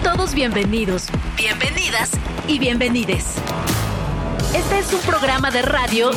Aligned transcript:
Todos 0.00 0.34
bienvenidos, 0.34 1.06
bienvenidas 1.36 2.10
y 2.48 2.58
bienvenides. 2.58 3.34
Este 4.54 4.78
es 4.78 4.92
un 4.92 5.00
programa 5.00 5.50
de 5.50 5.62
radio 5.62 6.10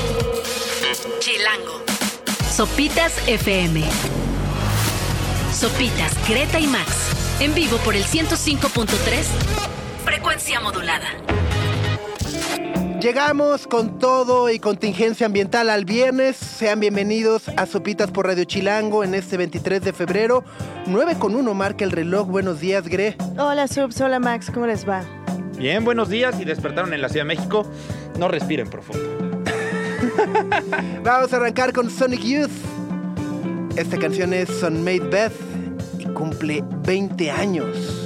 Chilango. 1.19 1.83
Sopitas 2.49 3.13
FM. 3.27 3.83
Sopitas, 5.53 6.13
Greta 6.27 6.59
y 6.59 6.67
Max. 6.67 7.11
En 7.39 7.53
vivo 7.53 7.77
por 7.79 7.95
el 7.95 8.05
105.3. 8.05 9.25
Frecuencia 10.03 10.59
modulada. 10.61 11.07
Llegamos 13.01 13.67
con 13.67 13.99
todo 13.99 14.49
y 14.49 14.57
contingencia 14.57 15.25
ambiental 15.25 15.69
al 15.69 15.85
viernes. 15.85 16.37
Sean 16.37 16.79
bienvenidos 16.79 17.49
a 17.49 17.65
Sopitas 17.65 18.09
por 18.09 18.25
Radio 18.25 18.45
Chilango 18.45 19.03
en 19.03 19.13
este 19.13 19.37
23 19.37 19.81
de 19.81 19.93
febrero. 19.93 20.43
9 20.87 21.15
con 21.19 21.35
1 21.35 21.53
marca 21.53 21.83
el 21.83 21.91
reloj. 21.91 22.27
Buenos 22.27 22.61
días, 22.61 22.87
Gre. 22.87 23.17
Hola, 23.37 23.67
Subs. 23.67 23.99
Hola, 23.99 24.19
Max. 24.19 24.49
¿Cómo 24.51 24.65
les 24.65 24.87
va? 24.87 25.03
Bien, 25.57 25.83
buenos 25.83 26.09
días 26.09 26.39
y 26.39 26.45
despertaron 26.45 26.93
en 26.93 27.01
la 27.01 27.09
Ciudad 27.09 27.25
de 27.25 27.35
México. 27.35 27.69
No 28.17 28.29
respiren 28.29 28.69
profundo. 28.69 29.03
Vamos 31.03 31.33
a 31.33 31.35
arrancar 31.35 31.73
con 31.73 31.91
Sonic 31.91 32.21
Youth. 32.21 32.49
Esta 33.75 33.97
canción 33.97 34.33
es 34.33 34.49
Son 34.49 34.83
Made 34.83 35.09
Beth 35.09 35.33
y 35.99 36.05
cumple 36.05 36.63
20 36.85 37.29
años. 37.29 38.04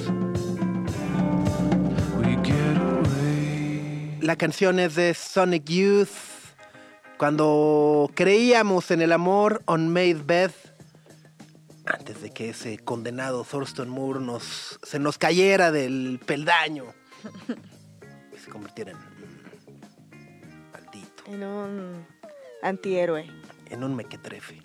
La 4.29 4.35
canción 4.35 4.77
es 4.77 4.93
de 4.93 5.15
Sonic 5.15 5.65
Youth. 5.65 6.07
Cuando 7.17 8.11
creíamos 8.13 8.91
en 8.91 9.01
el 9.01 9.11
amor, 9.11 9.63
On 9.65 9.89
Made 9.91 10.21
Beth, 10.23 10.53
antes 11.87 12.21
de 12.21 12.29
que 12.29 12.49
ese 12.49 12.77
condenado 12.77 13.43
Thurston 13.43 13.89
Moore 13.89 14.19
nos, 14.19 14.79
se 14.83 14.99
nos 14.99 15.17
cayera 15.17 15.71
del 15.71 16.19
peldaño 16.23 16.93
y 18.31 18.37
se 18.37 18.51
convirtiera 18.51 18.91
en 18.91 18.97
maldito, 20.73 21.23
En 21.25 21.43
un 21.43 22.05
antihéroe. 22.61 23.25
en 23.71 23.83
un 23.83 23.95
mequetrefe. 23.95 24.61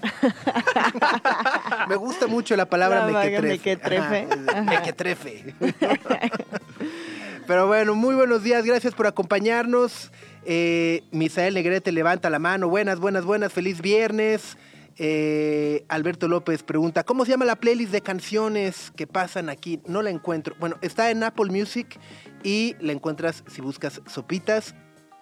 Me 1.89 1.97
gusta 1.97 2.27
mucho 2.27 2.55
la 2.55 2.69
palabra 2.69 3.07
mequetrefe. 3.07 3.49
mequetrefe. 3.49 4.29
Ajá. 4.47 4.63
mequetrefe. 4.63 5.55
Pero 7.47 7.67
bueno, 7.67 7.95
muy 7.95 8.15
buenos 8.15 8.43
días, 8.43 8.65
gracias 8.65 8.95
por 8.95 9.07
acompañarnos. 9.07 10.11
Eh, 10.47 11.03
Misael 11.11 11.53
Negrete 11.55 11.93
levanta 11.93 12.31
la 12.31 12.39
mano. 12.39 12.69
Buenas, 12.69 12.99
buenas, 12.99 13.25
buenas, 13.27 13.53
feliz 13.53 13.83
viernes. 13.83 14.57
Eh, 14.97 15.85
Alberto 15.89 16.27
López 16.27 16.63
pregunta, 16.63 17.05
¿cómo 17.05 17.25
se 17.25 17.33
llama 17.33 17.45
la 17.45 17.57
playlist 17.57 17.93
de 17.93 18.01
canciones 18.01 18.93
que 18.97 19.07
pasan 19.07 19.51
aquí? 19.51 19.81
No 19.87 20.01
la 20.01 20.09
encuentro. 20.09 20.55
Bueno, 20.59 20.77
está 20.81 21.11
en 21.11 21.23
Apple 21.23 21.51
Music 21.51 21.99
y 22.43 22.77
la 22.81 22.93
encuentras 22.93 23.45
si 23.47 23.61
buscas 23.61 24.01
Sopitas 24.07 24.75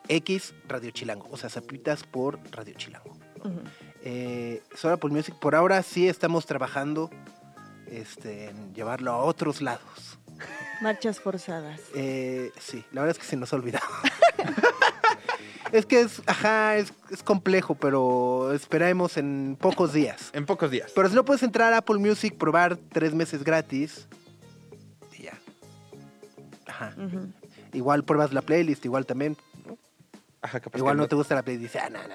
X 0.09 0.55
Radio 0.69 0.91
Chilango. 0.93 1.27
O 1.31 1.37
sea, 1.37 1.51
Sopitas 1.51 2.05
por 2.05 2.39
Radio 2.53 2.75
Chilango. 2.75 3.17
Ujú. 3.41 3.61
Eh, 4.05 4.63
solo 4.77 4.95
Apple 4.95 5.11
Music, 5.11 5.35
por 5.41 5.57
ahora 5.57 5.83
sí 5.83 6.07
estamos 6.07 6.47
trabajando 6.47 7.11
este, 7.87 8.51
en 8.51 8.75
llevarlo 8.75 9.11
a 9.11 9.19
otros 9.19 9.61
lados. 9.61 10.12
Marchas 10.81 11.21
forzadas. 11.21 11.81
Eh, 11.95 12.53
sí, 12.59 12.85
la 12.93 13.03
verdad 13.03 13.17
es 13.17 13.23
que 13.23 13.29
se 13.29 13.37
nos 13.37 13.53
ha 13.53 13.57
olvidado. 13.57 13.87
es 15.73 15.87
que 15.87 16.01
es, 16.01 16.23
ajá, 16.27 16.77
es, 16.77 16.93
es 17.11 17.23
complejo, 17.23 17.75
pero 17.75 18.53
esperemos 18.53 19.17
en 19.17 19.57
pocos 19.61 19.93
días. 19.93 20.31
En 20.33 20.45
pocos 20.45 20.71
días. 20.71 20.91
Pero 20.95 21.09
si 21.09 21.15
no 21.15 21.25
puedes 21.25 21.43
entrar 21.43 21.73
a 21.73 21.79
Apple 21.79 21.99
Music, 21.99 22.37
probar 22.37 22.77
tres 22.77 23.15
meses 23.15 23.45
gratis. 23.45 24.09
Y 25.17 25.25
ya. 25.25 25.39
Ajá. 26.67 26.95
Igual 27.73 28.05
pruebas 28.05 28.33
la 28.33 28.43
playlist, 28.43 28.85
igual 28.85 29.07
también. 29.07 29.37
Ajá, 30.43 30.59
capaz 30.59 30.79
igual 30.79 30.97
que 30.97 31.03
no 31.03 31.09
te 31.09 31.15
gusta 31.15 31.37
la 31.37 31.43
playlist. 31.43 31.77
Ah, 31.77 31.89
no, 31.89 32.01
no, 32.03 32.15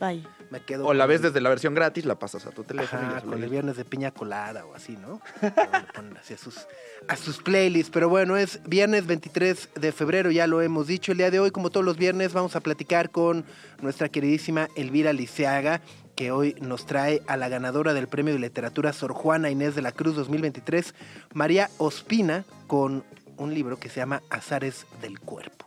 Bye. 0.00 0.26
Me 0.52 0.60
quedo. 0.60 0.86
O 0.86 0.94
la 0.94 1.06
ves 1.06 1.22
desde 1.22 1.40
la 1.40 1.48
versión 1.48 1.74
gratis, 1.74 2.04
la 2.04 2.16
pasas 2.16 2.46
a 2.46 2.50
tu 2.50 2.62
teléfono. 2.62 3.02
Ajá, 3.02 3.22
con 3.22 3.42
el 3.42 3.48
viernes 3.48 3.76
de 3.76 3.84
piña 3.84 4.12
colada 4.12 4.64
o 4.66 4.74
así, 4.74 4.96
¿no? 4.96 5.20
Le 5.40 5.50
ponen 5.94 6.16
así 6.18 6.34
a 6.34 6.38
sus, 6.38 6.66
a 7.08 7.16
sus 7.16 7.42
playlists. 7.42 7.90
Pero 7.90 8.08
bueno, 8.08 8.36
es 8.36 8.60
viernes 8.64 9.06
23 9.06 9.70
de 9.74 9.92
febrero, 9.92 10.30
ya 10.30 10.46
lo 10.46 10.60
hemos 10.60 10.86
dicho. 10.86 11.12
El 11.12 11.18
día 11.18 11.30
de 11.30 11.40
hoy, 11.40 11.50
como 11.50 11.70
todos 11.70 11.84
los 11.84 11.96
viernes, 11.96 12.34
vamos 12.34 12.54
a 12.54 12.60
platicar 12.60 13.10
con 13.10 13.44
nuestra 13.80 14.10
queridísima 14.10 14.68
Elvira 14.76 15.12
Liceaga, 15.12 15.80
que 16.14 16.30
hoy 16.30 16.54
nos 16.60 16.84
trae 16.84 17.22
a 17.26 17.38
la 17.38 17.48
ganadora 17.48 17.94
del 17.94 18.06
Premio 18.06 18.34
de 18.34 18.40
Literatura 18.40 18.92
Sor 18.92 19.14
Juana 19.14 19.50
Inés 19.50 19.74
de 19.74 19.82
la 19.82 19.92
Cruz 19.92 20.14
2023, 20.14 20.94
María 21.32 21.70
Ospina, 21.78 22.44
con 22.66 23.04
un 23.38 23.54
libro 23.54 23.78
que 23.78 23.88
se 23.88 23.96
llama 23.96 24.22
Azares 24.28 24.86
del 25.00 25.18
Cuerpo. 25.18 25.61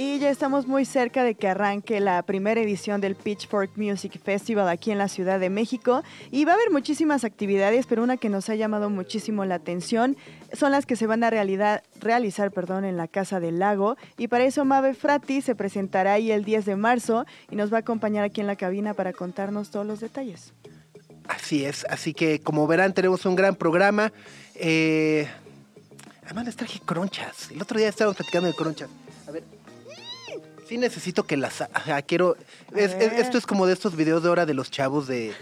Y 0.00 0.20
ya 0.20 0.30
estamos 0.30 0.68
muy 0.68 0.84
cerca 0.84 1.24
de 1.24 1.34
que 1.34 1.48
arranque 1.48 1.98
la 1.98 2.22
primera 2.22 2.60
edición 2.60 3.00
del 3.00 3.16
Pitchfork 3.16 3.72
Music 3.76 4.20
Festival 4.22 4.68
aquí 4.68 4.92
en 4.92 4.98
la 4.98 5.08
Ciudad 5.08 5.40
de 5.40 5.50
México. 5.50 6.04
Y 6.30 6.44
va 6.44 6.52
a 6.52 6.54
haber 6.54 6.70
muchísimas 6.70 7.24
actividades, 7.24 7.86
pero 7.86 8.04
una 8.04 8.16
que 8.16 8.28
nos 8.28 8.48
ha 8.48 8.54
llamado 8.54 8.90
muchísimo 8.90 9.44
la 9.44 9.56
atención 9.56 10.16
son 10.52 10.70
las 10.70 10.86
que 10.86 10.94
se 10.94 11.08
van 11.08 11.24
a 11.24 11.30
realidad- 11.30 11.82
realizar 12.00 12.52
perdón, 12.52 12.84
en 12.84 12.96
la 12.96 13.08
Casa 13.08 13.40
del 13.40 13.58
Lago. 13.58 13.96
Y 14.16 14.28
para 14.28 14.44
eso 14.44 14.64
Mabe 14.64 14.94
Frati 14.94 15.42
se 15.42 15.56
presentará 15.56 16.12
ahí 16.12 16.30
el 16.30 16.44
10 16.44 16.64
de 16.64 16.76
marzo 16.76 17.26
y 17.50 17.56
nos 17.56 17.72
va 17.72 17.78
a 17.78 17.80
acompañar 17.80 18.22
aquí 18.22 18.40
en 18.40 18.46
la 18.46 18.54
cabina 18.54 18.94
para 18.94 19.12
contarnos 19.12 19.70
todos 19.70 19.84
los 19.84 19.98
detalles. 19.98 20.52
Así 21.26 21.64
es, 21.64 21.84
así 21.90 22.14
que 22.14 22.38
como 22.40 22.68
verán 22.68 22.94
tenemos 22.94 23.26
un 23.26 23.34
gran 23.34 23.56
programa. 23.56 24.12
Eh, 24.54 25.26
además 26.24 26.44
les 26.46 26.54
traje 26.56 26.78
cronchas. 26.86 27.50
El 27.50 27.60
otro 27.60 27.78
día 27.80 27.88
estábamos 27.88 28.16
platicando 28.16 28.46
de 28.46 28.54
cronchas. 28.54 28.88
A. 30.68 30.70
Sí 30.70 30.78
necesito 30.78 31.24
que 31.24 31.36
las... 31.36 31.62
Ajá, 31.62 32.02
quiero... 32.02 32.36
es- 32.74 32.92
es- 32.92 32.98
ver. 32.98 33.12
esto 33.20 33.38
es 33.38 33.46
como 33.46 33.66
de 33.66 33.72
estos 33.72 33.96
videos 33.96 34.22
de 34.22 34.28
hora 34.28 34.44
de 34.46 34.54
los 34.54 34.70
chavos 34.70 35.06
de 35.06 35.32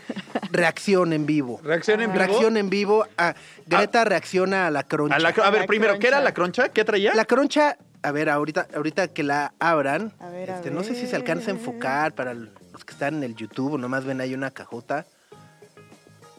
reacción 0.50 1.12
en 1.12 1.26
vivo. 1.26 1.60
Reacción 1.62 2.00
en 2.00 2.12
vivo. 2.12 2.24
Reacción 2.24 2.56
en 2.56 2.70
vivo. 2.70 3.06
Ah, 3.18 3.34
Greta 3.66 4.04
reacciona 4.04 4.66
a 4.66 4.70
la 4.70 4.82
croncha. 4.84 5.16
A, 5.16 5.18
la- 5.18 5.28
a 5.30 5.50
ver, 5.50 5.62
La 5.62 5.66
primero, 5.66 5.98
¿qué 5.98 6.08
era 6.08 6.20
la 6.20 6.32
croncha? 6.32 6.68
¿Qué 6.68 6.84
traía? 6.84 7.14
La 7.14 7.24
croncha, 7.24 7.76
a 8.02 8.10
ver, 8.12 8.28
ahorita, 8.30 8.68
ahorita 8.74 9.08
que 9.08 9.22
la 9.24 9.52
abran, 9.58 10.12
A 10.20 10.28
ver, 10.30 10.50
a 10.50 10.56
este, 10.56 10.70
no 10.70 10.84
sé 10.84 10.94
si 10.94 11.06
se 11.06 11.16
alcanza 11.16 11.50
a 11.50 11.54
enfocar 11.54 12.14
para 12.14 12.32
los 12.34 12.84
que 12.84 12.92
están 12.92 13.16
en 13.16 13.24
el 13.24 13.34
YouTube 13.34 13.72
o 13.74 13.78
nomás 13.78 14.04
ven 14.04 14.20
ahí 14.20 14.32
una 14.34 14.50
cajota. 14.52 15.06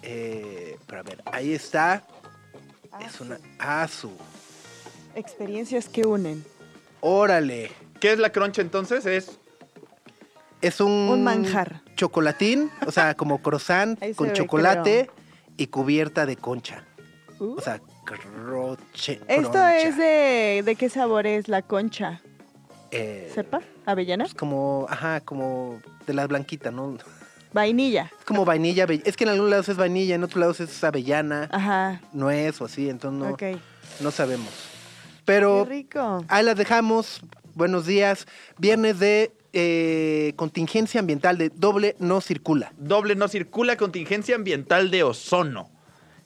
Eh, 0.04 0.78
pero 0.88 1.00
a 1.02 1.04
ver, 1.04 1.22
ahí 1.26 1.54
está. 1.54 2.04
Es 3.06 3.20
una 3.20 3.38
Azu. 3.60 4.12
Experiencias 5.16 5.90
que 5.90 6.04
unen. 6.08 6.46
Órale. 7.02 7.72
¿Qué 8.00 8.12
es 8.14 8.20
la 8.20 8.32
croncha 8.32 8.62
entonces? 8.62 9.06
Es 9.06 9.38
Es 10.62 10.82
un, 10.82 10.92
Un 10.92 11.24
manjar. 11.24 11.82
chocolatín, 11.96 12.70
o 12.86 12.92
sea, 12.92 13.14
como 13.16 13.42
croissant 13.42 14.00
con 14.16 14.32
chocolate 14.34 15.10
y 15.58 15.68
cubierta 15.68 16.26
de 16.26 16.36
concha. 16.36 16.84
Uh. 17.40 17.56
O 17.58 17.62
sea, 17.62 17.80
croche. 18.06 19.22
Esto 19.28 19.52
croncha. 19.52 19.78
es 19.80 19.98
de, 19.98 20.64
de 20.66 20.76
qué 20.76 20.90
sabor 20.90 21.28
es 21.28 21.48
la 21.48 21.62
concha. 21.62 22.22
Eh, 22.92 23.30
¿Sepa? 23.36 23.62
¿Avellana? 23.86 24.24
es 24.26 24.34
como, 24.34 24.86
ajá, 24.90 25.20
como 25.22 25.80
de 26.06 26.14
la 26.14 26.26
blanquita, 26.28 26.72
¿no? 26.72 26.98
Vainilla. 27.54 28.12
Es 28.20 28.26
como 28.26 28.44
vainilla, 28.46 28.86
es 29.06 29.16
que 29.18 29.24
en 29.24 29.30
algunos 29.32 29.50
lados 29.50 29.70
es 29.70 29.78
vainilla, 29.78 30.16
en 30.16 30.24
otros 30.24 30.40
lados 30.40 30.60
es 30.60 30.84
avellana, 30.84 31.48
Ajá. 31.52 32.02
nuez 32.14 32.60
o 32.62 32.66
así, 32.66 32.90
entonces 32.90 33.20
no, 33.20 33.34
Ok. 33.34 33.60
no 34.02 34.12
sabemos. 34.12 34.50
Qué 34.50 35.22
Pero 35.26 35.66
rico. 35.66 36.24
ahí 36.28 36.44
las 36.44 36.56
dejamos. 36.58 37.22
Buenos 37.58 37.88
días. 37.88 38.28
Viernes 38.60 39.00
de 39.00 39.32
eh, 39.52 40.34
contingencia 40.36 41.00
ambiental 41.00 41.40
de 41.40 41.50
doble 41.50 41.96
no 41.98 42.22
circula. 42.22 42.72
doble 42.78 43.16
no 43.16 43.28
circula 43.28 43.78
contingencia 43.78 44.36
ambiental 44.36 44.92
de 44.92 45.02
ozono. 45.02 45.68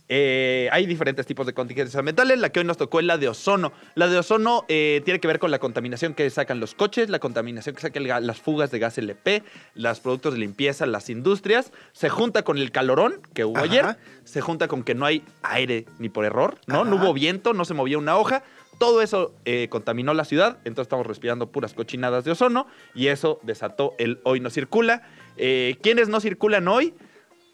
Eh, 0.10 0.68
hay 0.74 0.86
diferentes 0.86 1.26
tipos 1.26 1.46
de 1.46 1.54
contingencias 1.54 1.96
ambientales. 1.98 2.38
La 2.38 2.50
que 2.50 2.60
hoy 2.60 2.66
nos 2.66 2.76
tocó 2.76 3.00
es 3.00 3.06
la 3.06 3.18
de 3.18 3.30
ozono. 3.30 3.72
La 3.96 4.10
de 4.10 4.18
ozono 4.18 4.66
eh, 4.68 5.02
tiene 5.06 5.22
que 5.22 5.28
ver 5.30 5.40
con 5.40 5.52
la 5.52 5.60
contaminación 5.60 6.16
que 6.16 6.30
sacan 6.30 6.60
los 6.60 6.76
coches, 6.76 7.10
la 7.10 7.20
contaminación 7.20 7.76
que 7.76 7.82
sacan 7.82 8.04
las 8.28 8.42
fugas 8.42 8.70
de 8.70 8.80
gas 8.80 8.98
LP, 8.98 9.42
los 9.76 10.02
productos 10.02 10.34
de 10.34 10.40
limpieza, 10.40 10.86
las 10.86 11.10
industrias. 11.10 11.72
Se 11.94 12.10
junta 12.10 12.44
con 12.44 12.58
el 12.58 12.74
calorón 12.74 13.22
que 13.34 13.46
hubo 13.46 13.56
Ajá. 13.56 13.64
ayer. 13.64 13.98
Se 14.26 14.42
junta 14.42 14.68
con 14.68 14.84
que 14.84 14.96
no 14.96 15.06
hay 15.06 15.24
aire 15.44 15.86
ni 15.98 16.10
por 16.10 16.26
error, 16.26 16.60
¿no? 16.68 16.84
No 16.84 16.98
hubo 16.98 17.14
viento, 17.14 17.54
no 17.54 17.64
se 17.64 17.74
movía 17.74 17.98
una 17.98 18.18
hoja. 18.18 18.44
Todo 18.78 19.02
eso 19.02 19.34
eh, 19.46 19.68
contaminó 19.70 20.14
la 20.14 20.26
ciudad, 20.26 20.58
entonces 20.66 20.84
estamos 20.88 21.06
respirando 21.06 21.52
puras 21.52 21.74
cochinadas 21.74 22.24
de 22.26 22.32
ozono 22.32 22.66
y 22.96 23.08
eso 23.08 23.40
desató 23.44 23.94
el 24.00 24.20
hoy 24.24 24.40
no 24.40 24.50
circula. 24.50 25.04
Eh, 25.38 25.78
¿Quiénes 25.84 26.10
no 26.10 26.20
circulan 26.20 26.68
hoy? 26.68 26.94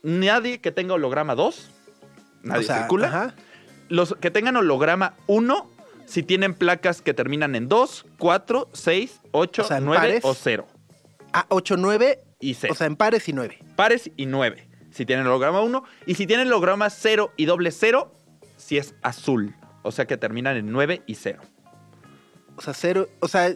Nadie 0.04 0.60
que 0.62 0.72
tenga 0.72 0.94
holograma 0.94 1.36
2. 1.36 1.70
Nadie 2.44 2.62
O 2.62 2.64
sea, 2.64 2.78
circula. 2.80 3.08
ajá. 3.08 3.36
Los 3.90 4.16
que 4.20 4.32
tengan 4.32 4.56
holograma 4.56 5.16
1, 5.28 5.70
si 6.06 6.24
tienen 6.24 6.54
placas 6.54 7.02
que 7.02 7.14
terminan 7.14 7.56
en 7.56 7.68
2, 7.68 8.06
4, 8.20 8.70
6, 8.72 9.22
8, 9.32 9.62
O 9.62 9.66
sea, 9.66 9.78
en 9.78 9.86
9 9.86 10.00
pares. 10.00 10.26
o 10.26 10.34
0. 10.34 10.68
Ah, 11.34 11.46
8, 11.50 11.76
9, 11.78 12.20
Y 12.40 12.54
0. 12.54 12.72
o 12.74 12.76
sea, 12.76 12.88
en 12.88 12.96
pares 12.96 13.28
y 13.28 13.34
9. 13.34 13.60
pares 13.76 14.12
y 14.16 14.26
9. 14.28 14.68
Si 14.92 15.06
tienen 15.06 15.28
holograma 15.28 15.62
1. 15.62 15.84
Y 16.06 16.16
si 16.16 16.26
tienen 16.26 16.48
holograma 16.48 16.90
0 16.90 17.32
y 17.36 17.46
doble 17.46 17.72
0, 17.72 18.14
si 18.56 18.78
es 18.78 18.96
azul. 19.04 19.56
O 19.88 19.92
sea 19.92 20.06
que 20.06 20.18
terminan 20.18 20.58
en 20.58 20.72
9 20.72 21.04
y 21.06 21.16
0. 21.16 21.42
O 22.58 22.62
sea, 22.62 22.74
cero. 22.74 23.08
O 23.20 23.28
sea, 23.28 23.56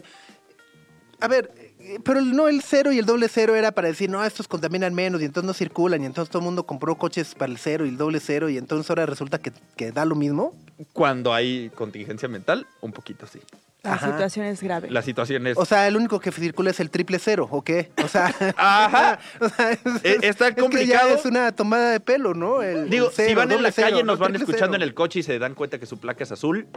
a 1.20 1.28
ver, 1.28 1.52
eh, 1.80 1.98
pero 2.04 2.20
no 2.20 2.48
el 2.48 2.62
cero 2.62 2.92
y 2.92 2.98
el 2.98 3.06
doble 3.06 3.28
cero 3.28 3.54
era 3.54 3.72
para 3.72 3.88
decir, 3.88 4.08
no, 4.08 4.24
estos 4.24 4.48
contaminan 4.48 4.94
menos 4.94 5.20
y 5.20 5.24
entonces 5.24 5.46
no 5.46 5.54
circulan 5.54 6.02
y 6.02 6.06
entonces 6.06 6.30
todo 6.30 6.40
el 6.40 6.44
mundo 6.44 6.64
compró 6.64 6.96
coches 6.96 7.34
para 7.34 7.52
el 7.52 7.58
cero 7.58 7.84
y 7.84 7.90
el 7.90 7.96
doble 7.96 8.20
cero 8.20 8.48
y 8.48 8.58
entonces 8.58 8.88
ahora 8.90 9.06
resulta 9.06 9.38
que, 9.38 9.52
que 9.76 9.92
da 9.92 10.04
lo 10.04 10.14
mismo. 10.14 10.54
Cuando 10.92 11.34
hay 11.34 11.70
contingencia 11.74 12.26
ambiental, 12.26 12.66
un 12.80 12.92
poquito 12.92 13.26
sí. 13.26 13.40
La 13.82 13.94
Ajá. 13.94 14.12
situación 14.12 14.46
es 14.46 14.62
grave. 14.62 14.90
La 14.90 15.02
situación 15.02 15.44
es... 15.48 15.56
O 15.58 15.64
sea, 15.64 15.88
el 15.88 15.96
único 15.96 16.20
que 16.20 16.30
circula 16.30 16.70
es 16.70 16.78
el 16.78 16.88
triple 16.88 17.18
cero, 17.18 17.48
¿o 17.50 17.62
qué? 17.62 17.90
O 18.04 18.06
sea, 18.06 18.26
Ajá. 18.56 19.18
o 19.40 19.48
sea, 19.48 19.72
es, 19.72 19.80
Eh, 20.04 20.18
está 20.22 20.48
es 20.48 20.54
que 20.54 20.60
complicado. 20.60 21.08
ya 21.08 21.14
es 21.16 21.24
una 21.24 21.50
tomada 21.50 21.90
de 21.90 21.98
pelo, 21.98 22.32
¿no? 22.32 22.62
El- 22.62 22.88
Digo, 22.88 23.08
el 23.08 23.12
cero, 23.12 23.28
si 23.30 23.34
van 23.34 23.50
en 23.50 23.62
la 23.62 23.72
cero, 23.72 23.88
calle, 23.90 24.02
no 24.04 24.12
nos 24.12 24.18
van 24.20 24.36
escuchando 24.36 24.74
cero. 24.74 24.76
en 24.76 24.82
el 24.82 24.94
coche 24.94 25.18
y 25.18 25.22
se 25.24 25.36
dan 25.40 25.54
cuenta 25.56 25.80
que 25.80 25.86
su 25.86 25.98
placa 25.98 26.22
es 26.22 26.30
azul. 26.30 26.68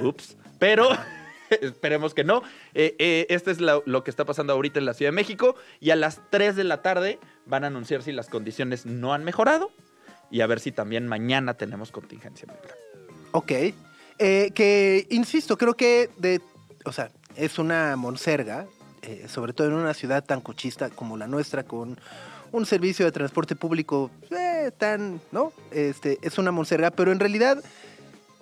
Ups. 0.00 0.36
Pero 0.60 0.88
esperemos 1.50 2.14
que 2.14 2.22
no. 2.22 2.42
Eh, 2.74 2.94
eh, 3.00 3.26
este 3.28 3.50
es 3.50 3.60
lo, 3.60 3.82
lo 3.86 4.04
que 4.04 4.10
está 4.10 4.24
pasando 4.24 4.52
ahorita 4.52 4.78
en 4.78 4.84
la 4.86 4.94
Ciudad 4.94 5.10
de 5.10 5.16
México. 5.16 5.56
Y 5.80 5.90
a 5.90 5.96
las 5.96 6.20
3 6.30 6.54
de 6.54 6.62
la 6.62 6.80
tarde 6.80 7.18
van 7.44 7.64
a 7.64 7.66
anunciar 7.66 8.04
si 8.04 8.12
las 8.12 8.28
condiciones 8.28 8.86
no 8.86 9.14
han 9.14 9.24
mejorado. 9.24 9.72
Y 10.30 10.42
a 10.42 10.46
ver 10.46 10.60
si 10.60 10.70
también 10.70 11.08
mañana 11.08 11.54
tenemos 11.54 11.90
contingencia. 11.90 12.46
Ok. 13.32 13.50
Eh, 14.22 14.52
que, 14.54 15.06
insisto, 15.10 15.56
creo 15.56 15.74
que 15.74 16.10
de, 16.18 16.42
o 16.84 16.92
sea, 16.92 17.10
es 17.36 17.58
una 17.58 17.96
monserga, 17.96 18.66
eh, 19.00 19.26
sobre 19.28 19.54
todo 19.54 19.68
en 19.68 19.72
una 19.72 19.94
ciudad 19.94 20.22
tan 20.22 20.42
cochista 20.42 20.90
como 20.90 21.16
la 21.16 21.26
nuestra, 21.26 21.62
con 21.62 21.98
un 22.52 22.66
servicio 22.66 23.06
de 23.06 23.12
transporte 23.12 23.56
público 23.56 24.10
eh, 24.30 24.70
tan, 24.76 25.22
¿no? 25.32 25.52
Este, 25.70 26.18
es 26.22 26.36
una 26.36 26.50
monserga, 26.50 26.90
pero 26.90 27.12
en 27.12 27.18
realidad 27.18 27.62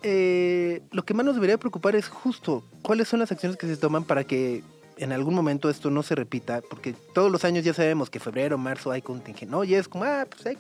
eh, 0.03 0.83
lo 0.91 1.05
que 1.05 1.15
más 1.15 1.25
nos 1.25 1.37
debería 1.37 1.59
preocupar 1.59 1.95
es 1.97 2.09
justo 2.09 2.65
cuáles 2.83 3.09
son 3.09 3.21
las 3.21 3.31
acciones 3.31 3.57
que 3.57 3.67
se 3.67 3.77
toman 3.77 4.05
para 4.05 4.25
que 4.25 4.63
en 4.99 5.13
algún 5.13 5.35
momento 5.35 5.71
esto 5.71 5.91
no 5.91 6.03
se 6.03 6.15
repita, 6.15 6.61
porque 6.69 6.93
todos 7.15 7.31
los 7.31 7.45
años 7.45 7.65
ya 7.65 7.73
sabemos 7.75 8.11
que 8.11 8.21
febrero, 8.21 8.59
marzo 8.59 8.91
hay 8.91 9.01
contingente, 9.03 9.47
¿no? 9.51 9.65
Y 9.65 9.75
es 9.75 9.89
como, 9.89 10.05
ah, 10.05 10.27
pues 10.29 10.45
hay 10.47 10.57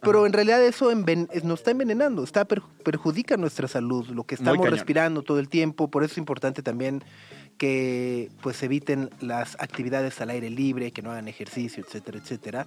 Pero 0.00 0.26
en 0.26 0.32
realidad 0.32 0.62
eso 0.64 0.90
enven- 0.90 1.28
nos 1.42 1.60
está 1.60 1.70
envenenando, 1.72 2.24
está 2.24 2.44
per- 2.44 2.62
perjudica 2.84 3.36
nuestra 3.36 3.68
salud, 3.68 4.06
lo 4.08 4.24
que 4.24 4.34
estamos 4.34 4.58
respirando 4.70 5.22
todo 5.22 5.38
el 5.38 5.48
tiempo, 5.48 5.88
por 5.88 6.04
eso 6.04 6.12
es 6.12 6.18
importante 6.18 6.62
también 6.62 7.04
que 7.58 8.30
pues 8.42 8.62
eviten 8.62 9.10
las 9.20 9.54
actividades 9.60 10.20
al 10.20 10.30
aire 10.30 10.50
libre, 10.50 10.90
que 10.90 11.02
no 11.02 11.10
hagan 11.12 11.28
ejercicio, 11.28 11.84
etcétera, 11.86 12.18
etcétera. 12.18 12.66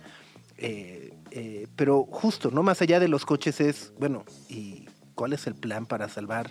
Eh, 0.57 1.13
eh, 1.31 1.67
pero 1.75 2.03
justo, 2.03 2.49
no 2.51 2.63
más 2.63 2.81
allá 2.81 2.99
de 2.99 3.07
los 3.09 3.25
coches 3.25 3.59
es, 3.59 3.91
bueno, 3.99 4.23
¿y 4.47 4.87
cuál 5.15 5.33
es 5.33 5.47
el 5.47 5.55
plan 5.55 5.85
para 5.85 6.07
salvar 6.07 6.49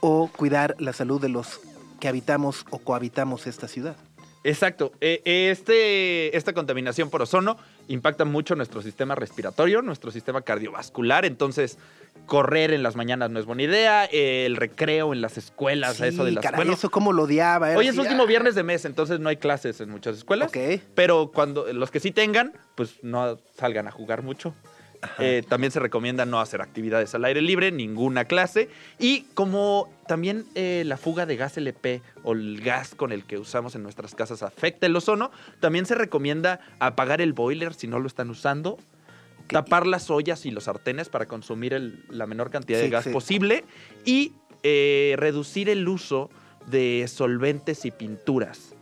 o 0.00 0.28
cuidar 0.28 0.74
la 0.78 0.92
salud 0.92 1.20
de 1.20 1.28
los 1.28 1.60
que 2.00 2.08
habitamos 2.08 2.64
o 2.70 2.78
cohabitamos 2.78 3.46
esta 3.46 3.68
ciudad? 3.68 3.96
Exacto. 4.44 4.92
Eh, 5.00 5.20
Este, 5.24 6.36
esta 6.36 6.52
contaminación 6.52 7.10
por 7.10 7.22
ozono 7.22 7.56
impacta 7.88 8.24
mucho 8.24 8.54
nuestro 8.54 8.82
sistema 8.82 9.14
respiratorio, 9.14 9.82
nuestro 9.82 10.10
sistema 10.10 10.42
cardiovascular. 10.42 11.24
Entonces, 11.24 11.78
correr 12.26 12.72
en 12.72 12.82
las 12.82 12.96
mañanas 12.96 13.30
no 13.30 13.40
es 13.40 13.46
buena 13.46 13.62
idea. 13.62 14.04
El 14.04 14.56
recreo 14.56 15.12
en 15.12 15.20
las 15.20 15.38
escuelas, 15.38 16.00
eso 16.00 16.24
de 16.24 16.32
las 16.32 16.42
caray, 16.42 16.58
bueno, 16.58 16.72
eso 16.74 16.90
como 16.90 17.12
lo 17.12 17.24
odiaba. 17.24 17.70
Hoy 17.76 17.88
es 17.88 17.98
último 17.98 18.22
ah, 18.22 18.26
viernes 18.26 18.54
de 18.54 18.62
mes, 18.62 18.84
entonces 18.84 19.20
no 19.20 19.28
hay 19.28 19.36
clases 19.36 19.80
en 19.80 19.90
muchas 19.90 20.16
escuelas. 20.18 20.48
Ok. 20.48 20.80
Pero 20.94 21.30
cuando 21.34 21.72
los 21.72 21.90
que 21.90 22.00
sí 22.00 22.10
tengan, 22.10 22.52
pues 22.74 23.02
no 23.02 23.38
salgan 23.56 23.88
a 23.88 23.90
jugar 23.90 24.22
mucho. 24.22 24.54
Eh, 25.18 25.42
también 25.48 25.70
se 25.70 25.80
recomienda 25.80 26.24
no 26.26 26.40
hacer 26.40 26.60
actividades 26.60 27.14
al 27.14 27.24
aire 27.24 27.40
libre, 27.42 27.72
ninguna 27.72 28.24
clase. 28.24 28.68
Y 28.98 29.22
como 29.34 29.88
también 30.06 30.44
eh, 30.54 30.82
la 30.86 30.96
fuga 30.96 31.26
de 31.26 31.36
gas 31.36 31.56
LP 31.56 32.02
o 32.22 32.32
el 32.32 32.60
gas 32.60 32.94
con 32.94 33.12
el 33.12 33.24
que 33.24 33.38
usamos 33.38 33.74
en 33.74 33.82
nuestras 33.82 34.14
casas 34.14 34.42
afecta 34.42 34.86
el 34.86 34.96
ozono, 34.96 35.30
también 35.60 35.86
se 35.86 35.94
recomienda 35.94 36.60
apagar 36.78 37.20
el 37.20 37.32
boiler 37.32 37.74
si 37.74 37.86
no 37.86 37.98
lo 37.98 38.06
están 38.06 38.30
usando. 38.30 38.78
Tapar 39.48 39.86
las 39.86 40.10
ollas 40.10 40.46
y 40.46 40.50
los 40.50 40.64
sartenes 40.64 41.08
para 41.10 41.26
consumir 41.26 41.74
el- 41.74 42.04
la 42.08 42.26
menor 42.26 42.50
cantidad 42.50 42.78
de 42.78 42.88
gas 42.88 43.04
sí. 43.04 43.10
posible. 43.10 43.64
Y 44.04 44.32
eh, 44.62 45.14
reducir 45.18 45.68
el 45.68 45.86
uso 45.86 46.30
de 46.66 47.04
solventes 47.08 47.84
y 47.84 47.90
pinturas 47.90 48.74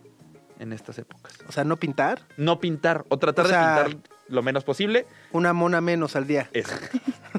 en 0.60 0.72
estas 0.72 0.96
épocas. 0.98 1.32
O 1.48 1.52
sea, 1.52 1.64
no 1.64 1.76
pintar, 1.78 2.22
No 2.36 2.60
pintar 2.60 3.04
o 3.08 3.18
tratar 3.18 3.46
O 3.46 3.48
sea- 3.48 3.82
de 3.82 3.90
pintar 3.90 4.11
lo 4.28 4.42
menos 4.42 4.64
posible. 4.64 5.06
una 5.32 5.52
mona 5.52 5.80
menos 5.80 6.16
al 6.16 6.26
día. 6.26 6.48
Eso. 6.52 6.74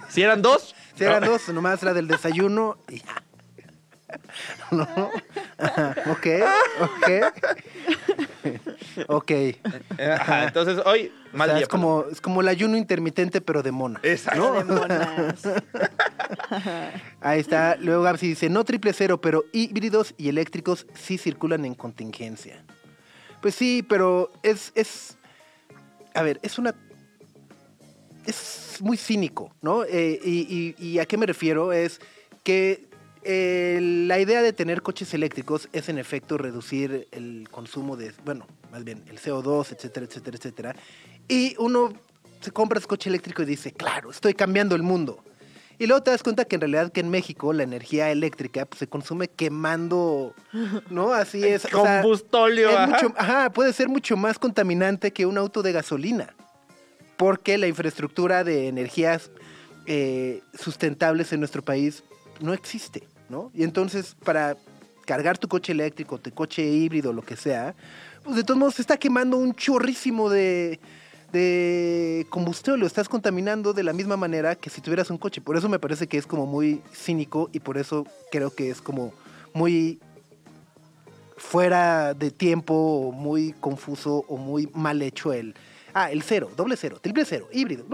Si 0.09 0.21
eran 0.21 0.41
dos, 0.41 0.75
Si 0.95 1.03
eran 1.03 1.23
dos, 1.25 1.49
nomás 1.49 1.81
era 1.81 1.93
del 1.93 2.07
desayuno 2.07 2.77
y 2.89 2.99
ya. 2.99 3.23
¿No? 4.71 4.87
Ajá, 5.57 5.95
ok, 6.11 6.27
ok. 6.81 7.09
ok. 9.07 9.31
Ajá, 9.99 10.43
entonces 10.45 10.79
hoy 10.85 11.11
O 11.33 11.37
sea, 11.37 11.45
día. 11.47 11.63
es, 11.63 11.67
como, 11.67 12.05
es 12.11 12.21
como 12.21 12.41
el 12.41 12.47
ayuno 12.47 12.77
intermitente, 12.77 13.41
pero 13.41 13.63
de 13.63 13.71
mona. 13.71 13.99
Exacto. 14.03 14.53
De 14.53 14.63
monas. 14.65 15.35
Ahí 17.21 17.39
está. 17.39 17.75
Luego 17.79 18.03
Gabsi 18.03 18.27
dice, 18.27 18.49
no 18.49 18.63
triple 18.63 18.93
cero, 18.93 19.19
pero 19.19 19.45
híbridos 19.51 20.13
y 20.17 20.29
eléctricos 20.29 20.85
sí 20.93 21.17
circulan 21.17 21.65
en 21.65 21.73
contingencia. 21.73 22.63
Pues 23.41 23.55
sí, 23.55 23.83
pero 23.87 24.31
es, 24.43 24.71
es, 24.75 25.17
a 26.13 26.21
ver, 26.21 26.39
es 26.43 26.57
una, 26.57 26.75
es 28.25 28.77
muy 28.81 28.97
cínico, 28.97 29.53
¿no? 29.61 29.83
Eh, 29.83 30.19
y, 30.23 30.99
a 30.99 31.05
qué 31.05 31.17
me 31.17 31.25
refiero 31.25 31.73
es 31.73 31.99
que 32.43 32.87
eh, 33.23 33.79
la 33.81 34.19
idea 34.19 34.41
de 34.41 34.53
tener 34.53 34.81
coches 34.81 35.13
eléctricos 35.13 35.69
es 35.71 35.89
en 35.89 35.97
efecto 35.97 36.37
reducir 36.37 37.07
el 37.11 37.47
consumo 37.49 37.95
de, 37.95 38.13
bueno, 38.25 38.47
más 38.71 38.83
bien 38.83 39.03
el 39.07 39.19
CO2, 39.19 39.71
etcétera, 39.71 40.05
etcétera, 40.05 40.37
etcétera. 40.37 40.75
Y 41.27 41.55
uno 41.57 41.93
se 42.41 42.51
compra 42.51 42.81
su 42.81 42.87
coche 42.87 43.09
eléctrico 43.09 43.43
y 43.43 43.45
dice, 43.45 43.71
claro, 43.71 44.11
estoy 44.11 44.33
cambiando 44.33 44.75
el 44.75 44.83
mundo. 44.83 45.23
Y 45.79 45.87
luego 45.87 46.03
te 46.03 46.11
das 46.11 46.23
cuenta 46.23 46.45
que 46.45 46.55
en 46.55 46.61
realidad 46.61 46.91
que 46.91 46.99
en 47.01 47.09
México 47.09 47.51
la 47.53 47.63
energía 47.63 48.11
eléctrica 48.11 48.65
pues, 48.65 48.79
se 48.79 48.87
consume 48.87 49.27
quemando, 49.27 50.33
¿no? 50.89 51.13
Así 51.13 51.43
es. 51.43 51.65
o 51.65 51.67
sea, 51.69 52.01
Combustóleo. 52.01 52.69
es 52.69 52.75
ajá. 52.75 52.87
mucho- 52.87 53.13
ajá, 53.17 53.49
puede 53.51 53.73
ser 53.73 53.89
mucho 53.89 54.15
más 54.17 54.37
contaminante 54.39 55.11
que 55.11 55.25
un 55.25 55.37
auto 55.37 55.61
de 55.63 55.71
gasolina. 55.71 56.33
Porque 57.17 57.57
la 57.57 57.67
infraestructura 57.67 58.43
de 58.43 58.67
energías 58.67 59.31
eh, 59.85 60.41
sustentables 60.57 61.31
en 61.33 61.39
nuestro 61.39 61.61
país 61.61 62.03
no 62.39 62.53
existe, 62.53 63.07
¿no? 63.29 63.51
Y 63.53 63.63
entonces, 63.63 64.15
para 64.23 64.57
cargar 65.05 65.37
tu 65.37 65.47
coche 65.47 65.73
eléctrico, 65.73 66.17
tu 66.19 66.31
coche 66.31 66.63
híbrido, 66.63 67.13
lo 67.13 67.21
que 67.21 67.35
sea, 67.35 67.75
pues 68.23 68.35
de 68.37 68.43
todos 68.43 68.57
modos 68.59 68.75
se 68.75 68.81
está 68.81 68.97
quemando 68.97 69.37
un 69.37 69.53
chorrísimo 69.53 70.29
de, 70.29 70.79
de 71.33 72.25
combustible. 72.29 72.79
Lo 72.79 72.87
estás 72.87 73.09
contaminando 73.09 73.73
de 73.73 73.83
la 73.83 73.91
misma 73.91 74.15
manera 74.15 74.55
que 74.55 74.69
si 74.69 74.79
tuvieras 74.79 75.09
un 75.09 75.17
coche. 75.17 75.41
Por 75.41 75.57
eso 75.57 75.67
me 75.67 75.79
parece 75.79 76.07
que 76.07 76.17
es 76.17 76.25
como 76.25 76.45
muy 76.45 76.81
cínico 76.93 77.49
y 77.51 77.59
por 77.59 77.77
eso 77.77 78.05
creo 78.31 78.51
que 78.51 78.69
es 78.69 78.79
como 78.79 79.11
muy 79.53 79.99
fuera 81.35 82.13
de 82.13 82.31
tiempo 82.31 82.73
o 82.73 83.11
muy 83.11 83.53
confuso 83.59 84.23
o 84.29 84.37
muy 84.37 84.69
mal 84.73 85.01
hecho 85.01 85.33
el... 85.33 85.55
Ah, 85.95 86.09
el 86.09 86.23
cero, 86.23 86.49
doble 86.55 86.75
cero, 86.75 86.97
triple 86.99 87.23
cero, 87.25 87.47
híbrido. 87.51 87.85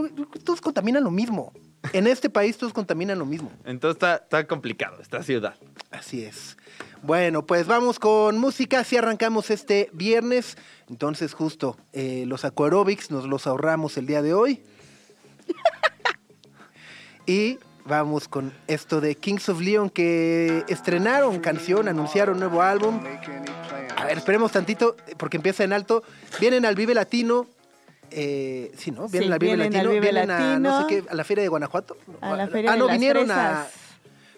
Todos 0.46 0.62
contaminan 0.62 1.04
lo 1.04 1.12
mismo. 1.12 1.52
En 1.94 2.08
este 2.08 2.30
país 2.30 2.58
todos 2.58 2.74
contaminan 2.74 3.20
lo 3.20 3.26
mismo. 3.26 3.52
Entonces 3.66 3.96
está, 3.96 4.16
está 4.18 4.48
complicado 4.48 5.02
esta 5.02 5.24
ciudad. 5.24 5.56
Así 5.92 6.24
es. 6.24 6.58
Bueno, 7.02 7.46
pues 7.46 7.66
vamos 7.68 8.00
con 8.00 8.38
música. 8.38 8.84
Si 8.84 8.98
arrancamos 8.98 9.50
este 9.50 9.90
viernes, 9.94 10.58
entonces 10.90 11.34
justo 11.34 11.78
eh, 11.94 12.26
los 12.28 12.44
aquarobics 12.44 13.10
nos 13.10 13.26
los 13.26 13.48
ahorramos 13.48 13.98
el 13.98 14.06
día 14.06 14.22
de 14.22 14.34
hoy. 14.34 14.62
y 17.26 17.58
vamos 17.86 18.28
con 18.28 18.54
esto 18.68 19.00
de 19.00 19.16
Kings 19.16 19.48
of 19.50 19.62
Leon 19.62 19.90
que 19.90 20.66
estrenaron 20.68 21.40
canción, 21.40 21.88
anunciaron 21.88 22.38
nuevo 22.38 22.62
álbum. 22.62 23.00
A 23.96 24.06
ver, 24.06 24.18
esperemos 24.18 24.52
tantito 24.52 24.98
porque 25.18 25.38
empieza 25.38 25.64
en 25.64 25.74
alto. 25.74 26.04
Vienen 26.40 26.66
al 26.66 26.76
Vive 26.76 26.94
Latino. 26.94 27.48
Eh, 28.12 28.72
sí, 28.78 28.92
¿no? 28.92 29.08
Vienen 29.08 29.30
Sí, 29.30 29.34
al 29.34 29.40
Vive 29.40 29.56
vienen 29.56 29.76
al 29.76 29.86
Latino. 29.88 30.02
Vienen 30.02 30.32
a 30.32 30.60
no 30.60 30.82
sé 30.82 30.88
qué, 30.88 31.10
a 31.10 31.14
la 31.16 31.24
feria 31.24 31.42
de 31.44 31.48
Guanajuato. 31.48 31.98
A 32.22 32.36
la 32.36 32.48
feria 32.48 32.72
ah, 32.72 32.74
de 32.74 32.80
no, 32.80 32.88
las 32.88 32.94
vinieron 32.94 33.32
a. 33.32 33.68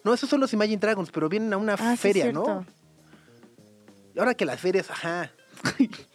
No, 0.04 0.14
esos 0.14 0.30
son 0.30 0.40
los 0.40 0.52
Imagine 0.54 0.78
Dragons, 0.78 1.12
pero 1.12 1.30
vienen 1.30 1.54
a 1.54 1.58
una 1.58 1.74
Ah, 1.74 1.92
sí, 1.96 1.98
feria, 1.98 2.32
¿no? 2.32 2.44
cierto. 2.44 2.66
Y 4.16 4.20
ahora 4.20 4.34
que 4.34 4.46
las 4.46 4.60
ferias, 4.60 4.90
ajá. 4.90 5.32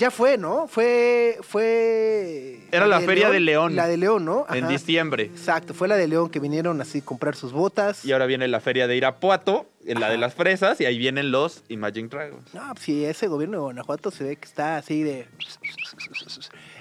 ya 0.00 0.10
fue, 0.10 0.38
¿no? 0.38 0.66
Fue. 0.66 1.36
fue 1.42 2.60
Era 2.72 2.86
la 2.86 3.00
Feria 3.00 3.28
de 3.28 3.38
León. 3.38 3.76
La 3.76 3.86
de 3.86 3.98
León, 3.98 4.24
¿no? 4.24 4.46
En 4.48 4.66
diciembre. 4.66 5.24
Exacto, 5.24 5.74
fue 5.74 5.88
la 5.88 5.96
de 5.96 6.08
León 6.08 6.30
que 6.30 6.40
vinieron 6.40 6.80
así 6.80 6.98
a 7.00 7.04
comprar 7.04 7.36
sus 7.36 7.52
botas. 7.52 8.02
Y 8.04 8.12
ahora 8.12 8.24
viene 8.24 8.48
la 8.48 8.60
feria 8.60 8.86
de 8.86 8.96
Irapuato, 8.96 9.66
en 9.84 10.00
la 10.00 10.08
de 10.08 10.16
las 10.16 10.34
fresas, 10.34 10.80
y 10.80 10.86
ahí 10.86 10.96
vienen 10.96 11.30
los 11.30 11.64
Imagine 11.68 12.08
Dragons. 12.08 12.54
No, 12.54 12.62
pues 12.72 12.84
sí, 12.84 13.04
ese 13.04 13.28
gobierno 13.28 13.58
de 13.58 13.62
Guanajuato 13.64 14.10
se 14.10 14.24
ve 14.24 14.36
que 14.36 14.46
está 14.46 14.78
así 14.78 15.02
de. 15.02 15.28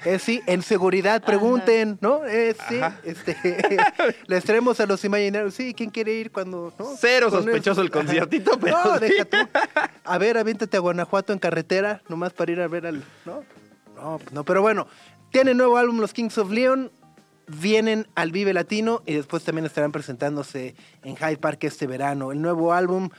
Es 0.06 0.24
sí, 0.24 0.41
en 0.46 0.62
seguridad 0.62 1.24
pregunten, 1.24 1.98
¿no? 2.01 2.25
Es 2.25 2.58
sí, 2.70 2.77
Ajá. 2.79 3.00
este, 3.03 3.36
les 4.27 4.44
traemos 4.44 4.79
a 4.79 4.86
los 4.86 5.03
imaginarios. 5.06 5.53
Sí, 5.53 5.74
¿quién 5.74 5.89
quiere 5.89 6.13
ir 6.13 6.32
cuando, 6.32 6.74
no? 6.79 6.86
Cero 6.98 7.29
sospechoso 7.29 7.82
el 7.82 7.91
conciertito, 7.91 8.51
Ajá. 8.51 8.60
pero 8.62 8.77
No, 8.86 9.00
sí. 9.00 9.06
deja 9.06 9.25
tú. 9.25 9.38
A 10.03 10.18
ver, 10.18 10.38
aviéntate 10.38 10.77
a 10.77 10.79
Guanajuato 10.79 11.34
en 11.34 11.39
carretera, 11.39 12.01
nomás 12.08 12.34
para 12.34 12.51
ir 12.51 12.62
a 12.62 12.68
ver 12.68 12.86
al, 12.88 13.03
¿no? 13.25 13.44
No, 13.96 14.18
pues 14.20 14.32
no, 14.32 14.46
pero 14.46 14.62
bueno, 14.62 14.88
tienen 15.32 15.58
nuevo 15.58 15.77
álbum 15.77 16.00
los 16.00 16.13
Kings 16.13 16.38
of 16.38 16.51
Leon, 16.51 16.91
vienen 17.48 18.08
al 18.15 18.32
Vive 18.32 18.53
Latino 18.53 19.01
y 19.06 19.15
después 19.15 19.44
también 19.44 19.65
estarán 19.65 19.91
presentándose 19.91 20.75
en 21.03 21.15
Hyde 21.18 21.38
Park 21.38 21.63
este 21.63 21.88
verano. 21.88 22.32
El 22.32 22.41
nuevo 22.41 22.74
álbum 22.74 23.10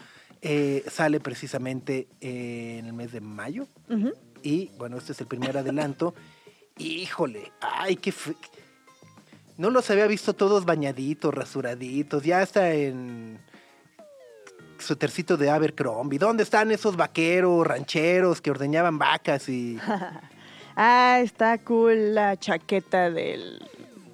eh, 0.41 0.85
sale 0.91 1.21
precisamente 1.21 2.09
eh, 2.21 2.77
en 2.79 2.87
el 2.87 2.93
mes 2.95 3.13
de 3.13 3.21
mayo. 3.21 3.67
Y 4.43 4.71
bueno, 4.79 4.97
este 4.97 5.13
es 5.13 5.21
el 5.21 5.27
primer 5.27 5.59
adelanto. 5.59 6.15
Híjole, 6.81 7.53
ay, 7.61 7.97
qué... 7.97 8.13
No 9.59 9.69
los 9.69 9.91
había 9.91 10.07
visto 10.07 10.33
todos 10.33 10.65
bañaditos, 10.65 11.35
rasuraditos, 11.35 12.23
ya 12.23 12.41
hasta 12.41 12.73
en 12.73 13.39
su 14.79 14.97
tercito 14.97 15.37
de 15.37 15.51
Abercrombie. 15.51 16.19
¿Dónde 16.19 16.43
están 16.43 16.71
esos 16.71 16.97
vaqueros, 16.97 17.67
rancheros 17.67 18.41
que 18.41 18.51
ordeñaban 18.51 18.99
vacas 18.99 19.49
y... 19.49 19.79
Ah, 20.83 21.19
está 21.21 21.59
cool 21.59 22.15
la 22.15 22.39
chaqueta 22.39 23.11
del. 23.11 23.61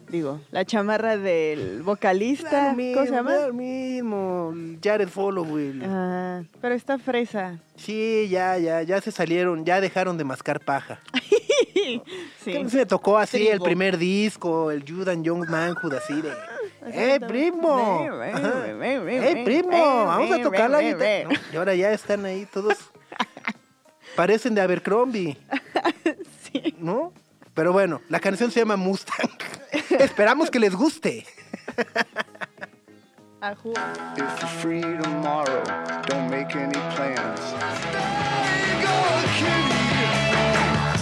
Digo, 0.09 0.41
la 0.53 0.65
chamarra 0.65 1.17
del 1.17 1.83
vocalista. 1.83 2.71
¿Cómo 2.71 3.07
se 3.07 3.11
llama? 3.11 3.47
Lo 3.47 3.53
mismo, 3.53 4.55
Jared 4.83 5.09
Followell. 5.09 5.83
Ah, 5.85 6.43
pero 6.61 6.75
está 6.75 6.99
fresa. 6.99 7.59
Sí, 7.75 8.29
ya, 8.31 8.57
ya, 8.59 8.83
ya 8.83 9.01
se 9.01 9.11
salieron, 9.11 9.65
ya 9.65 9.81
dejaron 9.81 10.17
de 10.17 10.25
mascar 10.25 10.61
paja. 10.61 11.01
Sí. 12.43 12.53
Que 12.53 12.65
no 12.65 12.69
se 12.69 12.79
me 12.79 12.87
tocó 12.87 13.17
así 13.17 13.47
el 13.47 13.61
primer 13.61 13.97
disco, 13.97 14.73
el 14.73 14.85
Judan 14.87 15.23
Young 15.23 15.49
Manhood, 15.49 15.95
así 15.95 16.21
de... 16.21 16.33
¡Eh, 16.87 17.21
primo! 17.21 18.01
¡Eh, 18.83 19.43
primo! 19.45 20.07
Vamos 20.07 20.33
a 20.33 20.43
tocar 20.43 20.69
la 20.69 20.83
guitarra. 20.83 21.29
No, 21.29 21.39
Y 21.53 21.57
ahora 21.57 21.75
ya 21.77 21.93
están 21.93 22.25
ahí 22.25 22.47
todos... 22.53 22.77
Parecen 24.17 24.55
de 24.55 24.63
Abercrombie. 24.63 25.37
Sí. 26.43 26.75
¿No? 26.79 27.13
Pero 27.57 27.73
bueno, 27.73 28.01
la 28.09 28.21
canción 28.21 28.51
se 28.53 28.61
llama 28.61 28.77
Mustang. 28.77 29.31
Esperamos 29.99 30.51
que 30.51 30.61
les 30.61 30.75
guste. 30.75 31.27
Ajú. 33.41 33.73
If 34.17 34.41
you're 34.41 34.49
free 34.61 34.81
tomorrow, 35.03 35.63
don't 36.09 36.31
make 36.31 36.55
any 36.55 36.79
plans. 36.95 37.41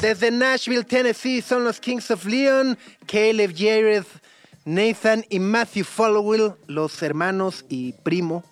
Desde 0.00 0.30
Nashville, 0.30 0.84
Tennessee, 0.84 1.40
son 1.42 1.64
los 1.64 1.80
Kings 1.80 2.10
of 2.10 2.24
Leon, 2.26 2.76
Caleb 3.06 3.52
Jared, 3.56 4.04
Nathan 4.66 5.24
y 5.30 5.38
Matthew 5.40 5.84
Followell, 5.84 6.54
los 6.66 7.02
hermanos 7.02 7.64
y 7.70 7.92
primo 8.04 8.44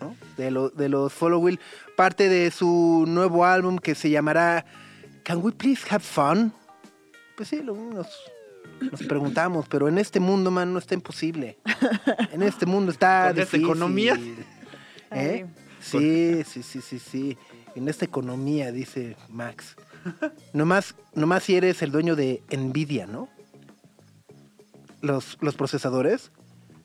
¿no? 0.00 0.14
de, 0.36 0.50
lo- 0.50 0.68
de 0.68 0.88
los 0.90 1.12
Followell, 1.12 1.58
parte 1.96 2.28
de 2.28 2.50
su 2.50 3.04
nuevo 3.08 3.44
álbum 3.46 3.78
que 3.78 3.94
se 3.94 4.10
llamará 4.10 4.66
Can 5.24 5.38
We 5.42 5.52
Please 5.52 5.82
Have 5.90 6.04
Fun? 6.04 6.52
Pues 7.36 7.48
sí, 7.48 7.62
lo- 7.62 7.74
nos, 7.74 8.08
nos 8.80 9.02
preguntamos, 9.04 9.66
pero 9.68 9.88
en 9.88 9.98
este 9.98 10.20
mundo, 10.20 10.50
man, 10.50 10.72
no 10.72 10.78
está 10.78 10.94
imposible. 10.94 11.58
En 12.32 12.42
este 12.42 12.66
mundo 12.66 12.92
está 12.92 13.28
¿Con 13.32 13.38
esta 13.40 13.56
difícil. 13.56 13.64
economía? 13.64 14.18
¿Eh? 15.12 15.46
Sí, 15.80 16.42
sí, 16.44 16.62
sí, 16.62 16.80
sí, 16.80 16.98
sí. 16.98 17.38
En 17.74 17.88
esta 17.88 18.04
economía, 18.04 18.70
dice 18.72 19.16
Max. 19.28 19.76
Nomás, 20.52 20.94
nomás 21.14 21.42
si 21.44 21.56
eres 21.56 21.80
el 21.82 21.90
dueño 21.92 22.16
de 22.16 22.42
Nvidia, 22.50 23.06
¿no? 23.06 23.28
Los, 25.00 25.38
los 25.40 25.54
procesadores. 25.56 26.30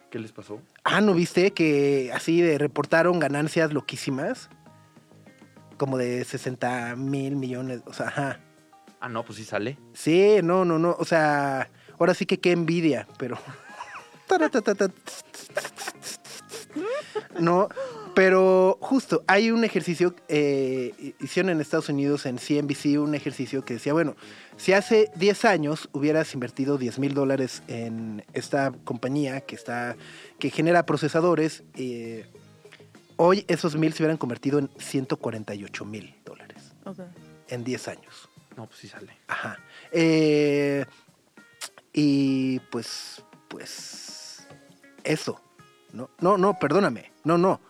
¿Qué 0.10 0.20
les 0.20 0.32
pasó? 0.32 0.62
Ah, 0.84 1.02
¿no 1.02 1.14
viste 1.14 1.52
que 1.52 2.12
así 2.14 2.42
de 2.42 2.58
reportaron 2.58 3.20
ganancias 3.20 3.74
loquísimas? 3.74 4.50
Como 5.78 5.98
de 5.98 6.24
60 6.24 6.96
mil 6.96 7.36
millones, 7.36 7.82
o 7.86 7.94
sea, 7.94 8.08
ajá. 8.08 8.40
Ah, 9.00 9.10
no, 9.10 9.24
pues 9.24 9.38
sí 9.38 9.46
sale. 9.46 9.78
Sí, 9.94 10.38
no, 10.44 10.66
no, 10.66 10.80
no, 10.80 10.96
o 11.00 11.06
sea, 11.06 11.70
ahora 12.00 12.14
sí 12.14 12.26
que 12.26 12.40
qué 12.40 12.52
envidia, 12.52 13.08
pero... 13.18 13.38
No, 17.40 17.70
pero 18.18 18.78
justo, 18.82 19.24
hay 19.28 19.52
un 19.52 19.64
ejercicio, 19.64 20.16
eh, 20.28 21.14
hicieron 21.20 21.52
en 21.52 21.62
Estados 21.62 21.90
Unidos, 21.90 22.26
en 22.26 22.38
CNBC, 22.40 23.00
un 23.00 23.14
ejercicio 23.14 23.64
que 23.64 23.76
decía, 23.76 23.94
bueno, 23.94 24.16
si 24.58 24.74
hace 24.74 25.12
10 25.16 25.46
años 25.46 25.88
hubieras 25.94 26.34
invertido 26.34 26.80
10 26.80 26.98
mil 26.98 27.14
dólares 27.14 27.62
en 27.68 28.26
esta 28.34 28.72
compañía 28.84 29.42
que, 29.42 29.56
está, 29.56 29.96
que 30.40 30.50
genera 30.50 30.86
procesadores, 30.86 31.64
eh, 31.76 32.26
hoy 33.18 33.46
esos 33.48 33.76
mil 33.76 33.94
se 33.94 34.02
hubieran 34.02 34.18
convertido 34.18 34.58
en 34.58 34.72
148 34.80 35.86
mil 35.86 36.16
dólares 36.26 36.74
en 37.50 37.64
10 37.64 37.88
años. 37.88 38.27
No, 38.58 38.66
pues 38.66 38.80
sí 38.80 38.88
sale. 38.88 39.16
Ajá. 39.28 39.60
Eh, 39.92 40.84
y 41.94 42.60
pues, 42.72 43.24
pues, 43.48 44.48
eso. 45.04 45.40
No, 45.94 46.10
no, 46.20 46.38
no, 46.38 46.58
perdóname. 46.60 47.12
No, 47.24 47.38
no. 47.38 47.62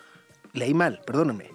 Leí 0.53 0.73
mal, 0.73 1.01
perdóname. 1.05 1.49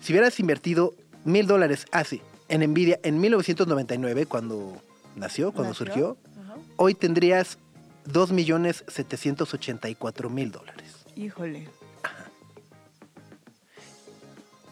Si 0.00 0.12
hubieras 0.12 0.38
invertido 0.40 0.94
mil 1.24 1.46
dólares 1.46 1.84
así 1.92 2.22
en 2.48 2.62
Nvidia 2.70 2.98
en 3.02 3.20
1999, 3.20 4.26
cuando 4.26 4.80
nació, 5.16 5.52
cuando 5.52 5.72
¿Nació? 5.72 5.86
surgió, 5.86 6.16
Ajá. 6.40 6.54
hoy 6.76 6.94
tendrías 6.94 7.58
2 8.06 8.32
millones 8.32 8.84
784 8.88 10.30
mil 10.30 10.50
dólares. 10.50 11.04
Híjole. 11.16 11.68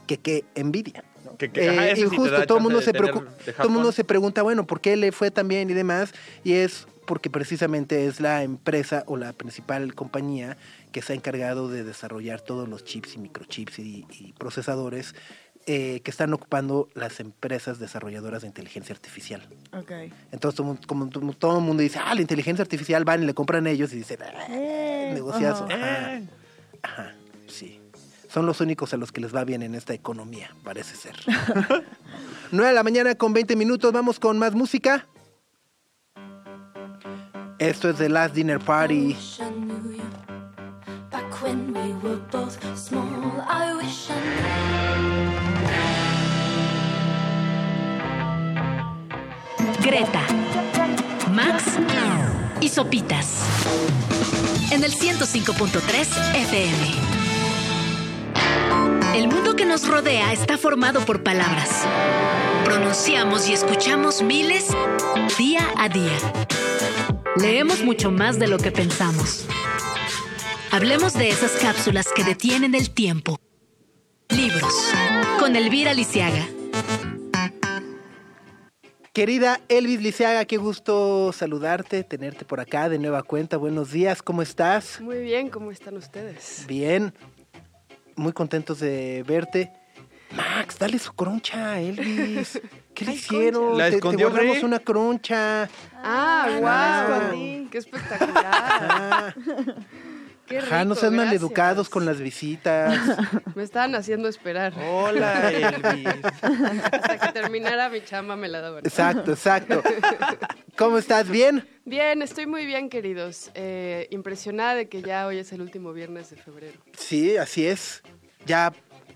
Que 0.06 0.16
qué 0.16 0.44
envidia. 0.54 1.04
Que- 1.36 1.50
que, 1.50 1.68
ajá, 1.68 1.88
Eh, 1.88 1.92
y 1.92 1.96
sí 1.96 2.16
todo 2.46 2.58
el 2.58 2.62
mundo 2.62 2.80
se 2.80 2.92
tener- 2.92 3.10
todo 3.56 3.68
mundo 3.70 3.92
se 3.92 4.04
pregunta, 4.04 4.42
bueno, 4.42 4.66
¿por 4.66 4.80
qué 4.80 4.96
le 4.96 5.12
fue 5.12 5.30
tan 5.30 5.48
bien 5.48 5.68
y 5.70 5.74
demás? 5.74 6.12
Y 6.44 6.54
es 6.54 6.86
porque 7.06 7.30
precisamente 7.30 8.06
es 8.06 8.20
la 8.20 8.42
empresa 8.42 9.02
o 9.06 9.16
la 9.16 9.32
principal 9.32 9.94
compañía 9.94 10.56
que 10.92 11.00
se 11.02 11.12
ha 11.12 11.16
encargado 11.16 11.68
de 11.68 11.82
desarrollar 11.84 12.40
todos 12.40 12.68
los 12.68 12.84
chips 12.84 13.14
y 13.14 13.18
microchips 13.18 13.78
y, 13.78 14.06
y 14.18 14.32
procesadores 14.38 15.14
eh, 15.70 16.00
que 16.02 16.10
están 16.10 16.32
ocupando 16.32 16.88
las 16.94 17.20
empresas 17.20 17.78
desarrolladoras 17.78 18.40
de 18.40 18.48
inteligencia 18.48 18.94
artificial. 18.94 19.46
Entonces, 20.32 20.56
todo, 20.56 20.78
como 20.86 21.08
todo- 21.10 21.58
el 21.58 21.62
mundo 21.64 21.82
dice, 21.82 21.98
ah, 22.02 22.14
la 22.14 22.22
inteligencia 22.22 22.62
artificial 22.62 23.04
van 23.04 23.22
y 23.22 23.26
le 23.26 23.34
compran 23.34 23.66
ellos 23.66 23.92
y 23.92 23.96
dicen, 23.96 24.18
ah, 24.22 24.46
Eh, 24.48 25.10
negociazo. 25.12 25.66
Ajá. 25.70 26.20
Ajá, 26.82 27.14
sí. 27.48 27.80
Son 28.28 28.44
los 28.44 28.60
únicos 28.60 28.92
a 28.92 28.96
los 28.98 29.10
que 29.10 29.20
les 29.20 29.34
va 29.34 29.44
bien 29.44 29.62
en 29.62 29.74
esta 29.74 29.94
economía, 29.94 30.54
parece 30.62 30.96
ser. 30.96 31.16
9 32.50 32.68
de 32.68 32.74
la 32.74 32.82
mañana 32.82 33.14
con 33.14 33.32
20 33.32 33.56
minutos, 33.56 33.92
vamos 33.92 34.20
con 34.20 34.38
más 34.38 34.54
música. 34.54 35.06
Esto 37.58 37.90
es 37.90 37.96
The 37.96 38.08
Last 38.08 38.34
Dinner 38.34 38.60
Party. 38.60 39.16
Greta, 49.82 50.26
Max 51.32 51.64
y 52.60 52.68
Sopitas. 52.68 53.40
En 54.70 54.84
el 54.84 54.92
105.3 54.92 56.34
FM. 56.34 57.27
El 59.14 59.28
mundo 59.28 59.56
que 59.56 59.64
nos 59.64 59.86
rodea 59.88 60.32
está 60.32 60.58
formado 60.58 61.04
por 61.04 61.22
palabras. 61.22 61.86
Pronunciamos 62.64 63.48
y 63.48 63.54
escuchamos 63.54 64.22
miles 64.22 64.68
día 65.38 65.66
a 65.76 65.88
día. 65.88 66.18
Leemos 67.36 67.82
mucho 67.82 68.10
más 68.10 68.38
de 68.38 68.48
lo 68.48 68.58
que 68.58 68.70
pensamos. 68.70 69.46
Hablemos 70.70 71.14
de 71.14 71.28
esas 71.28 71.52
cápsulas 71.52 72.08
que 72.14 72.24
detienen 72.24 72.74
el 72.74 72.90
tiempo. 72.90 73.40
Libros. 74.28 74.92
Con 75.38 75.56
Elvira 75.56 75.94
Lisiaga. 75.94 76.46
Querida 79.18 79.60
Elvis 79.68 80.00
Liceaga, 80.00 80.44
qué 80.44 80.58
gusto 80.58 81.32
saludarte, 81.32 82.04
tenerte 82.04 82.44
por 82.44 82.60
acá 82.60 82.88
de 82.88 83.00
nueva 83.00 83.24
cuenta. 83.24 83.56
Buenos 83.56 83.90
días, 83.90 84.22
¿cómo 84.22 84.42
estás? 84.42 85.00
Muy 85.00 85.18
bien, 85.18 85.48
¿cómo 85.48 85.72
están 85.72 85.96
ustedes? 85.96 86.64
Bien, 86.68 87.12
muy 88.18 88.32
contentos 88.32 88.80
de 88.80 89.24
verte. 89.26 89.72
Max, 90.36 90.78
dale 90.78 90.98
su 90.98 91.12
croncha 91.14 91.72
a 91.72 91.80
Elvis. 91.80 92.60
¿Qué 92.94 93.04
le 93.06 93.12
hicieron? 93.14 93.78
La 93.78 93.88
Te- 93.90 94.00
te, 94.00 94.16
guardamos 94.16 94.62
una 94.62 94.78
croncha. 94.78 95.62
Ah, 95.94 96.46
Ah, 96.62 97.06
wow, 97.30 97.68
¡Qué 97.70 97.78
espectacular! 97.78 98.44
Ah, 98.44 99.34
Qué 100.48 100.58
Ajá, 100.58 100.84
no 100.84 100.94
sean 100.94 101.12
gracias. 101.12 101.26
maleducados 101.26 101.88
con 101.88 102.06
las 102.06 102.18
visitas. 102.20 102.96
Me 103.54 103.62
estaban 103.62 103.94
haciendo 103.94 104.28
esperar. 104.28 104.72
Hola, 104.78 105.50
Elvis. 105.52 106.08
Hasta 106.90 107.18
que 107.18 107.32
terminara 107.32 107.88
mi 107.90 108.02
chamba 108.02 108.36
me 108.36 108.48
la 108.48 108.60
daban. 108.60 108.84
Exacto, 108.86 109.32
exacto. 109.32 109.82
¿Cómo 110.76 110.98
estás? 110.98 111.28
¿Bien? 111.28 111.66
Bien, 111.84 112.22
estoy 112.22 112.46
muy 112.46 112.64
bien, 112.66 112.88
queridos. 112.88 113.50
Eh, 113.54 114.06
impresionada 114.10 114.74
de 114.74 114.88
que 114.88 115.02
ya 115.02 115.26
hoy 115.26 115.38
es 115.38 115.52
el 115.52 115.60
último 115.60 115.92
viernes 115.92 116.30
de 116.30 116.36
febrero. 116.36 116.78
Sí, 116.96 117.36
así 117.36 117.66
es. 117.66 118.02
Ya 118.46 118.72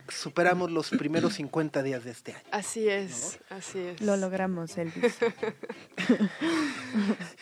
superamos 0.09 0.71
los 0.71 0.91
primeros 0.91 1.35
50 1.35 1.83
días 1.83 2.05
de 2.05 2.11
este 2.11 2.33
año. 2.33 2.45
Así 2.51 2.89
es, 2.89 3.39
así 3.51 3.79
es. 3.79 4.01
Lo 4.01 4.17
logramos, 4.17 4.77
Elvis. 4.79 5.19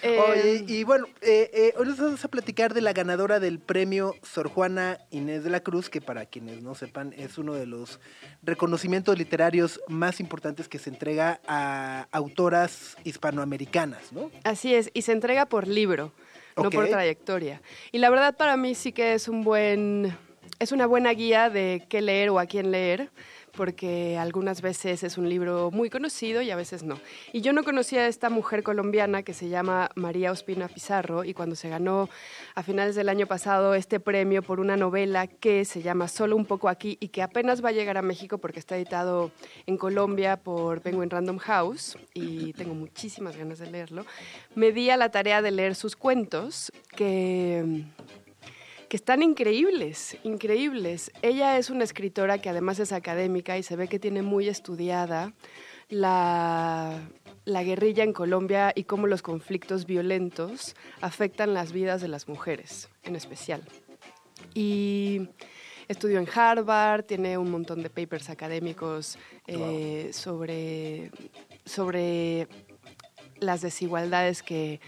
Eh, 0.02 0.18
Oye, 0.18 0.64
y 0.66 0.84
bueno, 0.84 1.06
eh, 1.20 1.50
eh, 1.52 1.74
hoy 1.76 1.86
nos 1.86 1.98
vamos 1.98 2.24
a 2.24 2.28
platicar 2.28 2.72
de 2.72 2.80
la 2.80 2.92
ganadora 2.92 3.40
del 3.40 3.58
premio 3.58 4.14
Sor 4.22 4.48
Juana 4.48 4.98
Inés 5.10 5.44
de 5.44 5.50
la 5.50 5.60
Cruz, 5.60 5.90
que 5.90 6.00
para 6.00 6.24
quienes 6.24 6.62
no 6.62 6.74
sepan 6.74 7.12
es 7.16 7.36
uno 7.36 7.54
de 7.54 7.66
los 7.66 8.00
reconocimientos 8.42 9.18
literarios 9.18 9.80
más 9.88 10.20
importantes 10.20 10.68
que 10.68 10.78
se 10.78 10.90
entrega 10.90 11.40
a 11.46 12.06
autoras 12.12 12.96
hispanoamericanas, 13.04 14.12
¿no? 14.12 14.30
Así 14.44 14.74
es, 14.74 14.90
y 14.94 15.02
se 15.02 15.12
entrega 15.12 15.46
por 15.46 15.66
libro, 15.66 16.12
no 16.56 16.70
por 16.70 16.88
trayectoria. 16.88 17.60
Y 17.92 17.98
la 17.98 18.10
verdad 18.10 18.36
para 18.36 18.56
mí 18.56 18.74
sí 18.74 18.92
que 18.92 19.14
es 19.14 19.28
un 19.28 19.42
buen, 19.42 20.16
es 20.60 20.72
una 20.72 20.86
buena 20.86 21.10
guía 21.14 21.48
de 21.48 21.86
qué 21.88 22.02
leer 22.02 22.28
o 22.28 22.38
a 22.38 22.44
quién 22.44 22.70
leer, 22.70 23.10
porque 23.56 24.18
algunas 24.18 24.60
veces 24.60 25.02
es 25.02 25.16
un 25.16 25.26
libro 25.26 25.70
muy 25.70 25.88
conocido 25.88 26.42
y 26.42 26.50
a 26.50 26.56
veces 26.56 26.82
no. 26.82 27.00
Y 27.32 27.40
yo 27.40 27.54
no 27.54 27.64
conocía 27.64 28.02
a 28.02 28.08
esta 28.08 28.28
mujer 28.28 28.62
colombiana 28.62 29.22
que 29.22 29.32
se 29.32 29.48
llama 29.48 29.90
María 29.94 30.30
Ospina 30.30 30.68
Pizarro 30.68 31.24
y 31.24 31.32
cuando 31.32 31.56
se 31.56 31.70
ganó 31.70 32.10
a 32.54 32.62
finales 32.62 32.94
del 32.94 33.08
año 33.08 33.26
pasado 33.26 33.74
este 33.74 34.00
premio 34.00 34.42
por 34.42 34.60
una 34.60 34.76
novela 34.76 35.26
que 35.26 35.64
se 35.64 35.80
llama 35.80 36.08
Solo 36.08 36.36
un 36.36 36.44
poco 36.44 36.68
aquí 36.68 36.98
y 37.00 37.08
que 37.08 37.22
apenas 37.22 37.64
va 37.64 37.70
a 37.70 37.72
llegar 37.72 37.96
a 37.96 38.02
México 38.02 38.36
porque 38.36 38.58
está 38.58 38.76
editado 38.76 39.30
en 39.66 39.78
Colombia 39.78 40.36
por 40.36 40.82
Penguin 40.82 41.08
Random 41.08 41.38
House 41.38 41.96
y 42.12 42.52
tengo 42.52 42.74
muchísimas 42.74 43.34
ganas 43.34 43.58
de 43.60 43.70
leerlo, 43.70 44.04
me 44.54 44.72
di 44.72 44.90
a 44.90 44.98
la 44.98 45.10
tarea 45.10 45.40
de 45.40 45.52
leer 45.52 45.74
sus 45.74 45.96
cuentos 45.96 46.70
que 46.94 47.84
que 48.90 48.97
están 48.97 49.23
increíbles, 49.23 50.18
increíbles. 50.25 51.12
Ella 51.23 51.56
es 51.59 51.70
una 51.70 51.85
escritora 51.85 52.38
que 52.38 52.50
además 52.50 52.80
es 52.80 52.90
académica 52.90 53.56
y 53.56 53.62
se 53.62 53.76
ve 53.76 53.87
que 53.87 54.00
tiene 54.00 54.23
muy 54.23 54.49
estudiada 54.49 55.32
la, 55.88 57.00
la 57.44 57.62
guerrilla 57.62 58.02
en 58.02 58.12
Colombia 58.12 58.73
y 58.75 58.82
cómo 58.82 59.06
los 59.06 59.23
conflictos 59.23 59.87
violentos 59.87 60.75
afectan 61.00 61.54
las 61.54 61.70
vidas 61.70 62.00
de 62.00 62.09
las 62.09 62.26
mujeres 62.26 62.88
en 63.04 63.14
especial. 63.14 63.62
Y 64.54 65.28
estudió 65.87 66.18
en 66.18 66.26
Harvard, 66.28 67.04
tiene 67.04 67.38
un 67.38 67.49
montón 67.49 67.85
de 67.85 67.90
papers 67.90 68.28
académicos 68.28 69.18
eh, 69.47 70.11
sobre, 70.12 71.12
sobre 71.64 72.49
las 73.38 73.61
desigualdades 73.61 74.42
que, 74.42 74.80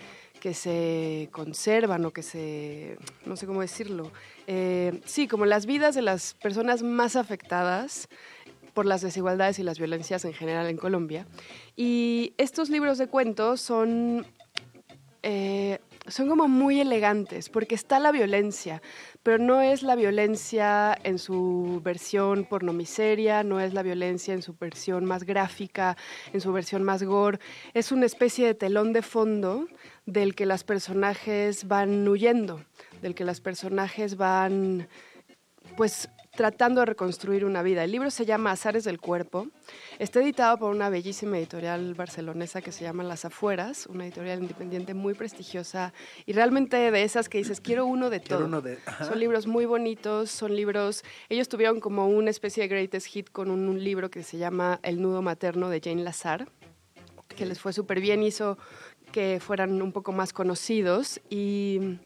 que 0.43 0.55
se 0.55 1.29
conservan 1.31 2.05
o 2.05 2.11
que 2.11 2.25
se, 2.25 2.99
no 3.27 3.37
sé 3.37 3.47
cómo 3.47 3.61
decirlo, 3.61 4.11
eh, 4.49 5.01
sí, 5.05 5.29
como 5.29 5.47
las 5.47 5.67
vidas 5.67 5.95
de 5.95 6.03
las 6.03 6.35
personas 6.35 6.83
más 6.83 7.15
afectadas 7.15 8.09
por 8.75 8.85
las 8.85 9.03
desigualdades 9.03 9.61
y 9.61 9.63
las 9.63 9.79
violencias 9.79 10.25
en 10.25 10.33
general 10.33 10.67
en 10.67 10.77
Colombia. 10.77 11.29
Y 11.77 12.35
estos 12.39 12.71
libros 12.71 12.99
de 12.99 13.07
cuentos 13.07 13.61
son, 13.61 14.27
eh, 15.23 15.79
son 16.09 16.29
como 16.29 16.49
muy 16.49 16.81
elegantes, 16.81 17.49
porque 17.49 17.77
está 17.77 18.01
la 18.01 18.11
violencia, 18.11 18.83
pero 19.23 19.39
no 19.39 19.61
es 19.61 19.83
la 19.83 19.95
violencia 19.95 20.97
en 21.05 21.19
su 21.19 21.81
versión 21.85 22.45
pornomiseria, 22.45 23.45
no 23.45 23.61
es 23.61 23.73
la 23.73 23.83
violencia 23.83 24.35
en 24.35 24.43
su 24.43 24.55
versión 24.55 25.05
más 25.05 25.25
gráfica, 25.25 25.97
en 26.33 26.41
su 26.41 26.53
versión 26.53 26.83
más 26.83 27.03
gore, 27.03 27.39
es 27.75 27.93
una 27.93 28.07
especie 28.07 28.47
de 28.47 28.55
telón 28.55 28.93
de 28.93 29.03
fondo 29.03 29.67
del 30.07 30.35
que 30.35 30.47
las 30.47 30.65
personajes 30.65 31.69
van 31.69 32.07
huyendo, 32.09 32.65
del 33.01 33.15
que 33.15 33.25
las 33.25 33.41
personajes 33.41 34.17
van 34.17 34.89
pues 35.77 36.09
tratando 36.37 36.81
de 36.81 36.87
reconstruir 36.87 37.45
una 37.45 37.63
vida. 37.63 37.85
El 37.85 37.93
libro 37.93 38.11
se 38.11 38.25
llama 38.25 38.53
Azares 38.53 38.85
del 38.85 38.99
Cuerpo. 39.01 39.49
Está 39.99 40.21
editado 40.21 40.57
por 40.59 40.71
una 40.71 40.89
bellísima 40.89 41.37
editorial 41.39 41.95
barcelonesa 41.95 42.63
que 42.63 42.73
se 42.73 42.85
llama 42.85 43.05
Las 43.05 43.25
Afueras, 43.27 43.87
una 43.87 44.05
editorial 44.07 44.41
independiente 44.41 44.95
muy 44.95 45.13
prestigiosa 45.15 45.93
y 46.25 46.33
realmente 46.33 46.91
de 46.91 47.03
esas 47.03 47.29
que 47.29 47.39
dices, 47.39 47.61
quiero 47.61 47.85
uno 47.85 48.09
de 48.09 48.21
todo. 48.21 48.47
uno 48.47 48.63
de- 48.63 48.79
ajá. 48.87 49.05
Son 49.05 49.21
libros 49.21 49.47
muy 49.47 49.67
bonitos, 49.67 50.31
son 50.31 50.57
libros... 50.57 51.05
Ellos 51.29 51.49
tuvieron 51.49 51.81
como 51.81 52.09
una 52.09 52.31
especie 52.31 52.63
de 52.63 52.69
greatest 52.69 53.09
hit 53.09 53.31
con 53.31 53.51
un, 53.51 53.69
un 53.69 53.85
libro 53.85 54.11
que 54.11 54.23
se 54.23 54.39
llama 54.39 54.81
El 54.83 55.03
nudo 55.03 55.21
materno 55.21 55.69
de 55.69 55.81
Jane 55.85 56.03
Lazar, 56.03 56.49
que 57.37 57.45
les 57.45 57.61
fue 57.61 57.75
súper 57.75 58.01
bien, 58.01 58.23
hizo 58.23 58.57
que 59.13 59.39
fueran 59.41 59.83
un 59.83 59.93
poco 59.93 60.13
más 60.13 60.33
conocidos 60.33 61.21
y, 61.29 61.99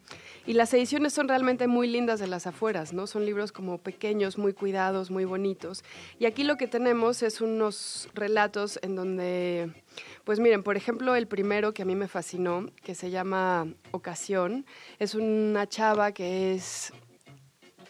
y 0.47 0.53
las 0.53 0.73
ediciones 0.73 1.13
son 1.13 1.29
realmente 1.29 1.67
muy 1.67 1.89
lindas 1.89 2.21
de 2.21 2.29
las 2.29 2.47
afueras, 2.47 2.93
¿no? 2.93 3.07
Son 3.07 3.27
libros 3.27 3.51
como 3.51 3.79
pequeños, 3.79 4.39
muy 4.39 4.53
cuidados, 4.53 5.11
muy 5.11 5.25
bonitos. 5.25 5.83
Y 6.19 6.27
aquí 6.27 6.45
lo 6.45 6.57
que 6.57 6.69
tenemos 6.69 7.23
es 7.23 7.41
unos 7.41 8.09
relatos 8.15 8.79
en 8.83 8.95
donde, 8.95 9.73
pues 10.25 10.39
miren, 10.39 10.63
por 10.63 10.77
ejemplo, 10.77 11.17
el 11.17 11.27
primero 11.27 11.75
que 11.75 11.83
a 11.83 11.85
mí 11.85 11.97
me 11.97 12.07
fascinó, 12.07 12.67
que 12.85 12.95
se 12.95 13.11
llama 13.11 13.67
Ocasión, 13.91 14.67
es 15.01 15.15
una 15.17 15.69
chava 15.69 16.13
que 16.13 16.55
es 16.55 16.93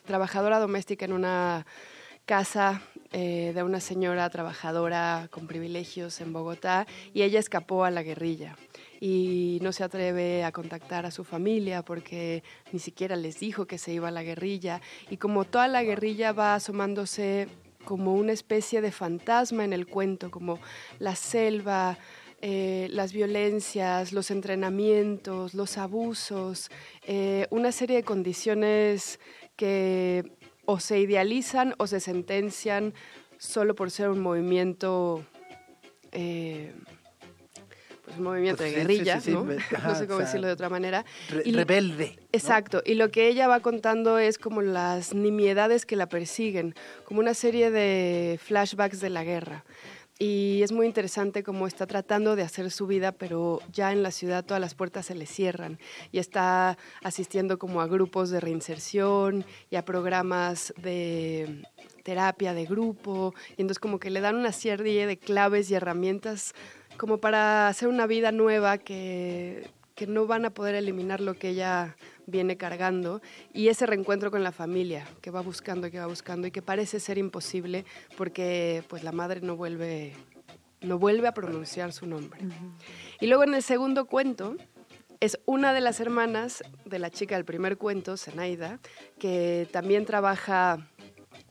trabajadora 0.06 0.58
doméstica 0.58 1.04
en 1.04 1.12
una 1.12 1.66
casa 2.24 2.80
eh, 3.12 3.52
de 3.54 3.62
una 3.62 3.80
señora 3.80 4.28
trabajadora 4.30 5.28
con 5.30 5.46
privilegios 5.46 6.20
en 6.20 6.32
Bogotá 6.32 6.86
y 7.14 7.22
ella 7.22 7.38
escapó 7.38 7.84
a 7.84 7.90
la 7.90 8.02
guerrilla 8.02 8.56
y 9.00 9.58
no 9.62 9.72
se 9.72 9.84
atreve 9.84 10.44
a 10.44 10.52
contactar 10.52 11.06
a 11.06 11.10
su 11.10 11.24
familia 11.24 11.82
porque 11.82 12.42
ni 12.72 12.78
siquiera 12.78 13.16
les 13.16 13.38
dijo 13.40 13.66
que 13.66 13.78
se 13.78 13.92
iba 13.92 14.08
a 14.08 14.12
la 14.12 14.22
guerrilla. 14.22 14.80
Y 15.10 15.16
como 15.16 15.44
toda 15.44 15.68
la 15.68 15.82
guerrilla 15.82 16.32
va 16.32 16.54
asomándose 16.54 17.48
como 17.84 18.14
una 18.14 18.32
especie 18.32 18.80
de 18.80 18.92
fantasma 18.92 19.64
en 19.64 19.72
el 19.72 19.86
cuento, 19.86 20.30
como 20.30 20.58
la 20.98 21.14
selva, 21.14 21.98
eh, 22.42 22.88
las 22.90 23.12
violencias, 23.12 24.12
los 24.12 24.30
entrenamientos, 24.30 25.54
los 25.54 25.78
abusos, 25.78 26.70
eh, 27.06 27.46
una 27.50 27.72
serie 27.72 27.96
de 27.96 28.02
condiciones 28.02 29.20
que 29.56 30.32
o 30.66 30.80
se 30.80 30.98
idealizan 30.98 31.74
o 31.78 31.86
se 31.86 32.00
sentencian 32.00 32.92
solo 33.38 33.74
por 33.74 33.90
ser 33.90 34.10
un 34.10 34.20
movimiento, 34.20 35.24
eh, 36.12 36.74
pues 38.06 38.16
un 38.18 38.24
movimiento 38.24 38.58
Pues 38.62 38.70
de 38.72 38.76
sí, 38.80 38.86
sí, 38.86 38.94
guerrilla, 38.94 39.20
sí, 39.20 39.26
sí, 39.26 39.30
¿no? 39.32 39.44
me- 39.44 39.56
no 39.56 39.60
ajá, 39.76 39.94
sé 39.96 40.06
cómo 40.06 40.14
o 40.16 40.20
sea, 40.20 40.26
decirlo 40.26 40.46
de 40.46 40.52
otra 40.54 40.68
manera. 40.70 41.04
Re- 41.28 41.42
Y- 41.44 41.52
rebelde. 41.52 42.14
¿no? 42.16 42.22
Exacto, 42.32 42.82
y 42.86 42.94
lo 42.94 43.10
que 43.10 43.28
ella 43.28 43.48
va 43.48 43.60
contando 43.60 44.18
es 44.18 44.38
como 44.38 44.62
las 44.62 45.12
nimiedades 45.14 45.84
que 45.84 45.96
la 45.96 46.08
persiguen, 46.08 46.74
como 47.04 47.20
una 47.20 47.34
serie 47.34 47.70
de 47.70 48.38
flashbacks 48.42 49.00
de 49.00 49.10
la 49.10 49.24
guerra. 49.24 49.64
Y 50.18 50.62
es 50.62 50.72
muy 50.72 50.86
interesante 50.86 51.42
cómo 51.42 51.66
está 51.66 51.86
tratando 51.86 52.36
de 52.36 52.42
hacer 52.42 52.70
su 52.70 52.86
vida, 52.86 53.12
pero 53.12 53.60
ya 53.70 53.92
en 53.92 54.02
la 54.02 54.10
ciudad 54.10 54.42
todas 54.46 54.62
las 54.62 54.74
puertas 54.74 55.04
se 55.04 55.14
le 55.14 55.26
cierran 55.26 55.78
y 56.10 56.18
está 56.20 56.78
asistiendo 57.02 57.58
como 57.58 57.82
a 57.82 57.86
grupos 57.86 58.30
de 58.30 58.40
reinserción 58.40 59.44
y 59.68 59.76
a 59.76 59.84
programas 59.84 60.72
de 60.78 61.62
terapia 62.02 62.54
de 62.54 62.64
grupo. 62.64 63.34
Y 63.58 63.60
entonces 63.60 63.78
como 63.78 63.98
que 63.98 64.08
le 64.08 64.22
dan 64.22 64.36
una 64.36 64.52
serie 64.52 65.06
de 65.06 65.18
claves 65.18 65.70
y 65.70 65.74
herramientas 65.74 66.54
como 66.96 67.18
para 67.18 67.68
hacer 67.68 67.88
una 67.88 68.06
vida 68.06 68.32
nueva 68.32 68.78
que, 68.78 69.68
que 69.94 70.06
no 70.06 70.26
van 70.26 70.44
a 70.44 70.50
poder 70.50 70.74
eliminar 70.74 71.20
lo 71.20 71.34
que 71.34 71.50
ella 71.50 71.96
viene 72.26 72.56
cargando 72.56 73.22
y 73.52 73.68
ese 73.68 73.86
reencuentro 73.86 74.30
con 74.30 74.42
la 74.42 74.52
familia 74.52 75.06
que 75.20 75.30
va 75.30 75.40
buscando, 75.40 75.90
que 75.90 75.98
va 75.98 76.06
buscando 76.06 76.46
y 76.46 76.50
que 76.50 76.62
parece 76.62 77.00
ser 77.00 77.18
imposible 77.18 77.84
porque 78.16 78.84
pues 78.88 79.04
la 79.04 79.12
madre 79.12 79.40
no 79.40 79.56
vuelve 79.56 80.12
no 80.82 80.98
vuelve 80.98 81.26
a 81.26 81.32
pronunciar 81.32 81.92
su 81.92 82.06
nombre. 82.06 82.40
Y 83.20 83.26
luego 83.26 83.44
en 83.44 83.54
el 83.54 83.62
segundo 83.62 84.04
cuento 84.04 84.56
es 85.20 85.38
una 85.46 85.72
de 85.72 85.80
las 85.80 86.00
hermanas 86.00 86.62
de 86.84 86.98
la 86.98 87.10
chica 87.10 87.34
del 87.36 87.44
primer 87.44 87.78
cuento, 87.78 88.16
Zenaida, 88.16 88.78
que 89.18 89.66
también 89.72 90.04
trabaja 90.04 90.86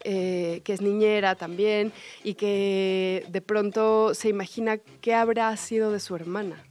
eh, 0.08 0.62
que 0.64 0.74
es 0.74 0.82
niñera 0.82 1.34
también 1.34 1.92
y 2.24 2.36
que 2.36 3.26
de 3.28 3.42
pronto 3.42 4.14
se 4.14 4.30
imagina 4.30 4.78
qué 5.02 5.16
habrá 5.16 5.58
sido 5.58 5.92
de 5.92 6.00
su 6.00 6.16
hermana. 6.16 6.64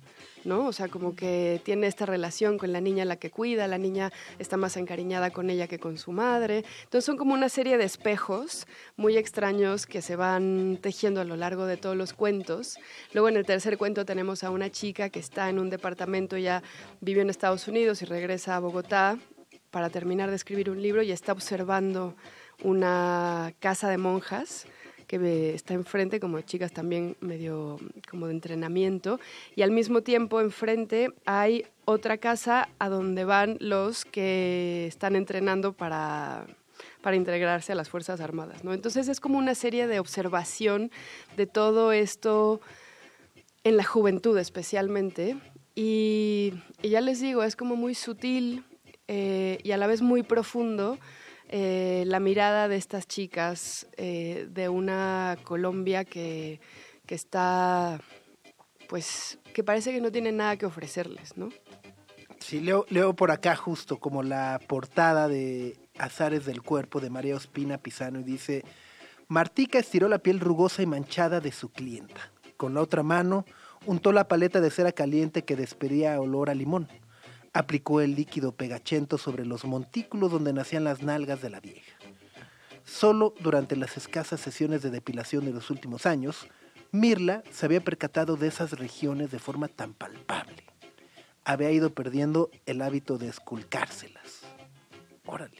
¿no? 0.44 0.66
O 0.66 0.72
sea, 0.72 0.88
como 0.88 1.16
que 1.16 1.60
tiene 1.64 1.88
esta 1.88 2.06
relación 2.06 2.58
con 2.58 2.72
la 2.72 2.80
niña 2.80 3.04
la 3.04 3.16
que 3.16 3.30
cuida, 3.30 3.66
la 3.66 3.78
niña 3.78 4.12
está 4.38 4.56
más 4.56 4.76
encariñada 4.76 5.30
con 5.30 5.50
ella 5.50 5.66
que 5.66 5.80
con 5.80 5.98
su 5.98 6.12
madre. 6.12 6.64
Entonces 6.84 7.04
son 7.04 7.16
como 7.16 7.34
una 7.34 7.48
serie 7.48 7.76
de 7.76 7.84
espejos 7.84 8.66
muy 8.96 9.16
extraños 9.16 9.86
que 9.86 10.02
se 10.02 10.14
van 10.14 10.78
tejiendo 10.80 11.20
a 11.20 11.24
lo 11.24 11.36
largo 11.36 11.66
de 11.66 11.76
todos 11.76 11.96
los 11.96 12.12
cuentos. 12.12 12.76
Luego 13.12 13.28
en 13.28 13.36
el 13.36 13.46
tercer 13.46 13.78
cuento 13.78 14.04
tenemos 14.04 14.44
a 14.44 14.50
una 14.50 14.70
chica 14.70 15.08
que 15.08 15.18
está 15.18 15.48
en 15.48 15.58
un 15.58 15.70
departamento, 15.70 16.36
ya 16.36 16.62
vive 17.00 17.22
en 17.22 17.30
Estados 17.30 17.66
Unidos 17.66 18.00
y 18.02 18.04
regresa 18.04 18.54
a 18.54 18.60
Bogotá 18.60 19.18
para 19.70 19.90
terminar 19.90 20.30
de 20.30 20.36
escribir 20.36 20.70
un 20.70 20.80
libro 20.80 21.02
y 21.02 21.10
está 21.10 21.32
observando 21.32 22.14
una 22.64 23.54
casa 23.60 23.88
de 23.88 23.98
monjas 23.98 24.66
que 25.06 25.54
está 25.54 25.74
enfrente, 25.74 26.18
como 26.18 26.40
chicas 26.40 26.72
también 26.72 27.16
medio 27.20 27.78
como 28.10 28.26
de 28.26 28.32
entrenamiento, 28.32 29.20
y 29.54 29.62
al 29.62 29.70
mismo 29.70 30.02
tiempo 30.02 30.40
enfrente 30.40 31.10
hay 31.26 31.66
otra 31.84 32.18
casa 32.18 32.68
a 32.78 32.88
donde 32.88 33.24
van 33.24 33.58
los 33.60 34.04
que 34.06 34.86
están 34.86 35.14
entrenando 35.14 35.74
para, 35.74 36.46
para 37.02 37.16
integrarse 37.16 37.72
a 37.72 37.74
las 37.74 37.90
Fuerzas 37.90 38.20
Armadas. 38.20 38.64
¿no? 38.64 38.72
Entonces 38.72 39.08
es 39.08 39.20
como 39.20 39.38
una 39.38 39.54
serie 39.54 39.86
de 39.86 40.00
observación 40.00 40.90
de 41.36 41.46
todo 41.46 41.92
esto 41.92 42.60
en 43.62 43.76
la 43.76 43.84
juventud 43.84 44.38
especialmente. 44.38 45.36
Y, 45.74 46.54
y 46.82 46.88
ya 46.88 47.02
les 47.02 47.20
digo, 47.20 47.42
es 47.42 47.56
como 47.56 47.76
muy 47.76 47.94
sutil 47.94 48.64
eh, 49.06 49.58
y 49.62 49.72
a 49.72 49.76
la 49.76 49.86
vez 49.86 50.00
muy 50.00 50.22
profundo 50.22 50.98
eh, 51.48 52.04
la 52.06 52.20
mirada 52.20 52.68
de 52.68 52.76
estas 52.76 53.06
chicas 53.06 53.86
eh, 53.96 54.46
de 54.50 54.68
una 54.68 55.36
Colombia 55.44 56.04
que, 56.04 56.60
que 57.06 57.14
está, 57.14 58.00
pues, 58.88 59.38
que 59.52 59.62
parece 59.62 59.92
que 59.92 60.00
no 60.00 60.10
tiene 60.10 60.32
nada 60.32 60.56
que 60.56 60.66
ofrecerles, 60.66 61.36
¿no? 61.36 61.50
Sí, 62.38 62.60
leo, 62.60 62.84
leo 62.90 63.14
por 63.14 63.30
acá 63.30 63.56
justo 63.56 63.98
como 63.98 64.22
la 64.22 64.60
portada 64.66 65.28
de 65.28 65.78
Azares 65.98 66.44
del 66.44 66.62
Cuerpo 66.62 67.00
de 67.00 67.08
María 67.08 67.36
Ospina 67.36 67.78
Pisano 67.78 68.20
y 68.20 68.24
dice, 68.24 68.64
Martica 69.28 69.78
estiró 69.78 70.08
la 70.08 70.18
piel 70.18 70.40
rugosa 70.40 70.82
y 70.82 70.86
manchada 70.86 71.40
de 71.40 71.52
su 71.52 71.70
clienta. 71.70 72.32
Con 72.56 72.74
la 72.74 72.82
otra 72.82 73.02
mano 73.02 73.44
untó 73.86 74.12
la 74.12 74.28
paleta 74.28 74.60
de 74.60 74.70
cera 74.70 74.92
caliente 74.92 75.44
que 75.44 75.56
despedía 75.56 76.20
olor 76.20 76.50
a 76.50 76.54
limón. 76.54 76.88
Aplicó 77.54 78.02
el 78.02 78.14
líquido 78.14 78.52
pegachento 78.52 79.16
sobre 79.16 79.46
los 79.46 79.64
montículos 79.64 80.30
donde 80.30 80.52
nacían 80.52 80.84
las 80.84 81.02
nalgas 81.02 81.40
de 81.40 81.48
la 81.48 81.60
vieja. 81.60 81.96
Solo 82.84 83.32
durante 83.40 83.76
las 83.76 83.96
escasas 83.96 84.40
sesiones 84.40 84.82
de 84.82 84.90
depilación 84.90 85.46
de 85.46 85.52
los 85.52 85.70
últimos 85.70 86.04
años, 86.04 86.46
Mirla 86.92 87.42
se 87.50 87.64
había 87.64 87.80
percatado 87.82 88.36
de 88.36 88.48
esas 88.48 88.72
regiones 88.72 89.30
de 89.30 89.38
forma 89.38 89.68
tan 89.68 89.94
palpable 89.94 90.64
había 91.44 91.70
ido 91.70 91.90
perdiendo 91.90 92.50
el 92.66 92.82
hábito 92.82 93.18
de 93.18 93.28
esculcárselas. 93.28 94.40
Órale. 95.26 95.58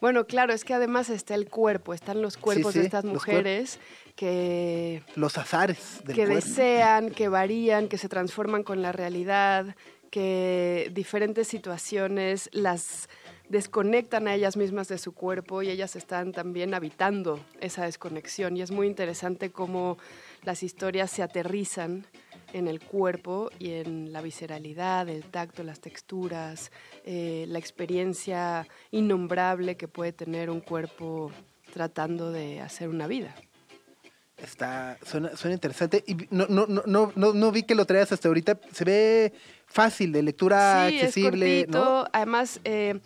Bueno, 0.00 0.26
claro, 0.26 0.52
es 0.52 0.64
que 0.64 0.74
además 0.74 1.08
está 1.08 1.34
el 1.34 1.48
cuerpo, 1.48 1.94
están 1.94 2.20
los 2.20 2.36
cuerpos 2.36 2.74
sí, 2.74 2.80
de 2.80 2.84
estas 2.84 3.04
mujeres 3.04 3.80
que 4.14 5.02
Los 5.14 5.38
azares 5.38 6.02
del 6.04 6.14
que 6.14 6.26
cuerpo. 6.26 6.46
desean, 6.46 7.10
que 7.10 7.28
varían, 7.28 7.88
que 7.88 7.96
se 7.96 8.08
transforman 8.08 8.62
con 8.62 8.82
la 8.82 8.92
realidad, 8.92 9.74
que 10.10 10.90
diferentes 10.92 11.48
situaciones 11.48 12.48
las 12.52 13.08
desconectan 13.48 14.28
a 14.28 14.34
ellas 14.34 14.56
mismas 14.56 14.88
de 14.88 14.98
su 14.98 15.12
cuerpo 15.12 15.62
y 15.62 15.70
ellas 15.70 15.96
están 15.96 16.32
también 16.32 16.74
habitando 16.74 17.40
esa 17.60 17.84
desconexión. 17.84 18.56
Y 18.56 18.62
es 18.62 18.70
muy 18.70 18.86
interesante 18.86 19.50
cómo 19.50 19.98
las 20.42 20.62
historias 20.62 21.10
se 21.10 21.22
aterrizan 21.22 22.06
en 22.52 22.68
el 22.68 22.80
cuerpo 22.80 23.50
y 23.58 23.72
en 23.72 24.12
la 24.12 24.22
visceralidad, 24.22 25.08
el 25.08 25.24
tacto, 25.24 25.62
las 25.62 25.80
texturas, 25.80 26.70
eh, 27.04 27.44
la 27.48 27.58
experiencia 27.58 28.66
innombrable 28.90 29.76
que 29.76 29.88
puede 29.88 30.12
tener 30.12 30.50
un 30.50 30.60
cuerpo 30.60 31.30
tratando 31.72 32.30
de 32.30 32.60
hacer 32.60 32.88
una 32.88 33.06
vida. 33.06 33.34
Está, 34.36 34.98
suena, 35.02 35.34
suena 35.34 35.54
interesante. 35.54 36.04
Y 36.06 36.14
no, 36.30 36.46
no, 36.48 36.66
no, 36.66 36.82
no, 36.86 37.12
no, 37.14 37.32
no 37.32 37.52
vi 37.52 37.62
que 37.62 37.74
lo 37.74 37.86
traías 37.86 38.12
hasta 38.12 38.28
ahorita. 38.28 38.60
Se 38.72 38.84
ve 38.84 39.32
fácil, 39.66 40.12
de 40.12 40.22
lectura 40.22 40.88
sí, 40.88 40.98
accesible, 40.98 41.60
es 41.60 41.66
cortito. 41.66 41.84
¿no? 41.84 42.08
Además, 42.12 42.60
eh, 42.64 43.00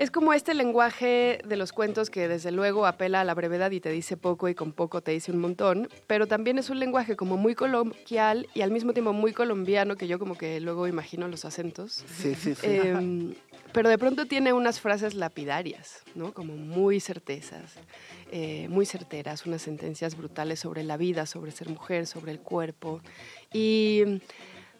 es 0.00 0.10
como 0.10 0.32
este 0.32 0.54
lenguaje 0.54 1.40
de 1.44 1.56
los 1.56 1.72
cuentos 1.72 2.08
que 2.08 2.26
desde 2.26 2.52
luego 2.52 2.86
apela 2.86 3.20
a 3.20 3.24
la 3.24 3.34
brevedad 3.34 3.70
y 3.70 3.80
te 3.80 3.90
dice 3.90 4.16
poco 4.16 4.48
y 4.48 4.54
con 4.54 4.72
poco 4.72 5.02
te 5.02 5.10
dice 5.10 5.30
un 5.30 5.38
montón, 5.40 5.90
pero 6.06 6.26
también 6.26 6.56
es 6.56 6.70
un 6.70 6.80
lenguaje 6.80 7.16
como 7.16 7.36
muy 7.36 7.54
coloquial 7.54 8.48
y 8.54 8.62
al 8.62 8.70
mismo 8.70 8.94
tiempo 8.94 9.12
muy 9.12 9.34
colombiano, 9.34 9.96
que 9.96 10.08
yo 10.08 10.18
como 10.18 10.38
que 10.38 10.58
luego 10.58 10.88
imagino 10.88 11.28
los 11.28 11.44
acentos. 11.44 12.02
Sí, 12.16 12.34
sí, 12.34 12.54
sí. 12.54 12.62
Eh, 12.62 13.34
pero 13.74 13.90
de 13.90 13.98
pronto 13.98 14.24
tiene 14.24 14.54
unas 14.54 14.80
frases 14.80 15.14
lapidarias, 15.14 16.02
¿no? 16.14 16.32
Como 16.32 16.56
muy 16.56 16.98
certezas, 16.98 17.74
eh, 18.32 18.68
muy 18.70 18.86
certeras, 18.86 19.44
unas 19.44 19.60
sentencias 19.60 20.16
brutales 20.16 20.60
sobre 20.60 20.82
la 20.82 20.96
vida, 20.96 21.26
sobre 21.26 21.50
ser 21.50 21.68
mujer, 21.68 22.06
sobre 22.06 22.32
el 22.32 22.40
cuerpo. 22.40 23.02
Y 23.52 24.22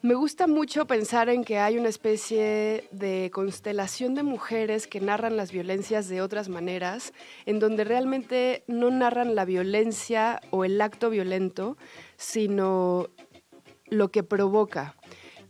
me 0.03 0.15
gusta 0.15 0.47
mucho 0.47 0.87
pensar 0.87 1.29
en 1.29 1.45
que 1.45 1.59
hay 1.59 1.77
una 1.77 1.89
especie 1.89 2.85
de 2.91 3.31
constelación 3.33 4.15
de 4.15 4.23
mujeres 4.23 4.87
que 4.87 5.01
narran 5.01 5.37
las 5.37 5.53
violencias 5.53 6.09
de 6.09 6.23
otras 6.23 6.49
maneras, 6.49 7.13
en 7.45 7.59
donde 7.59 7.85
realmente 7.85 8.65
no 8.67 8.91
narran 8.91 9.35
la 9.35 9.45
violencia 9.45 10.41
o 10.51 10.65
el 10.65 10.81
acto 10.81 11.11
violento, 11.11 11.77
sino 12.17 13.09
lo 13.87 14.11
que 14.11 14.23
provoca. 14.23 14.97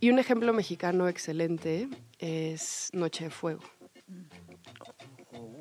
Y 0.01 0.11
un 0.11 0.19
ejemplo 0.19 0.53
mexicano 0.53 1.09
excelente 1.09 1.89
es 2.19 2.89
Noche 2.93 3.25
de 3.25 3.31
Fuego. 3.31 3.63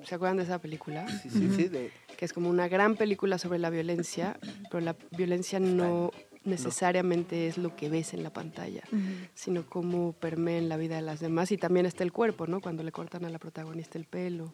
¿Se 0.03 0.15
acuerdan 0.15 0.37
de 0.37 0.43
esa 0.43 0.59
película? 0.59 1.07
Sí, 1.21 1.29
sí, 1.29 1.49
sí, 1.55 1.67
de- 1.67 1.91
Que 2.17 2.25
es 2.25 2.33
como 2.33 2.49
una 2.49 2.67
gran 2.67 2.95
película 2.95 3.37
sobre 3.37 3.59
la 3.59 3.69
violencia, 3.69 4.39
pero 4.71 4.81
la 4.81 4.95
violencia 5.11 5.59
no 5.59 6.11
necesariamente 6.43 7.47
es 7.47 7.57
lo 7.57 7.75
que 7.75 7.89
ves 7.89 8.13
en 8.13 8.23
la 8.23 8.31
pantalla, 8.31 8.83
sino 9.33 9.65
cómo 9.65 10.13
permea 10.13 10.57
en 10.57 10.69
la 10.69 10.77
vida 10.77 10.95
de 10.95 11.01
las 11.01 11.19
demás. 11.19 11.51
Y 11.51 11.57
también 11.57 11.85
está 11.85 12.03
el 12.03 12.11
cuerpo, 12.11 12.47
¿no? 12.47 12.61
Cuando 12.61 12.83
le 12.83 12.91
cortan 12.91 13.25
a 13.25 13.29
la 13.29 13.39
protagonista 13.39 13.97
el 13.97 14.05
pelo. 14.05 14.53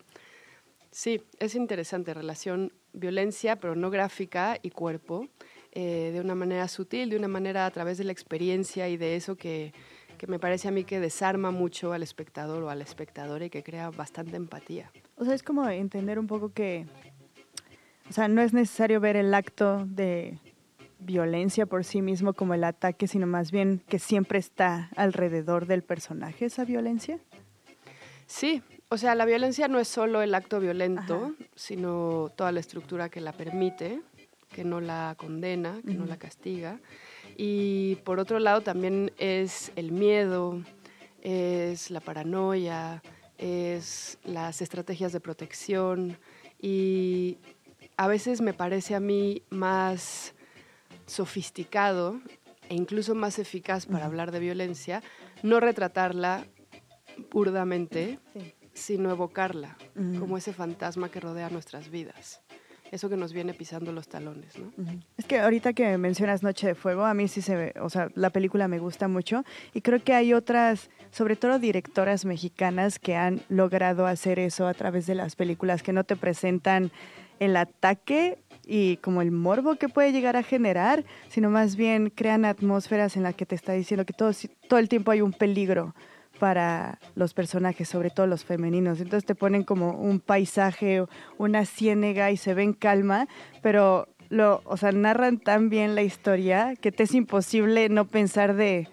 Sí, 0.91 1.21
es 1.39 1.55
interesante, 1.55 2.13
relación 2.13 2.71
violencia, 2.93 3.57
pero 3.57 3.75
no 3.75 3.89
gráfica, 3.89 4.57
y 4.61 4.69
cuerpo, 4.69 5.27
eh, 5.73 6.11
de 6.13 6.21
una 6.21 6.35
manera 6.35 6.67
sutil, 6.69 7.09
de 7.09 7.17
una 7.17 7.27
manera 7.27 7.65
a 7.65 7.71
través 7.71 7.97
de 7.97 8.05
la 8.05 8.13
experiencia 8.13 8.87
y 8.87 8.95
de 8.95 9.17
eso 9.17 9.35
que, 9.35 9.73
que 10.17 10.27
me 10.27 10.39
parece 10.39 10.69
a 10.69 10.71
mí 10.71 10.85
que 10.85 11.01
desarma 11.01 11.51
mucho 11.51 11.91
al 11.91 12.01
espectador 12.01 12.63
o 12.63 12.69
a 12.69 12.75
la 12.75 12.83
espectadora 12.83 13.43
y 13.43 13.49
que 13.49 13.61
crea 13.61 13.89
bastante 13.89 14.37
empatía. 14.37 14.91
O 15.17 15.25
sea, 15.25 15.33
es 15.33 15.43
como 15.43 15.67
entender 15.67 16.17
un 16.17 16.27
poco 16.27 16.53
que, 16.53 16.85
o 18.09 18.13
sea, 18.13 18.29
no 18.29 18.41
es 18.41 18.53
necesario 18.53 18.99
ver 19.01 19.17
el 19.17 19.33
acto 19.33 19.85
de 19.85 20.39
violencia 20.99 21.65
por 21.65 21.83
sí 21.83 22.01
mismo 22.01 22.33
como 22.33 22.53
el 22.53 22.63
ataque, 22.63 23.07
sino 23.07 23.27
más 23.27 23.51
bien 23.51 23.81
que 23.87 23.99
siempre 23.99 24.39
está 24.39 24.89
alrededor 24.95 25.65
del 25.65 25.83
personaje 25.83 26.45
esa 26.45 26.65
violencia. 26.65 27.19
Sí, 28.27 28.63
o 28.89 28.97
sea, 28.97 29.15
la 29.15 29.25
violencia 29.25 29.67
no 29.67 29.79
es 29.79 29.87
solo 29.87 30.21
el 30.21 30.33
acto 30.33 30.59
violento, 30.59 31.33
Ajá. 31.35 31.49
sino 31.55 32.31
toda 32.35 32.51
la 32.51 32.59
estructura 32.59 33.09
que 33.09 33.21
la 33.21 33.33
permite, 33.33 34.01
que 34.51 34.63
no 34.63 34.79
la 34.79 35.15
condena, 35.17 35.81
que 35.85 35.93
no 35.93 36.05
la 36.05 36.17
castiga. 36.17 36.79
Y 37.37 37.95
por 38.03 38.19
otro 38.19 38.39
lado 38.39 38.61
también 38.61 39.11
es 39.17 39.71
el 39.75 39.91
miedo, 39.91 40.61
es 41.21 41.91
la 41.91 41.99
paranoia, 41.99 43.01
es 43.37 44.17
las 44.23 44.61
estrategias 44.61 45.11
de 45.11 45.19
protección 45.19 46.17
y 46.61 47.37
a 47.97 48.07
veces 48.07 48.41
me 48.41 48.53
parece 48.53 48.95
a 48.95 48.99
mí 48.99 49.41
más 49.49 50.34
sofisticado 51.05 52.19
e 52.69 52.75
incluso 52.75 53.13
más 53.15 53.37
eficaz 53.39 53.85
para 53.85 54.05
hablar 54.05 54.31
de 54.31 54.39
violencia, 54.39 55.03
no 55.43 55.59
retratarla 55.59 56.45
burdamente, 57.31 58.19
Sí. 58.33 58.53
sino 58.73 59.09
evocarla, 59.11 59.77
Ujú. 59.95 60.19
como 60.19 60.37
ese 60.37 60.53
fantasma 60.53 61.09
que 61.09 61.19
rodea 61.19 61.49
nuestras 61.49 61.89
vidas. 61.89 62.41
Eso 62.91 63.09
que 63.09 63.17
nos 63.17 63.33
viene 63.33 63.53
pisando 63.53 63.91
los 63.91 64.07
talones, 64.07 64.57
¿no? 64.59 64.71
Es 65.17 65.25
que 65.25 65.39
ahorita 65.39 65.73
que 65.73 65.97
mencionas 65.97 66.43
Noche 66.43 66.67
de 66.67 66.75
Fuego, 66.75 67.03
a 67.03 67.13
mí 67.13 67.27
sí 67.27 67.41
se 67.41 67.55
ve, 67.55 67.73
o 67.81 67.89
sea, 67.89 68.09
la 68.13 68.29
película 68.29 68.67
me 68.67 68.77
gusta 68.79 69.07
mucho 69.07 69.43
y 69.73 69.81
creo 69.81 70.03
que 70.03 70.13
hay 70.13 70.33
otras, 70.33 70.89
sobre 71.11 71.35
todo 71.35 71.57
directoras 71.57 72.25
mexicanas 72.25 72.99
que 72.99 73.15
han 73.15 73.41
logrado 73.49 74.05
hacer 74.05 74.37
eso 74.39 74.67
a 74.67 74.73
través 74.75 75.07
de 75.07 75.15
las 75.15 75.35
películas, 75.35 75.81
que 75.83 75.93
no 75.93 76.03
te 76.03 76.15
presentan 76.15 76.91
el 77.39 77.57
ataque 77.57 78.37
y 78.67 78.97
como 78.97 79.21
el 79.21 79.31
morbo 79.31 79.75
que 79.75 79.89
puede 79.89 80.11
llegar 80.11 80.35
a 80.35 80.43
generar, 80.43 81.03
sino 81.29 81.49
más 81.49 81.75
bien 81.75 82.09
crean 82.09 82.45
atmósferas 82.45 83.15
en 83.15 83.23
las 83.23 83.35
que 83.35 83.45
te 83.45 83.55
está 83.55 83.73
diciendo 83.73 84.05
que 84.05 84.13
todo, 84.13 84.31
todo 84.67 84.79
el 84.79 84.89
tiempo 84.89 85.11
hay 85.11 85.21
un 85.21 85.33
peligro 85.33 85.93
para 86.39 86.99
los 87.15 87.33
personajes, 87.33 87.87
sobre 87.87 88.09
todo 88.09 88.27
los 88.27 88.43
femeninos. 88.43 88.99
Entonces 88.99 89.25
te 89.25 89.35
ponen 89.35 89.63
como 89.63 89.91
un 89.91 90.19
paisaje, 90.19 91.05
una 91.37 91.65
ciénega 91.65 92.31
y 92.31 92.37
se 92.37 92.53
ven 92.53 92.73
calma, 92.73 93.27
pero 93.61 94.07
lo, 94.29 94.61
o 94.65 94.77
sea, 94.77 94.91
narran 94.91 95.39
tan 95.39 95.69
bien 95.69 95.95
la 95.95 96.01
historia 96.01 96.75
que 96.75 96.91
te 96.91 97.03
es 97.03 97.13
imposible 97.13 97.89
no 97.89 98.05
pensar 98.05 98.55
de, 98.55 98.87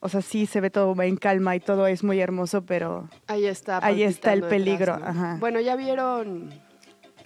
o 0.00 0.08
sea, 0.08 0.22
sí 0.22 0.46
se 0.46 0.60
ve 0.60 0.70
todo 0.70 1.00
en 1.02 1.16
calma 1.16 1.56
y 1.56 1.60
todo 1.60 1.86
es 1.86 2.02
muy 2.02 2.20
hermoso, 2.20 2.62
pero 2.64 3.08
Ahí 3.26 3.46
está. 3.46 3.84
Ahí 3.84 4.02
está 4.02 4.32
el 4.32 4.42
peligro, 4.42 4.94
detrás, 4.94 5.14
¿no? 5.14 5.22
ajá. 5.22 5.36
Bueno, 5.40 5.60
¿ya 5.60 5.76
vieron 5.76 6.50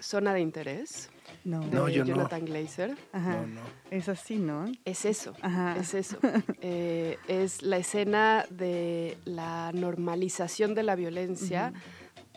Zona 0.00 0.34
de 0.34 0.40
Interés? 0.40 1.10
No. 1.44 1.60
No, 1.66 1.84
de 1.86 1.92
yo 1.92 2.04
no. 2.04 2.14
Jonathan 2.14 2.44
Glazer. 2.46 2.96
Ajá. 3.12 3.36
No, 3.42 3.46
no. 3.46 3.60
Es 3.90 4.08
así, 4.08 4.36
¿no? 4.38 4.64
Es 4.84 5.04
eso, 5.04 5.34
Ajá. 5.42 5.76
es 5.78 5.92
eso. 5.94 6.16
Eh, 6.62 7.18
es 7.28 7.62
la 7.62 7.76
escena 7.76 8.46
de 8.48 9.18
la 9.26 9.70
normalización 9.74 10.74
de 10.74 10.82
la 10.82 10.96
violencia 10.96 11.72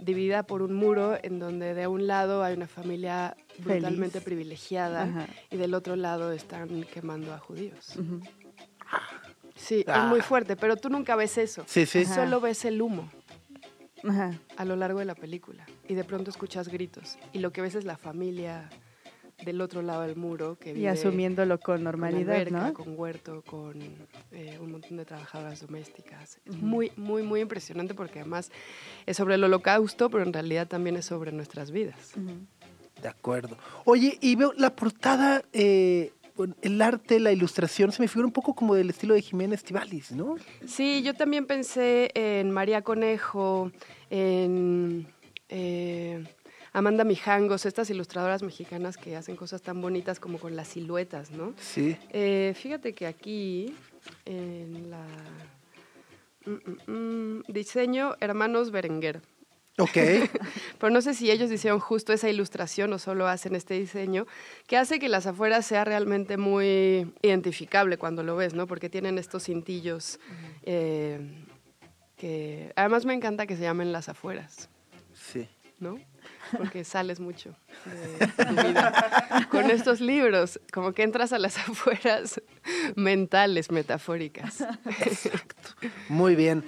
dividida 0.01 0.43
por 0.43 0.61
un 0.61 0.73
muro 0.73 1.17
en 1.23 1.39
donde 1.39 1.73
de 1.73 1.87
un 1.87 2.05
lado 2.05 2.43
hay 2.43 2.53
una 2.55 2.67
familia 2.67 3.35
brutalmente 3.59 4.19
Feliz. 4.19 4.25
privilegiada 4.25 5.03
Ajá. 5.03 5.27
y 5.49 5.55
del 5.57 5.73
otro 5.73 5.95
lado 5.95 6.33
están 6.33 6.83
quemando 6.93 7.33
a 7.33 7.39
judíos. 7.39 7.97
Sí, 9.55 9.83
Ah. 9.87 10.03
es 10.03 10.09
muy 10.09 10.21
fuerte, 10.21 10.55
pero 10.55 10.75
tú 10.77 10.89
nunca 10.89 11.15
ves 11.15 11.37
eso. 11.37 11.63
Sí, 11.65 11.85
sí. 11.85 12.03
Ajá. 12.03 12.13
Solo 12.15 12.39
ves 12.41 12.63
el 12.65 12.81
humo 12.81 13.09
Ajá. 14.07 14.33
a 14.55 14.65
lo 14.65 14.75
largo 14.75 14.99
de 14.99 15.05
la 15.05 15.15
película 15.15 15.65
y 15.87 15.95
de 15.95 16.03
pronto 16.03 16.29
escuchas 16.29 16.67
gritos 16.67 17.17
y 17.33 17.39
lo 17.39 17.51
que 17.51 17.61
ves 17.61 17.73
es 17.75 17.85
la 17.85 17.97
familia 17.97 18.69
del 19.43 19.61
otro 19.61 19.81
lado 19.81 20.01
del 20.01 20.15
muro 20.15 20.57
que 20.59 20.73
vive 20.73 20.85
Y 20.85 20.87
asumiéndolo 20.87 21.59
con 21.59 21.77
con 21.77 21.83
normalidad, 21.83 22.35
alberca, 22.35 22.67
¿no? 22.67 22.73
con 22.73 22.97
huerto, 22.97 23.43
con 23.45 23.79
eh, 24.31 24.57
un 24.59 24.71
montón 24.71 24.97
de 24.97 25.05
trabajadoras 25.05 25.61
domésticas. 25.61 26.39
Es 26.45 26.55
muy, 26.55 26.91
muy, 26.95 27.21
muy 27.23 27.41
impresionante 27.41 27.93
porque 27.93 28.19
además 28.19 28.51
es 29.05 29.17
sobre 29.17 29.35
el 29.35 29.43
holocausto, 29.43 30.09
pero 30.09 30.23
en 30.23 30.33
realidad 30.33 30.67
también 30.67 30.95
es 30.97 31.05
sobre 31.05 31.31
nuestras 31.31 31.71
vidas. 31.71 32.13
De 33.01 33.07
acuerdo. 33.07 33.57
Oye, 33.85 34.17
y 34.21 34.35
veo 34.35 34.53
la 34.57 34.75
portada, 34.75 35.43
eh, 35.53 36.13
el 36.61 36.81
arte, 36.81 37.19
la 37.19 37.31
ilustración, 37.31 37.91
se 37.91 38.01
me 38.01 38.07
figura 38.07 38.25
un 38.25 38.33
poco 38.33 38.55
como 38.55 38.73
del 38.73 38.89
estilo 38.89 39.13
de 39.13 39.21
Jiménez 39.21 39.63
Tibalis, 39.63 40.11
¿no? 40.13 40.35
Sí, 40.65 41.03
yo 41.03 41.13
también 41.13 41.45
pensé 41.45 42.09
en 42.15 42.49
María 42.49 42.81
Conejo, 42.81 43.71
en 44.09 45.07
eh, 45.49 46.25
Amanda 46.73 47.03
Mijangos, 47.03 47.65
estas 47.65 47.89
ilustradoras 47.89 48.43
mexicanas 48.43 48.97
que 48.97 49.15
hacen 49.15 49.35
cosas 49.35 49.61
tan 49.61 49.81
bonitas 49.81 50.19
como 50.19 50.37
con 50.39 50.55
las 50.55 50.67
siluetas, 50.67 51.31
¿no? 51.31 51.53
Sí. 51.59 51.97
Eh, 52.11 52.53
fíjate 52.55 52.93
que 52.93 53.07
aquí, 53.07 53.75
en 54.25 54.89
la... 54.91 55.03
mm, 56.45 56.51
mm, 56.91 56.91
mm, 57.39 57.43
diseño 57.47 58.15
Hermanos 58.19 58.71
Berenguer. 58.71 59.21
Ok. 59.79 59.93
Pero 60.79 60.89
no 60.91 61.01
sé 61.01 61.13
si 61.13 61.29
ellos 61.29 61.51
hicieron 61.51 61.79
justo 61.79 62.11
esa 62.11 62.29
ilustración 62.29 62.91
o 62.93 62.99
solo 62.99 63.27
hacen 63.27 63.55
este 63.55 63.75
diseño, 63.75 64.25
que 64.65 64.75
hace 64.77 64.97
que 64.99 65.07
las 65.07 65.27
afueras 65.27 65.65
sea 65.67 65.85
realmente 65.85 66.37
muy 66.37 67.13
identificable 67.21 67.97
cuando 67.97 68.23
lo 68.23 68.35
ves, 68.35 68.53
¿no? 68.55 68.65
Porque 68.67 68.89
tienen 68.89 69.17
estos 69.19 69.43
cintillos 69.45 70.19
eh, 70.63 71.19
que... 72.15 72.73
Además 72.75 73.05
me 73.05 73.13
encanta 73.13 73.45
que 73.45 73.55
se 73.55 73.61
llamen 73.63 73.91
las 73.91 74.09
afueras, 74.09 74.67
Sí. 75.13 75.47
¿no? 75.79 75.99
Porque 76.55 76.83
sales 76.83 77.19
mucho 77.19 77.55
de 77.85 78.27
tu 78.27 78.53
vida 78.53 79.47
con 79.51 79.69
estos 79.69 80.01
libros, 80.01 80.59
como 80.71 80.93
que 80.93 81.03
entras 81.03 81.33
a 81.33 81.39
las 81.39 81.57
afueras 81.69 82.41
mentales, 82.95 83.71
metafóricas. 83.71 84.65
Muy 86.09 86.35
bien. 86.35 86.63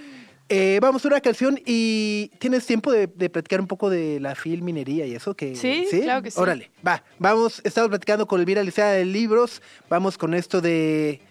Eh, 0.51 0.79
vamos 0.81 1.05
a 1.05 1.09
una 1.09 1.21
canción 1.21 1.59
y 1.63 2.31
¿tienes 2.39 2.65
tiempo 2.65 2.91
de, 2.91 3.05
de 3.05 3.29
platicar 3.29 3.61
un 3.61 3.67
poco 3.67 3.87
de 3.87 4.19
la 4.19 4.33
filminería 4.33 5.05
y 5.05 5.13
eso? 5.13 5.35
Que, 5.35 5.55
Sí, 5.55 5.85
claro 6.01 6.23
que 6.23 6.31
sí. 6.31 6.39
Órale, 6.39 6.71
va. 6.85 7.03
Vamos, 7.19 7.61
estamos 7.63 7.89
platicando 7.89 8.25
con 8.25 8.39
Elvira 8.39 8.63
Licea 8.63 8.87
de 8.87 9.05
Libros. 9.05 9.61
Vamos 9.89 10.17
con 10.17 10.33
esto 10.33 10.59
de... 10.59 11.21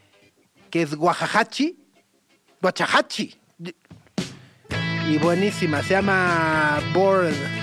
que 0.70 0.82
es 0.82 0.94
Guajajachi. 0.94 1.76
Guachajachi. 2.62 3.34
Y 5.08 5.18
buenísima, 5.18 5.82
se 5.82 5.94
llama 5.94 6.80
Bored. 6.92 7.57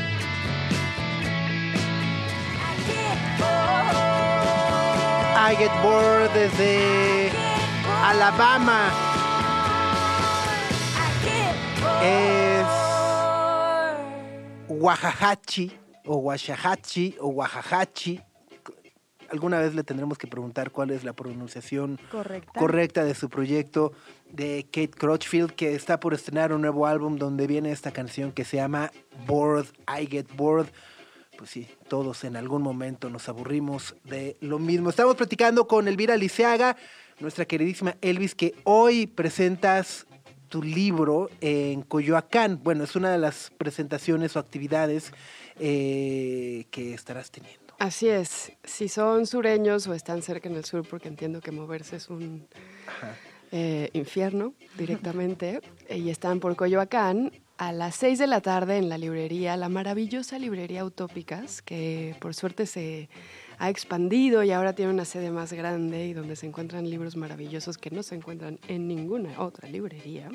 I 5.47 5.55
Get 5.55 5.71
Bored 5.84 6.31
desde 6.34 7.29
Alabama. 8.03 8.89
Es 12.01 12.65
Guajajachi 14.67 15.71
o 16.05 16.17
Guachajachi 16.17 17.17
o 17.19 17.27
Guajajachi. 17.27 18.19
Alguna 19.29 19.60
vez 19.60 19.75
le 19.75 19.84
tendremos 19.84 20.17
que 20.17 20.25
preguntar 20.25 20.71
cuál 20.71 20.89
es 20.89 21.03
la 21.03 21.13
pronunciación 21.13 21.99
Correcta. 22.10 22.60
correcta 22.60 23.03
de 23.03 23.13
su 23.13 23.29
proyecto 23.29 23.93
de 24.31 24.63
Kate 24.71 24.97
Crutchfield, 24.97 25.51
que 25.51 25.75
está 25.75 25.99
por 25.99 26.15
estrenar 26.15 26.53
un 26.53 26.62
nuevo 26.62 26.88
álbum 26.88 27.17
donde 27.17 27.45
viene 27.45 27.71
esta 27.71 27.91
canción 27.91 28.31
que 28.31 28.45
se 28.45 28.58
llama 28.58 28.91
Bored, 29.27 29.67
I 29.88 30.08
Get 30.08 30.27
Bored. 30.36 30.67
Pues 31.38 31.50
sí, 31.50 31.67
todos 31.88 32.24
en 32.24 32.36
algún 32.36 32.62
momento 32.62 33.10
nos 33.10 33.28
aburrimos 33.28 33.95
de 34.04 34.38
lo 34.39 34.60
mismo. 34.60 34.89
Estamos 34.89 35.15
platicando 35.15 35.67
con 35.67 35.88
Elvira 35.88 36.15
Liceaga, 36.15 36.78
nuestra 37.19 37.45
queridísima 37.45 37.95
Elvis, 38.02 38.36
que 38.36 38.56
hoy 38.63 39.08
presentas 39.08 40.08
tu 40.50 40.63
libro 40.63 41.30
en 41.41 41.82
Coyoacán. 41.82 42.62
Bueno, 42.63 42.84
es 42.84 42.95
una 42.95 43.12
de 43.12 43.17
las 43.17 43.52
presentaciones 43.58 44.36
o 44.36 44.39
actividades 44.39 45.12
eh, 45.60 46.65
que 46.71 46.93
estarás 46.93 47.32
teniendo. 47.32 47.74
Así 47.80 48.08
es, 48.08 48.54
si 48.63 48.88
son 48.88 49.28
sureños 49.28 49.86
o 49.88 49.93
están 49.93 50.21
cerca 50.21 50.48
en 50.48 50.56
el 50.56 50.63
sur, 50.63 50.88
porque 50.88 51.10
entiendo 51.10 51.41
que 51.41 51.52
moverse 51.52 51.98
es 51.98 52.10
un 52.10 52.48
eh, 53.52 53.89
infierno 53.91 54.54
directamente, 54.78 55.60
y 55.89 56.10
están 56.10 56.39
por 56.39 56.56
Coyoacán, 56.56 57.32
a 57.58 57.72
las 57.72 57.96
6 57.96 58.20
de 58.20 58.28
la 58.28 58.41
tarde 58.41 58.78
en 58.78 58.89
la 58.89 58.98
librería, 58.98 59.56
la 59.56 59.70
maravillosa 59.70 60.38
librería 60.38 60.84
Utópicas, 60.84 61.62
que 61.62 62.15
por 62.20 62.34
suerte 62.34 62.65
se 62.65 63.10
ha 63.58 63.70
expandido 63.70 64.44
y 64.44 64.52
ahora 64.52 64.74
tiene 64.74 64.91
una 64.91 65.06
sede 65.06 65.32
más 65.32 65.54
grande 65.54 66.08
y 66.08 66.13
donde 66.13 66.36
se 66.36 66.48
encuentran 66.48 66.89
libros 66.89 67.15
maravillosos 67.15 67.78
que 67.78 67.91
no 67.91 68.04
se 68.04 68.15
encuentran 68.15 68.60
en 68.68 68.88
ninguna 68.88 69.39
otra 69.39 69.70
librería. 69.70 70.30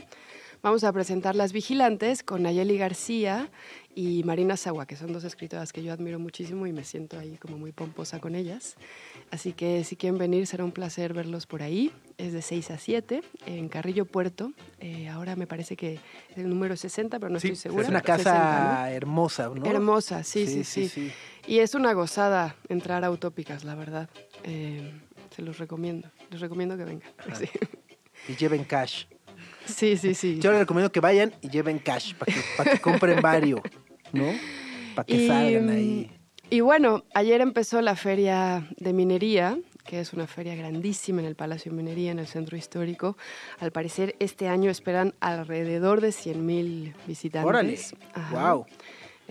Vamos 0.62 0.84
a 0.84 0.92
presentar 0.92 1.36
Las 1.36 1.54
Vigilantes 1.54 2.22
con 2.22 2.42
Nayeli 2.42 2.76
García 2.76 3.48
y 3.94 4.22
Marina 4.24 4.58
Sagua, 4.58 4.84
que 4.86 4.94
son 4.94 5.10
dos 5.10 5.24
escritoras 5.24 5.72
que 5.72 5.82
yo 5.82 5.90
admiro 5.90 6.18
muchísimo 6.18 6.66
y 6.66 6.72
me 6.72 6.84
siento 6.84 7.18
ahí 7.18 7.38
como 7.38 7.56
muy 7.56 7.72
pomposa 7.72 8.20
con 8.20 8.34
ellas. 8.34 8.76
Así 9.30 9.54
que 9.54 9.84
si 9.84 9.96
quieren 9.96 10.18
venir, 10.18 10.46
será 10.46 10.64
un 10.64 10.72
placer 10.72 11.14
verlos 11.14 11.46
por 11.46 11.62
ahí. 11.62 11.90
Es 12.18 12.34
de 12.34 12.42
6 12.42 12.72
a 12.72 12.78
7 12.78 13.22
en 13.46 13.70
Carrillo 13.70 14.04
Puerto. 14.04 14.52
Eh, 14.80 15.08
ahora 15.08 15.34
me 15.34 15.46
parece 15.46 15.76
que 15.76 15.94
es 15.94 16.36
el 16.36 16.50
número 16.50 16.76
60, 16.76 17.18
pero 17.18 17.30
no 17.30 17.38
estoy 17.38 17.56
segura. 17.56 17.84
es 17.84 17.88
una 17.88 18.00
60, 18.00 18.16
casa 18.24 18.80
¿no? 18.82 18.86
hermosa, 18.88 19.48
¿no? 19.48 19.64
Hermosa, 19.64 20.24
sí 20.24 20.46
sí, 20.64 20.88
sí, 20.88 21.10
Y 21.46 21.60
es 21.60 21.74
una 21.74 21.94
gozada 21.94 22.54
entrar 22.68 23.02
a 23.04 23.10
Utópicas, 23.10 23.64
la 23.64 23.76
verdad. 23.76 24.10
Eh, 24.44 24.92
se 25.34 25.40
los 25.40 25.56
recomiendo. 25.56 26.10
Les 26.30 26.40
recomiendo 26.40 26.76
que 26.76 26.84
vengan. 26.84 27.10
Sí, 27.38 27.46
Y 28.28 28.36
lleven 28.36 28.64
cash. 28.64 29.06
Sí, 29.70 29.96
sí. 29.96 30.14
sí. 30.14 30.38
Yo 30.40 30.50
les 30.50 30.60
recomiendo 30.60 30.92
que 30.92 31.00
vayan 31.00 31.32
y 31.40 31.48
lleven 31.48 31.78
cash 31.78 32.14
para 32.14 32.72
que, 32.72 32.80
compren 32.80 33.20
varios, 33.20 33.60
¿no? 34.12 34.24
Para 34.94 35.06
que 35.06 35.14
Y, 35.14 35.26
salgan 35.26 35.68
ahí. 35.70 36.10
Y 36.50 36.60
bueno, 36.60 37.04
ayer 37.14 37.40
empezó 37.40 37.80
la 37.80 37.94
feria 37.94 38.66
de 38.76 38.92
minería, 38.92 39.56
que 39.84 40.00
es 40.00 40.12
una 40.12 40.26
feria 40.26 40.56
grandísima 40.56 41.20
en 41.20 41.26
el 41.28 41.36
Palacio 41.36 41.70
de 41.70 41.76
Minería, 41.76 42.10
en 42.10 42.18
el 42.18 42.26
centro 42.26 42.56
histórico. 42.56 43.16
Al 43.60 43.70
parecer, 43.70 44.16
este 44.18 44.48
año 44.48 44.70
esperan 44.70 45.14
alrededor 45.20 46.00
de 46.00 46.08
100.000 46.08 46.94
visitantes. 47.06 47.48
Órale. 47.48 47.78
Ajá. 48.14 48.52
Wow. 48.54 48.66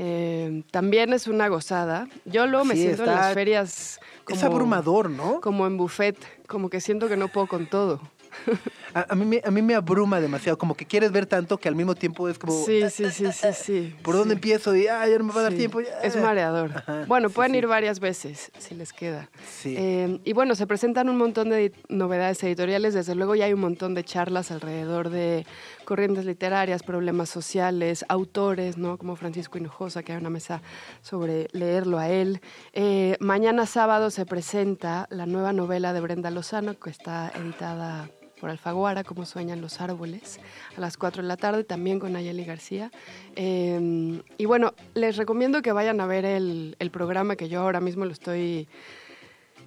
Eh, 0.02 0.64
también 0.72 1.12
es 1.12 1.28
una 1.28 1.50
gozada. 1.50 2.08
Yo 2.24 2.48
luego 2.48 2.64
me 2.64 2.76
Sí, 2.76 2.84
siento 2.84 3.04
en 3.04 3.10
las 3.10 3.34
ferias 3.34 4.00
como, 4.24 4.38
Es 4.38 4.44
abrumador, 4.46 5.10
¿no? 5.10 5.42
como 5.42 5.68
en 5.68 5.76
buffet, 5.76 6.16
como 6.48 6.70
que 6.70 6.80
siento 6.80 7.10
que 7.10 7.18
no 7.18 7.28
puedo 7.28 7.48
con 7.48 7.68
todo. 7.68 8.00
A, 8.94 9.06
a 9.10 9.16
mí 9.16 9.26
me, 9.26 9.42
a 9.44 9.52
mí 9.52 9.62
me 9.62 9.76
abruma 9.76 10.20
demasiado, 10.20 10.58
como 10.58 10.76
que 10.76 10.86
quieres 10.86 11.12
ver 11.12 11.26
tanto 11.26 11.58
que 11.58 11.68
al 11.68 11.76
mismo 11.76 11.96
tiempo 11.96 12.28
es 12.30 12.40
como, 12.40 12.54
Sí, 12.66 12.82
sí, 12.90 13.10
sí, 13.12 13.32
sí, 13.32 13.48
sí. 13.54 13.96
¿por 14.04 14.16
dónde 14.16 14.34
empiezo? 14.36 14.76
Y 14.76 14.88
ah, 14.88 15.08
ya 15.08 15.18
no 15.18 15.26
me 15.26 15.34
va 15.34 15.42
a 15.42 15.44
dar 15.44 15.54
tiempo. 15.54 15.82
ya. 15.82 15.90
Es 16.04 16.16
mareador. 16.16 16.72
Ajá, 16.76 17.06
bueno, 17.08 17.30
pueden 17.30 17.56
ir 17.56 17.68
varias 17.68 18.00
veces 18.00 18.52
si 18.58 18.76
les 18.76 18.94
queda. 18.94 19.30
Sí. 19.50 19.76
Eh, 19.78 20.20
y 20.24 20.34
bueno, 20.34 20.56
se 20.56 20.66
presentan 20.68 21.10
un 21.10 21.18
montón 21.18 21.50
de 21.50 21.72
novedades 21.90 22.42
editoriales. 22.44 22.94
Desde 22.94 23.16
luego 23.16 23.36
ya 23.36 23.46
hay 23.46 23.54
un 23.54 23.62
montón 23.62 23.94
de 23.94 24.04
charlas 24.04 24.52
alrededor 24.52 25.10
de 25.10 25.46
corrientes 25.86 26.26
literarias, 26.26 26.84
problemas 26.84 27.30
sociales, 27.30 28.06
autores, 28.10 28.78
¿no? 28.78 28.98
Como 28.98 29.16
Francisco 29.16 29.58
Hinojosa, 29.58 30.04
que 30.04 30.12
hay 30.14 30.20
una 30.20 30.30
mesa 30.30 30.62
sobre 31.02 31.48
leerlo 31.52 31.98
a 31.98 32.10
él. 32.10 32.42
Eh, 32.74 33.18
mañana 33.20 33.66
sábado 33.66 34.12
se 34.12 34.26
presenta 34.26 35.08
la 35.10 35.26
nueva 35.26 35.52
novela 35.54 35.94
de 35.94 36.02
Brenda 36.02 36.30
Lozano, 36.30 36.80
que 36.80 36.90
está 36.92 37.32
editada 37.36 38.10
por 38.40 38.50
Alfaguara, 38.50 39.04
Como 39.04 39.26
sueñan 39.26 39.62
los 39.62 39.82
árboles, 39.82 40.40
a 40.76 40.82
las 40.82 40.98
4 40.98 41.22
de 41.22 41.28
la 41.28 41.38
tarde, 41.38 41.64
también 41.64 42.00
con 42.00 42.14
Nayeli 42.14 42.46
García. 42.46 42.92
Eh, 43.36 44.22
y 44.38 44.46
bueno, 44.46 44.74
les 44.94 45.18
recomiendo 45.18 45.62
que 45.62 45.72
vayan 45.72 46.00
a 46.02 46.06
ver 46.06 46.26
el, 46.26 46.76
el 46.80 46.92
programa 46.92 47.36
que 47.36 47.50
yo 47.50 47.62
ahora 47.62 47.80
mismo 47.80 48.06
lo 48.06 48.12
estoy 48.12 48.68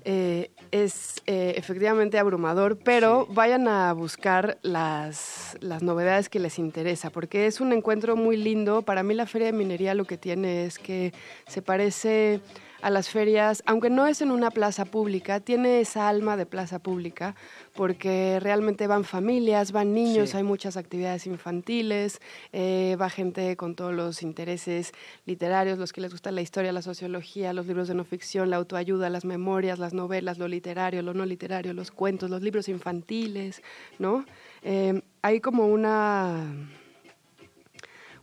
eh, 0.04 0.50
es 0.72 1.22
eh, 1.26 1.54
efectivamente 1.56 2.18
abrumador, 2.18 2.76
pero 2.76 3.26
vayan 3.26 3.68
a 3.68 3.92
buscar 3.92 4.58
las, 4.62 5.56
las 5.60 5.82
novedades 5.82 6.28
que 6.28 6.40
les 6.40 6.58
interesa, 6.58 7.10
porque 7.10 7.46
es 7.46 7.60
un 7.60 7.72
encuentro 7.72 8.16
muy 8.16 8.36
lindo. 8.36 8.82
Para 8.82 9.02
mí 9.04 9.14
la 9.14 9.26
Feria 9.26 9.48
de 9.48 9.52
Minería 9.52 9.94
lo 9.94 10.04
que 10.04 10.16
tiene 10.16 10.64
es 10.64 10.78
que 10.78 11.12
se 11.46 11.62
parece 11.62 12.40
a 12.82 12.90
las 12.90 13.08
ferias, 13.08 13.62
aunque 13.64 13.88
no 13.90 14.06
es 14.06 14.20
en 14.20 14.30
una 14.30 14.50
plaza 14.50 14.84
pública, 14.84 15.40
tiene 15.40 15.80
esa 15.80 16.08
alma 16.08 16.36
de 16.36 16.46
plaza 16.46 16.80
pública, 16.80 17.34
porque 17.74 18.38
realmente 18.40 18.86
van 18.86 19.04
familias, 19.04 19.72
van 19.72 19.94
niños, 19.94 20.30
Sí. 20.30 20.36
hay 20.36 20.42
muchas 20.42 20.76
actividades 20.76 21.26
infantiles, 21.26 22.20
eh, 22.52 22.96
va 23.00 23.08
gente 23.08 23.56
con 23.56 23.74
todos 23.76 23.94
los 23.94 24.22
intereses 24.22 24.92
literarios, 25.26 25.78
los 25.78 25.92
que 25.92 26.00
les 26.00 26.10
gusta 26.10 26.30
la 26.32 26.42
historia, 26.42 26.72
la 26.72 26.82
sociología, 26.82 27.52
los 27.52 27.66
libros 27.66 27.86
de 27.88 27.94
no 27.94 28.04
ficción, 28.04 28.50
la 28.50 28.56
autoayuda, 28.56 29.08
las 29.10 29.24
memorias, 29.24 29.78
las 29.78 29.94
novelas, 29.94 30.38
lo 30.38 30.48
literario, 30.48 31.02
lo 31.02 31.14
no 31.14 31.24
literario, 31.24 31.72
los 31.74 31.90
cuentos, 31.92 32.30
los 32.30 32.42
libros 32.42 32.68
infantiles, 32.68 33.62
¿no? 33.98 34.24
Eh, 34.62 35.02
hay 35.22 35.40
como 35.40 35.66
una 35.66 36.52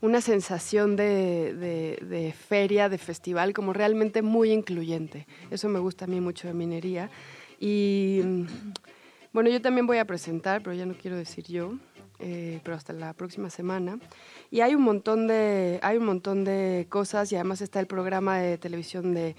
una 0.01 0.21
sensación 0.21 0.95
de, 0.95 1.53
de- 1.53 2.33
feria, 2.33 2.89
de 2.89 2.97
festival, 2.97 3.53
como 3.53 3.73
realmente 3.73 4.21
muy 4.21 4.51
incluyente. 4.51 5.27
Eso 5.51 5.67
me 5.69 5.79
gusta 5.79 6.05
a 6.05 6.07
mí 6.07 6.21
mucho 6.21 6.47
de 6.47 6.53
minería. 6.53 7.09
Y 7.59 8.21
mm, 8.23 8.45
bueno, 9.33 9.49
yo 9.49 9.61
también 9.61 9.87
voy 9.87 9.97
a 9.97 10.05
presentar, 10.05 10.61
pero 10.63 10.73
ya 10.75 10.85
no 10.85 10.93
quiero 10.93 11.17
decir 11.17 11.45
yo, 11.45 11.73
eh, 12.19 12.59
pero 12.63 12.77
hasta 12.77 12.93
la 12.93 13.13
próxima 13.13 13.49
semana. 13.49 13.99
Y 14.51 14.61
hay 14.61 14.73
un 14.73 14.83
montón 14.83 15.27
de, 15.27 15.79
hay 15.83 15.97
un 15.97 16.05
montón 16.05 16.43
de 16.45 16.87
cosas 16.89 17.31
y 17.31 17.35
además 17.35 17.61
está 17.61 17.79
el 17.79 17.87
programa 17.87 18.39
de 18.39 18.57
televisión 18.57 19.13
de, 19.13 19.35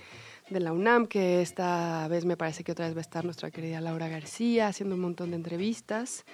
de 0.50 0.60
la 0.60 0.72
UNAM, 0.72 1.06
que 1.06 1.40
esta 1.40 2.06
vez 2.08 2.24
me 2.24 2.36
parece 2.36 2.64
que 2.64 2.72
otra 2.72 2.86
vez 2.86 2.94
va 2.94 3.00
a 3.00 3.02
estar 3.02 3.24
nuestra 3.24 3.50
querida 3.50 3.80
Laura 3.80 4.08
García 4.08 4.68
haciendo 4.68 4.94
un 4.94 5.00
montón 5.00 5.30
de 5.30 5.36
entrevistas. 5.36 6.24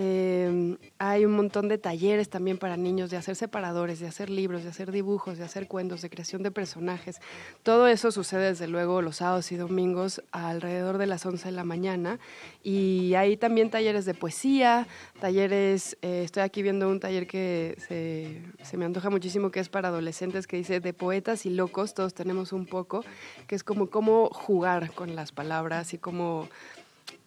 Eh, 0.00 0.76
hay 0.98 1.24
un 1.24 1.32
montón 1.32 1.66
de 1.66 1.76
talleres 1.76 2.28
también 2.28 2.56
para 2.56 2.76
niños 2.76 3.10
de 3.10 3.16
hacer 3.16 3.34
separadores, 3.34 3.98
de 3.98 4.06
hacer 4.06 4.30
libros, 4.30 4.62
de 4.62 4.68
hacer 4.68 4.92
dibujos, 4.92 5.38
de 5.38 5.44
hacer 5.44 5.66
cuentos, 5.66 6.02
de 6.02 6.08
creación 6.08 6.44
de 6.44 6.52
personajes. 6.52 7.20
Todo 7.64 7.88
eso 7.88 8.12
sucede 8.12 8.46
desde 8.46 8.68
luego 8.68 9.02
los 9.02 9.16
sábados 9.16 9.50
y 9.50 9.56
domingos 9.56 10.22
alrededor 10.30 10.98
de 10.98 11.06
las 11.06 11.26
11 11.26 11.46
de 11.46 11.50
la 11.50 11.64
mañana. 11.64 12.20
Y 12.62 13.14
hay 13.14 13.36
también 13.36 13.70
talleres 13.70 14.04
de 14.04 14.14
poesía, 14.14 14.86
talleres, 15.18 15.98
eh, 16.02 16.22
estoy 16.24 16.44
aquí 16.44 16.62
viendo 16.62 16.88
un 16.88 17.00
taller 17.00 17.26
que 17.26 17.76
se, 17.88 18.40
se 18.64 18.76
me 18.76 18.84
antoja 18.84 19.10
muchísimo, 19.10 19.50
que 19.50 19.58
es 19.58 19.68
para 19.68 19.88
adolescentes, 19.88 20.46
que 20.46 20.58
dice 20.58 20.78
de 20.78 20.92
poetas 20.92 21.44
y 21.44 21.50
locos, 21.50 21.94
todos 21.94 22.14
tenemos 22.14 22.52
un 22.52 22.66
poco, 22.66 23.04
que 23.48 23.56
es 23.56 23.64
como 23.64 23.90
cómo 23.90 24.28
jugar 24.28 24.92
con 24.92 25.16
las 25.16 25.32
palabras 25.32 25.92
y 25.92 25.98
cómo 25.98 26.48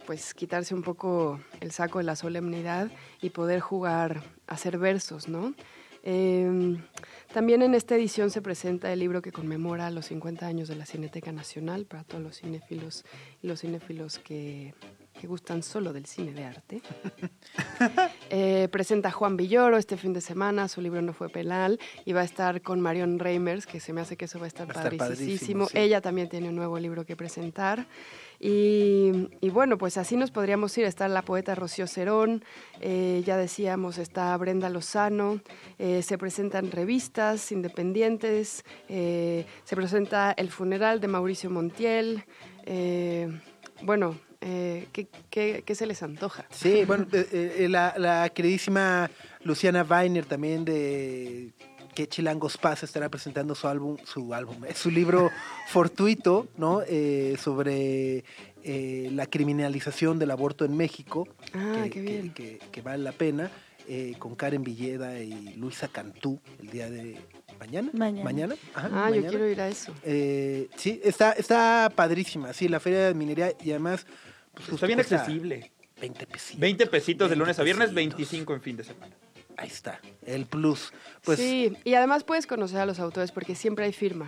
pues 0.05 0.33
quitarse 0.33 0.73
un 0.73 0.83
poco 0.83 1.39
el 1.59 1.71
saco 1.71 1.99
de 1.99 2.05
la 2.05 2.15
solemnidad 2.15 2.89
y 3.21 3.29
poder 3.29 3.59
jugar, 3.59 4.23
hacer 4.47 4.77
versos, 4.77 5.27
¿no? 5.27 5.53
Eh, 6.03 6.77
también 7.33 7.61
en 7.61 7.75
esta 7.75 7.95
edición 7.95 8.29
se 8.29 8.41
presenta 8.41 8.91
el 8.91 8.99
libro 8.99 9.21
que 9.21 9.31
conmemora 9.31 9.89
los 9.91 10.07
50 10.07 10.45
años 10.45 10.67
de 10.67 10.75
la 10.75 10.85
Cineteca 10.85 11.31
Nacional 11.31 11.85
para 11.85 12.03
todos 12.03 12.21
los 12.23 12.39
cinéfilos 12.39 13.05
y 13.41 13.47
los 13.47 13.61
cinéfilos 13.61 14.19
que, 14.19 14.73
que 15.19 15.27
gustan 15.27 15.63
solo 15.63 15.93
del 15.93 16.05
cine 16.05 16.33
de 16.33 16.43
arte. 16.43 16.81
Eh, 18.33 18.69
presenta 18.71 19.11
Juan 19.11 19.35
Villoro 19.35 19.75
este 19.75 19.97
fin 19.97 20.13
de 20.13 20.21
semana, 20.21 20.69
su 20.69 20.79
libro 20.79 21.01
No 21.01 21.11
fue 21.11 21.27
penal, 21.27 21.79
y 22.05 22.13
va 22.13 22.21
a 22.21 22.23
estar 22.23 22.61
con 22.61 22.79
Marion 22.79 23.19
Reimers, 23.19 23.65
que 23.65 23.81
se 23.81 23.91
me 23.91 23.99
hace 23.99 24.15
que 24.15 24.25
eso 24.25 24.39
va 24.39 24.45
a 24.45 24.47
estar, 24.47 24.69
Va 24.69 24.73
a 24.73 24.77
estar 24.77 24.95
padricísimo. 24.95 25.65
padrísimo, 25.65 25.67
sí. 25.67 25.77
Ella 25.77 25.99
también 25.99 26.29
tiene 26.29 26.47
un 26.47 26.55
nuevo 26.55 26.79
libro 26.79 27.05
que 27.05 27.17
presentar. 27.17 27.87
Y, 28.43 29.49
bueno, 29.51 29.77
pues 29.77 29.97
así 29.97 30.15
nos 30.15 30.31
podríamos 30.31 30.75
ir. 30.79 30.85
Está 30.85 31.07
la 31.07 31.21
poeta 31.21 31.53
Rocío 31.53 31.85
Cerón, 31.85 32.43
eh, 32.79 33.21
ya 33.23 33.37
decíamos, 33.37 33.99
está 33.99 34.35
Brenda 34.37 34.67
Lozano, 34.71 35.39
eh, 35.77 36.01
se 36.01 36.17
presentan 36.17 36.71
revistas 36.71 37.51
independientes, 37.51 38.65
eh, 38.89 39.45
se 39.63 39.75
presenta 39.75 40.31
El 40.31 40.49
funeral 40.49 40.99
de 40.99 41.07
Mauricio 41.07 41.51
Montiel. 41.51 42.23
bueno, 43.83 44.17
¿qué, 44.39 45.07
qué, 45.29 45.63
qué 45.63 45.75
se 45.75 45.85
les 45.85 46.01
antoja? 46.01 46.47
Sí, 46.49 46.83
bueno, 46.85 47.05
la, 47.69 47.93
la 47.97 48.29
queridísima 48.29 49.11
Luciana 49.43 49.85
Weiner 49.87 50.25
también 50.25 50.65
de 50.65 51.53
que 51.93 52.07
Chilangos 52.07 52.57
Paz 52.57 52.83
estará 52.83 53.09
presentando 53.09 53.53
su 53.55 53.67
álbum, 53.67 53.97
su 54.05 54.33
álbum, 54.33 54.63
eh, 54.65 54.73
su 54.73 54.89
libro 54.91 55.29
Fortuito, 55.69 56.47
¿no? 56.57 56.81
Eh, 56.87 57.35
sobre 57.41 58.23
eh, 58.63 59.09
la 59.13 59.25
criminalización 59.27 60.19
del 60.19 60.31
aborto 60.31 60.65
en 60.65 60.75
México. 60.77 61.27
Ah, 61.53 61.81
que, 61.83 61.89
qué 61.89 62.01
bien. 62.01 62.33
Que, 62.33 62.57
que- 62.57 62.67
que 62.71 62.81
vale 62.81 63.03
la 63.03 63.11
pena. 63.11 63.49
eh, 63.87 64.13
con 64.19 64.35
Karen 64.35 64.63
Villeda 64.63 65.19
y 65.19 65.55
Luisa 65.55 65.87
Cantú 65.87 66.39
el 66.61 66.69
día 66.69 66.89
de 66.89 67.17
mañana. 67.59 67.89
Mañana. 67.93 68.55
Ajá, 68.75 68.89
Ah, 68.93 69.09
yo 69.11 69.21
quiero 69.27 69.49
ir 69.49 69.59
a 69.59 69.67
eso. 69.67 69.91
Eh, 70.03 70.69
sí, 70.77 71.01
está, 71.03 71.31
está 71.33 71.91
padrísima, 71.93 72.53
sí, 72.53 72.67
la 72.69 72.79
feria 72.79 73.07
de 73.07 73.13
minería 73.15 73.53
y 73.61 73.71
además... 73.71 74.05
pues, 74.53 74.69
Está 74.69 74.85
bien 74.87 74.99
accesible. 74.99 75.71
20 75.99 76.25
pesitos. 76.27 76.59
20 76.59 76.85
pesitos 76.87 77.29
de 77.29 77.35
lunes 77.35 77.57
a 77.59 77.63
viernes, 77.63 77.89
pesitos. 77.89 78.17
25 78.17 78.53
en 78.53 78.61
fin 78.61 78.77
de 78.77 78.83
semana. 78.83 79.15
Ahí 79.57 79.67
está, 79.67 79.99
el 80.25 80.45
plus. 80.45 80.93
Pues 81.23 81.39
sí, 81.39 81.75
y 81.83 81.93
además 81.93 82.23
puedes 82.23 82.47
conocer 82.47 82.79
a 82.79 82.85
los 82.85 82.99
autores 82.99 83.31
porque 83.31 83.55
siempre 83.55 83.85
hay 83.85 83.93
firma. 83.93 84.27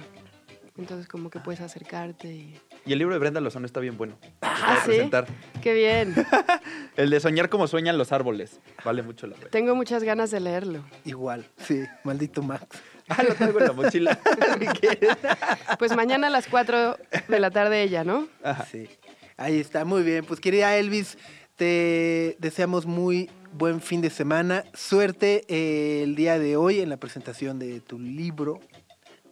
Entonces 0.76 1.08
como 1.08 1.30
que 1.30 1.40
puedes 1.40 1.62
acercarte 1.62 2.28
y... 2.34 2.60
Y 2.86 2.94
el 2.94 3.00
libro 3.00 3.14
de 3.14 3.20
Brenda 3.20 3.40
Lozano 3.40 3.66
está 3.68 3.80
bien 3.80 3.96
bueno. 3.96 4.18
Ah, 4.42 4.56
Para 4.60 4.82
¿sí? 4.82 4.86
presentar. 4.88 5.28
Qué 5.62 5.74
bien. 5.74 6.16
El 6.98 7.12
de 7.12 7.20
soñar 7.20 7.50
como 7.50 7.68
sueñan 7.68 7.98
los 7.98 8.12
árboles. 8.12 8.60
Vale 8.84 9.04
mucho 9.04 9.28
la 9.28 9.36
pena. 9.36 9.50
Tengo 9.52 9.76
muchas 9.76 10.04
ganas 10.04 10.32
de 10.32 10.40
leerlo. 10.40 10.84
igual, 11.06 11.46
sí, 11.58 11.84
maldito 12.04 12.42
Max. 12.42 12.66
Ah, 13.08 13.22
lo 13.22 13.36
traigo 13.36 13.60
en 13.60 13.66
la 13.68 13.74
mochila. 13.74 14.20
Pues 15.80 15.96
mañana 15.96 16.28
a 16.28 16.30
las 16.30 16.48
4 16.48 16.98
de 17.28 17.40
la 17.40 17.52
tarde 17.52 17.84
ella, 17.84 18.04
¿no? 18.04 18.28
Ajá. 18.44 18.66
Sí, 18.66 18.90
ahí 19.38 19.60
está, 19.60 19.86
muy 19.86 20.02
bien. 20.04 20.26
Pues 20.26 20.40
querida 20.40 20.76
Elvis, 20.76 21.18
te 21.56 22.36
deseamos 22.40 22.86
muy 22.86 23.30
buen 23.54 23.82
fin 23.82 24.02
de 24.02 24.10
semana. 24.10 24.64
Suerte 24.74 25.46
eh, 25.48 26.04
el 26.04 26.16
día 26.16 26.40
de 26.40 26.58
hoy 26.58 26.80
en 26.80 26.90
la 26.90 26.98
presentación 26.98 27.60
de 27.60 27.80
tu 27.80 28.00
libro, 28.00 28.60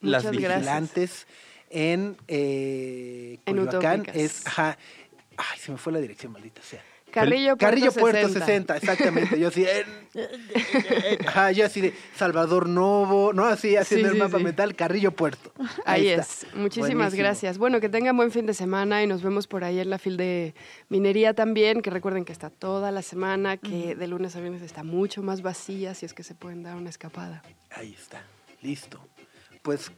Las 0.02 0.30
vigilantes. 0.30 0.66
gracias. 0.70 1.28
En, 1.70 2.18
eh, 2.28 3.40
Coyoacán. 3.46 4.06
Es, 4.14 4.46
ajá, 4.46 4.78
ay, 5.38 5.60
se 5.60 5.72
me 5.72 5.78
fue 5.78 5.94
la 5.94 6.00
dirección, 6.00 6.32
maldita 6.34 6.62
sea. 6.62 6.84
Carrillo 7.12 7.58
Puerto 7.58 7.66
Carrillo 7.66 7.92
60. 7.92 8.02
Puerto 8.02 8.30
60, 8.30 8.78
exactamente. 8.78 9.40
Yo 9.40 9.50
así, 9.50 9.66
ajá, 11.28 11.52
yo 11.52 11.66
así 11.66 11.82
de 11.82 11.94
Salvador 12.16 12.68
Novo, 12.68 13.34
¿no? 13.34 13.46
Así 13.46 13.76
haciendo 13.76 14.10
Sí, 14.10 14.14
el 14.16 14.20
mapa 14.20 14.38
sí. 14.38 14.44
mental, 14.44 14.76
Carrillo 14.76 15.12
Puerto. 15.12 15.52
Ahí, 15.86 16.08
es. 16.08 16.46
Muchísimas 16.56 16.94
Buenísimo. 16.96 17.20
gracias. 17.24 17.58
Bueno, 17.58 17.80
que 17.80 17.90
tengan 17.90 18.16
buen 18.18 18.32
fin 18.32 18.46
de 18.46 18.54
semana 18.54 19.04
y 19.04 19.08
nos 19.08 19.22
vemos 19.24 19.48
por 19.48 19.64
ahí 19.64 19.80
en 19.80 19.90
la 19.90 20.00
fil 20.00 20.18
de 20.18 20.56
minería 20.90 21.34
también, 21.34 21.82
que 21.82 21.90
recuerden 21.90 22.26
que 22.26 22.32
está 22.32 22.50
toda 22.50 22.92
la 22.92 23.02
semana, 23.02 23.58
que 23.58 23.96
de 23.96 24.08
lunes 24.08 24.36
a 24.36 24.40
viernes 24.40 24.62
está 24.62 24.84
mucho 24.84 25.22
más 25.22 25.42
vacía, 25.42 25.94
si 25.94 26.06
es 26.06 26.14
que 26.14 26.24
se 26.24 26.36
pueden 26.36 26.64
dar 26.64 26.76
una 26.76 26.90
escapada. 26.90 27.44
Ahí 27.72 27.94
está, 27.98 28.24
listo. 28.62 29.00
Pues 29.62 29.92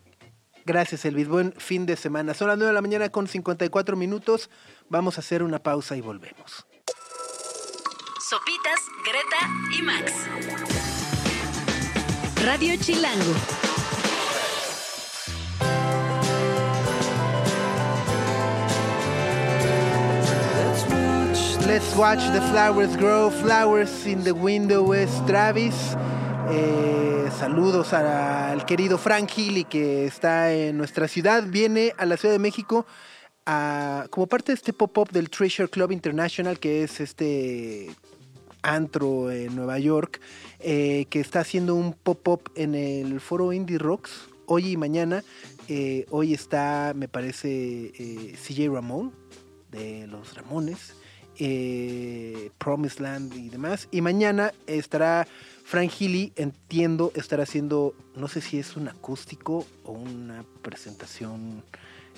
gracias, 0.66 1.06
Elvis. 1.06 1.28
Buen 1.28 1.54
fin 1.54 1.86
de 1.86 1.96
semana. 1.96 2.34
Son 2.34 2.48
las 2.48 2.58
9 2.58 2.70
de 2.70 2.74
la 2.74 2.82
mañana 2.82 3.10
con 3.10 3.28
54 3.28 3.96
minutos. 3.96 4.50
Vamos 4.90 5.18
a 5.18 5.22
hacer 5.22 5.44
una 5.44 5.60
pausa 5.60 5.96
y 5.96 6.02
volvemos. 6.02 6.66
Sopitas, 8.34 8.80
Greta 9.06 9.78
y 9.78 9.82
Max. 9.84 10.12
Radio 12.44 12.76
Chilango. 12.80 13.36
Let's 21.68 21.96
watch 21.96 22.20
the 22.34 22.42
flowers 22.52 22.96
grow. 22.98 23.30
Flowers 23.30 24.06
in 24.06 24.24
the 24.24 24.34
window 24.34 24.94
es 24.94 25.10
Travis. 25.26 25.76
Eh, 26.50 27.30
saludos 27.40 27.94
al 27.94 28.66
querido 28.66 28.98
Frank 28.98 29.30
Healy 29.36 29.64
que 29.64 30.06
está 30.06 30.52
en 30.54 30.78
nuestra 30.78 31.08
ciudad. 31.08 31.44
Viene 31.48 31.94
a 31.98 32.06
la 32.06 32.18
Ciudad 32.18 32.34
de 32.36 32.40
México 32.40 32.86
a- 33.46 34.06
como 34.10 34.28
parte 34.28 34.52
de 34.52 34.56
este 34.56 34.74
pop-up 34.74 35.10
del 35.12 35.30
Treasure 35.30 35.70
Club 35.70 35.92
International, 35.92 36.60
que 36.60 36.84
es 36.84 37.00
este 37.00 37.90
antro 38.64 39.32
en 39.32 39.56
Nueva 39.56 39.78
York, 39.78 40.20
eh, 40.60 41.06
que 41.10 41.20
está 41.20 41.42
haciendo 41.42 41.76
un 41.76 41.94
pop-up 41.94 42.52
en 42.56 42.74
el 42.74 43.20
foro 43.20 43.54
Indie 43.54 43.78
Rocks 43.78 44.30
hoy 44.46 44.72
y 44.72 44.78
mañana. 44.78 45.24
Eh, 45.68 46.06
hoy 46.10 46.34
está, 46.34 46.94
me 46.96 47.08
parece, 47.08 47.92
eh, 47.98 48.36
CJ 48.36 48.70
Ramón 48.70 49.14
de 49.72 50.08
los 50.08 50.36
Ramones. 50.36 50.96
eh, 51.40 52.52
Promised 52.60 53.00
Land 53.00 53.34
y 53.36 53.50
demás. 53.50 53.88
Y 53.92 54.02
mañana 54.02 54.54
estará 54.68 55.28
Frank 55.64 55.92
Healy, 56.00 56.34
entiendo, 56.36 57.12
estará 57.16 57.44
haciendo, 57.44 57.96
no 58.16 58.28
sé 58.28 58.42
si 58.42 58.60
es 58.60 58.76
un 58.76 58.88
acústico 58.88 59.66
o 59.84 59.94
una 59.94 60.46
presentación 60.62 61.64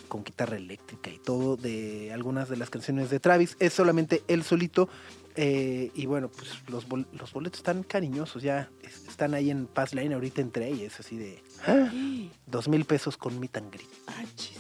con 0.08 0.24
guitarra 0.24 0.58
eléctrica 0.58 1.10
y 1.10 1.18
todo 1.18 1.56
de 1.56 2.12
algunas 2.14 2.50
de 2.50 2.58
las 2.58 2.70
canciones 2.70 3.10
de 3.10 3.20
Travis. 3.20 3.56
Es 3.60 3.74
solamente 3.74 4.22
él 4.28 4.44
solito. 4.44 4.90
Eh, 5.36 5.92
y 5.94 6.06
bueno, 6.06 6.30
pues 6.30 6.50
los, 6.70 6.88
bol- 6.88 7.08
los 7.12 7.32
boletos 7.34 7.60
están 7.60 7.84
cariñosos, 7.84 8.42
ya 8.44 8.70
es- 8.82 9.08
están 9.08 9.34
ahí 9.34 9.50
en 9.52 9.68
Pass 9.68 9.94
Line 9.94 10.14
ahorita 10.14 10.42
entre 10.42 10.68
ellos, 10.68 11.00
así 11.00 11.18
de 11.18 11.44
dos 12.46 12.68
mil 12.68 12.86
pesos 12.86 13.18
con 13.18 13.40
meet 13.40 13.58
and 13.58 13.72
greet. 13.74 13.90
Ah, 14.08 14.24
chis. 14.36 14.58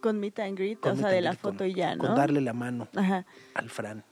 Con 0.00 0.18
meet 0.18 0.38
and 0.40 0.58
greet, 0.58 0.80
Con 0.80 0.92
o 0.92 0.96
sea, 0.96 1.08
de 1.08 1.20
la 1.20 1.36
con- 1.36 1.52
foto 1.52 1.64
y 1.64 1.74
ya, 1.74 1.94
¿no? 1.94 2.04
Con 2.04 2.16
darle 2.16 2.40
la 2.40 2.52
mano 2.52 2.88
Ajá, 2.96 3.24
al 3.54 3.70
Fran. 3.70 4.04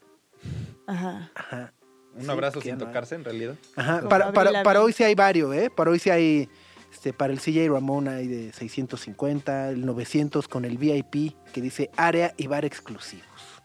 ajá. 0.87 1.31
Ajá. 1.35 1.73
Un 2.15 2.23
Sí, 2.25 2.31
abrazo 2.31 2.61
sin 2.61 2.77
no 2.77 2.81
hay. 2.83 2.87
tocarse, 2.87 3.15
en 3.15 3.25
realidad. 3.25 3.55
Ajá, 3.77 3.99
Como 3.99 4.09
para, 4.09 4.33
para, 4.33 4.63
para 4.65 4.83
hoy 4.83 4.93
sí 4.93 5.05
hay 5.05 5.15
varios, 5.15 5.55
¿eh? 5.55 5.71
Para 5.71 5.91
hoy 5.93 5.99
sí 6.01 6.11
hay, 6.11 6.49
este, 6.93 7.13
para 7.13 7.33
el 7.33 7.39
CJ 7.41 7.69
Ramón 7.69 8.09
hay 8.09 8.27
de 8.27 8.53
650, 8.53 9.71
el 9.71 9.87
900 9.87 10.49
con 10.49 10.65
el 10.65 10.77
VIP 10.77 11.35
que 11.53 11.61
dice 11.61 11.91
área 11.97 12.35
y 12.37 12.47
bar 12.49 12.65
exclusivos. 12.65 13.60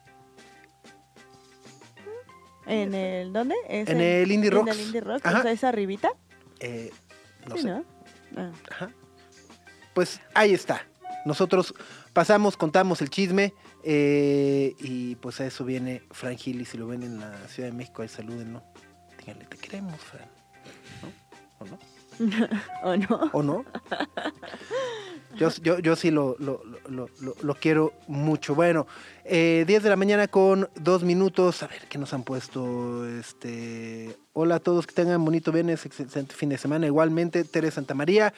¿En 2.67 2.93
el 2.93 3.31
dónde? 3.33 3.55
¿Es 3.69 3.89
En 3.89 4.01
el 4.01 4.31
Indie 4.31 4.49
En 4.49 4.55
Rocks. 4.55 4.71
el 4.71 4.81
Indie 4.81 5.01
Rocks, 5.01 5.25
Ajá. 5.25 5.39
o 5.39 5.41
sea, 5.43 5.51
es 5.51 5.63
arribita. 5.63 6.11
Eh, 6.59 6.91
no 7.47 7.55
sí, 7.55 7.61
sé. 7.63 7.67
¿no? 7.69 7.85
Ah. 8.37 8.51
Ajá. 8.71 8.89
Pues 9.93 10.19
ahí 10.33 10.53
está. 10.53 10.85
Nosotros 11.25 11.73
pasamos, 12.13 12.57
contamos 12.57 13.01
el 13.01 13.09
chisme 13.09 13.53
eh, 13.83 14.75
y 14.79 15.15
pues 15.15 15.39
a 15.41 15.45
eso 15.45 15.63
viene 15.65 16.03
Fran 16.11 16.37
Gil 16.37 16.61
y 16.61 16.65
si 16.65 16.77
lo 16.77 16.87
ven 16.87 17.03
en 17.03 17.19
la 17.19 17.35
Ciudad 17.47 17.69
de 17.69 17.75
México, 17.75 18.01
ahí 18.01 18.07
salúdenlo. 18.07 18.63
Díganle, 19.19 19.45
te 19.45 19.57
queremos, 19.57 19.99
Fran. 20.01 20.27
¿No? 21.01 21.09
¿O 21.59 21.65
no? 21.65 21.79
¿O 22.83 22.95
no? 22.97 23.29
¿O 23.33 23.43
no? 23.43 23.65
Yo, 25.35 25.49
yo, 25.61 25.79
yo 25.79 25.95
sí 25.95 26.11
lo, 26.11 26.35
lo, 26.39 26.61
lo- 26.89 27.55
quiero 27.55 27.93
mucho. 28.07 28.55
Bueno, 28.55 28.87
eh, 29.23 29.63
10 29.67 29.83
de 29.83 29.89
la 29.89 29.95
mañana 29.95 30.27
con 30.27 30.69
dos 30.75 31.03
minutos. 31.03 31.61
A 31.63 31.67
ver, 31.67 31.81
¿qué 31.89 31.97
nos 31.97 32.13
han 32.13 32.23
puesto? 32.23 33.07
Este, 33.07 34.15
hola 34.33 34.55
a 34.55 34.59
todos, 34.59 34.87
que 34.87 34.93
tengan 34.93 35.23
bonito 35.25 35.51
viernes, 35.51 35.85
excelente 35.85 36.35
fin 36.35 36.49
de 36.49 36.57
semana. 36.57 36.85
Igualmente, 36.87 37.43
Tere 37.43 37.69
Santa 37.71 37.93
María. 37.93 38.33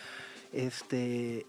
Este, 0.53 1.45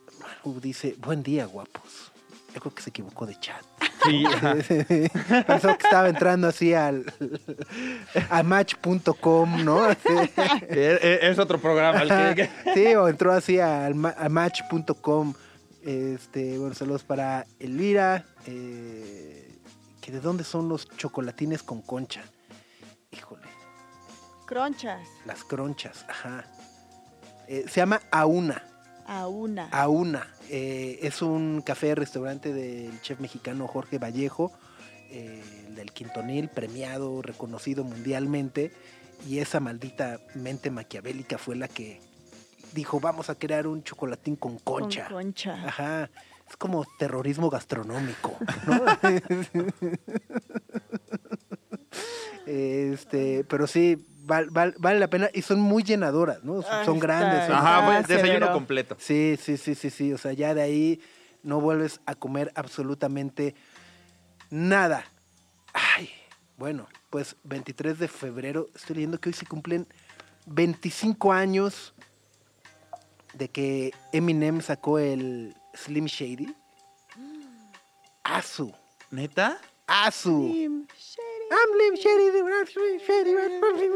dice, 0.61 0.94
buen 0.99 1.22
día, 1.22 1.46
guapos. 1.46 2.12
Yo 2.55 2.61
creo 2.61 2.74
que 2.74 2.82
se 2.82 2.90
equivocó 2.90 3.26
de 3.26 3.38
chat. 3.40 3.64
Sí. 4.09 4.24
Pensó 5.46 5.68
que 5.76 5.84
estaba 5.84 6.09
entrando 6.09 6.48
así 6.48 6.74
al 6.74 7.04
a 8.30 8.42
match.com, 8.42 9.64
¿no? 9.64 9.90
Eh, 9.90 9.96
eh, 10.68 11.18
es 11.22 11.38
otro 11.38 11.59
programa. 11.61 12.02
el 12.02 12.34
que- 12.34 12.50
Sí, 12.74 12.94
o 12.94 13.09
entró 13.09 13.32
así 13.32 13.59
al 13.61 13.94
a 14.16 14.28
match.com. 14.28 15.34
Este, 15.82 16.59
bueno, 16.59 16.74
saludos 16.74 17.04
para 17.04 17.46
Elvira. 17.61 18.24
eh, 18.46 19.44
que 20.00 20.12
¿De 20.12 20.20
dónde 20.20 20.42
son 20.44 20.68
los 20.68 20.88
chocolatines 20.96 21.62
con 21.62 21.82
concha? 21.82 22.22
Híjole, 23.11 23.46
Cronchas. 24.46 25.00
las 25.26 25.44
cronchas, 25.44 26.04
ajá. 26.09 26.44
Eh, 27.46 27.64
se 27.68 27.80
llama 27.80 28.00
Auna. 28.11 28.62
A 29.06 29.26
una. 29.28 29.68
Auna. 29.70 30.26
Eh, 30.51 30.99
es 31.03 31.22
un 31.22 31.62
café 31.62 31.94
restaurante 31.94 32.53
del 32.53 33.01
chef 33.03 33.20
mexicano 33.20 33.66
Jorge 33.66 33.99
Vallejo, 33.99 34.53
eh, 35.11 35.42
el 35.66 35.74
del 35.74 35.92
Quintonil, 35.92 36.49
premiado, 36.49 37.22
reconocido 37.22 37.84
mundialmente. 37.84 38.72
Y 39.26 39.38
esa 39.38 39.61
maldita 39.61 40.20
mente 40.34 40.70
maquiavélica 40.70 41.38
fue 41.38 41.57
la 41.57 41.66
que 41.68 42.01
dijo, 42.72 43.01
vamos 43.01 43.30
a 43.30 43.34
crear 43.34 43.66
un 43.66 43.82
chocolatín 43.82 44.36
con 44.36 44.59
Con 44.59 44.82
concha. 44.82 45.09
concha. 45.09 45.55
Ajá. 45.66 46.11
Es 46.49 46.57
como 46.57 46.86
terrorismo 46.99 47.51
gastronómico, 47.51 48.36
¿no? 48.66 48.82
este, 52.46 53.44
pero 53.44 53.66
sí, 53.66 54.07
val- 54.29 54.51
val- 54.51 54.74
vale 54.79 55.01
la 55.01 55.09
pena 55.11 55.31
y 55.35 55.43
son 55.43 55.59
muy 55.61 55.83
llenadoras, 55.83 56.45
¿no? 56.45 56.62
Son, 56.62 56.70
Ah, 56.72 56.85
son 56.85 56.99
grandes. 57.01 57.47
son- 57.47 57.55
Ajá, 57.57 57.79
Ah, 57.79 57.87
pues, 57.87 58.07
desayuno 58.09 58.33
severo. 58.39 58.53
completo. 58.53 58.97
Sí, 59.01 59.37
sí, 59.43 59.57
sí, 59.57 59.74
sí, 59.74 59.91
sí. 59.91 60.12
O 60.12 60.18
sea, 60.18 60.33
ya 60.35 60.55
de 60.55 60.62
ahí 60.62 61.01
no 61.43 61.61
vuelves 61.61 62.01
a 62.07 62.14
comer 62.14 62.53
absolutamente 62.55 63.55
nada. 64.51 65.05
Ay, 65.72 66.11
bueno, 66.57 66.87
pues 67.11 67.37
23 67.45 67.99
de 67.99 68.09
febrero, 68.09 68.68
estoy 68.74 68.97
leyendo 68.97 69.18
que 69.18 69.31
hoy 69.31 69.35
se 69.35 69.47
cumplen 69.47 69.87
25 70.47 71.33
años 71.33 71.95
de 73.35 73.49
que 73.49 73.93
Eminem 74.12 74.61
sacó 74.61 74.99
el 74.99 75.55
Slim 75.74 76.07
Shady. 76.07 76.55
Asu, 78.24 78.72
¿Neta? 79.11 79.59
Asu. 79.87 80.49
Slim 80.51 80.87
Shady. 80.99 81.28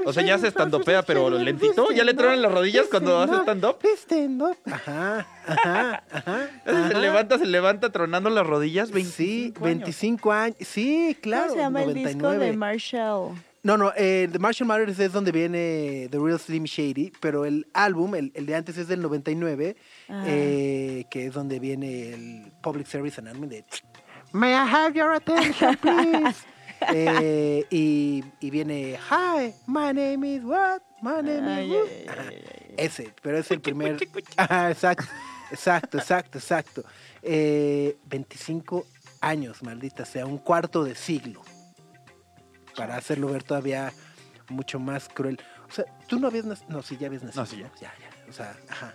O 0.04 0.12
sea, 0.12 0.22
ya 0.24 0.36
se 0.36 0.42
Shady, 0.42 0.48
estandopea, 0.48 1.02
pero 1.02 1.30
lentito. 1.30 1.90
¿Ya 1.92 2.04
le 2.04 2.14
tronan 2.14 2.42
las 2.42 2.52
rodillas 2.52 2.86
cuando 2.90 3.18
hace 3.18 3.34
stand-up? 3.42 3.76
Stand-up. 3.96 4.56
Ajá, 4.70 5.26
ajá, 5.46 6.02
ajá. 6.10 6.50
Se 6.64 6.94
levanta, 6.94 7.38
se 7.38 7.46
levanta 7.46 7.90
tronando 7.90 8.30
las 8.30 8.46
rodillas. 8.46 8.88
Sí, 8.88 8.94
25 8.94 9.64
años. 9.64 9.64
25 9.84 10.32
años. 10.32 10.56
Sí, 10.60 11.16
claro. 11.20 11.48
¿Cómo 11.48 11.54
se 11.56 11.60
llama 11.62 11.82
el 11.82 11.94
disco 11.94 12.18
99. 12.18 12.46
de 12.46 12.52
Marshall? 12.56 13.34
No, 13.64 13.76
no, 13.76 13.92
eh, 13.96 14.28
The 14.32 14.40
Marshall 14.40 14.66
Matters 14.66 14.98
es 14.98 15.12
donde 15.12 15.30
viene 15.30 16.08
The 16.10 16.18
Real 16.18 16.38
Slim 16.40 16.64
Shady, 16.64 17.12
pero 17.20 17.44
el 17.44 17.68
álbum, 17.74 18.16
el, 18.16 18.32
el 18.34 18.44
de 18.44 18.56
antes 18.56 18.76
es 18.76 18.88
del 18.88 19.00
99, 19.02 19.76
Ah. 20.08 20.24
eh, 20.26 21.04
que 21.10 21.26
es 21.26 21.32
donde 21.34 21.60
viene 21.60 22.12
el 22.12 22.52
Public 22.60 22.86
Service 22.88 23.20
Announcement 23.20 23.52
de 23.52 23.64
May 24.32 24.52
I 24.52 24.56
have 24.68 24.94
your 24.94 25.12
attention, 25.12 25.76
please? 25.76 26.44
Eh, 26.94 27.66
y, 27.70 28.24
y 28.40 28.50
viene 28.50 28.98
Hi, 29.10 29.54
my 29.66 29.92
name 29.92 30.24
is 30.36 30.44
what? 30.44 30.80
My 31.02 31.20
name 31.22 31.46
Ay, 31.48 31.66
is 31.66 31.72
what? 31.72 31.88
ay, 31.90 32.06
Ajá. 32.08 32.28
ay, 32.28 32.44
ay, 32.68 32.74
Ese, 32.76 33.14
pero 33.22 33.38
es 33.38 33.50
el 33.50 33.60
primer. 33.60 33.96
Ajá, 34.36 34.70
exacto, 34.70 35.04
exacto, 35.50 35.98
exacto, 35.98 36.38
exacto. 36.38 36.84
Eh, 37.22 37.96
25 38.06 38.86
años, 39.20 39.62
maldita 39.62 40.04
sea, 40.04 40.26
un 40.26 40.38
cuarto 40.38 40.84
de 40.84 40.94
siglo. 40.94 41.42
Para 42.76 42.96
hacerlo 42.96 43.28
ver 43.28 43.42
todavía 43.42 43.92
mucho 44.48 44.78
más 44.80 45.08
cruel. 45.08 45.38
O 45.68 45.72
sea, 45.72 45.84
tú 46.08 46.18
no 46.18 46.26
habías 46.28 46.44
nacido. 46.44 46.70
No, 46.70 46.82
sí, 46.82 46.96
ya 46.98 47.06
habías 47.08 47.22
nacido. 47.22 47.42
No, 47.42 47.46
sí, 47.50 47.58
ya. 47.58 47.70
Ya, 47.80 47.92
ya. 47.98 48.30
O 48.30 48.32
sea, 48.32 48.56
ajá. 48.68 48.94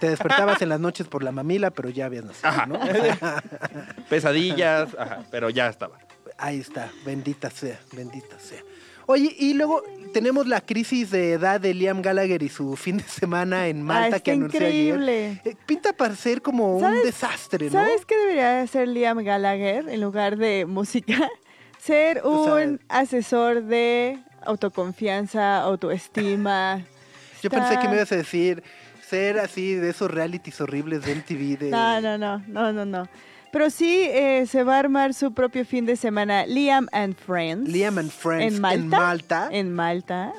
Te 0.00 0.08
despertabas 0.10 0.62
en 0.62 0.68
las 0.68 0.78
noches 0.78 1.08
por 1.08 1.24
la 1.24 1.32
mamila, 1.32 1.70
pero 1.70 1.88
ya 1.88 2.06
habías 2.06 2.24
nacido, 2.24 2.48
Ajá. 2.48 2.66
¿no? 2.66 2.78
Pesadillas, 4.08 4.94
ajá, 4.96 5.24
pero 5.30 5.50
ya 5.50 5.68
estaba. 5.68 5.98
Ahí 6.38 6.60
está, 6.60 6.90
bendita 7.04 7.50
sea, 7.50 7.80
bendita 7.92 8.38
sea. 8.38 8.60
Oye, 9.06 9.34
y 9.38 9.54
luego 9.54 9.82
tenemos 10.12 10.46
la 10.46 10.60
crisis 10.60 11.10
de 11.10 11.32
edad 11.32 11.60
de 11.60 11.72
Liam 11.74 12.02
Gallagher 12.02 12.42
y 12.42 12.48
su 12.50 12.76
fin 12.76 12.98
de 12.98 13.04
semana 13.04 13.66
en 13.68 13.82
Malta 13.82 14.02
Ah, 14.02 14.06
está 14.08 14.20
que 14.20 14.30
anunció 14.32 14.60
increíble. 14.60 15.40
ayer. 15.40 15.54
Eh, 15.54 15.56
pinta 15.66 15.92
para 15.94 16.14
ser 16.14 16.42
como 16.42 16.76
un 16.76 16.82
¿Sabes- 16.82 17.04
desastre, 17.04 17.66
¿no? 17.66 17.72
¿Sabes 17.72 18.04
qué 18.04 18.16
debería 18.16 18.60
hacer 18.62 18.86
Liam 18.86 19.18
Gallagher 19.24 19.88
en 19.88 20.00
lugar 20.00 20.36
de 20.36 20.64
música? 20.66 21.28
Ser 21.78 22.20
O 22.24 22.44
sea- 22.44 22.54
un 22.66 22.80
asesor 22.88 23.62
de 23.64 24.18
autoconfianza, 24.44 25.58
autoestima. 25.62 26.84
Yo 27.42 27.50
pensé 27.50 27.68
que 27.70 27.74
Está- 27.76 27.88
me 27.88 27.96
ibas 27.96 28.12
a 28.12 28.16
decir 28.16 28.62
ser 29.08 29.38
así 29.38 29.72
de 29.74 29.88
esos 29.90 30.10
realities 30.10 30.60
horribles 30.60 31.02
de 31.04 31.12
MTV 31.14 31.56
de 31.58 31.70
No, 31.70 31.98
no, 32.02 32.18
no, 32.18 32.42
no, 32.46 32.72
no, 32.74 32.84
no. 32.84 33.08
Pero 33.50 33.70
sí 33.70 34.02
eh, 34.02 34.46
se 34.46 34.62
va 34.62 34.76
a 34.76 34.78
armar 34.80 35.14
su 35.14 35.32
propio 35.32 35.64
fin 35.64 35.86
de 35.86 35.96
semana, 35.96 36.44
Liam 36.46 36.86
and 36.92 37.16
Friends. 37.16 37.68
Liam 37.70 37.96
and 37.98 38.10
Friends 38.10 38.54
en 38.54 38.60
Malta. 38.60 38.78
en 38.82 38.88
Malta. 38.90 39.48
En 39.50 39.72
Malta. 39.72 40.32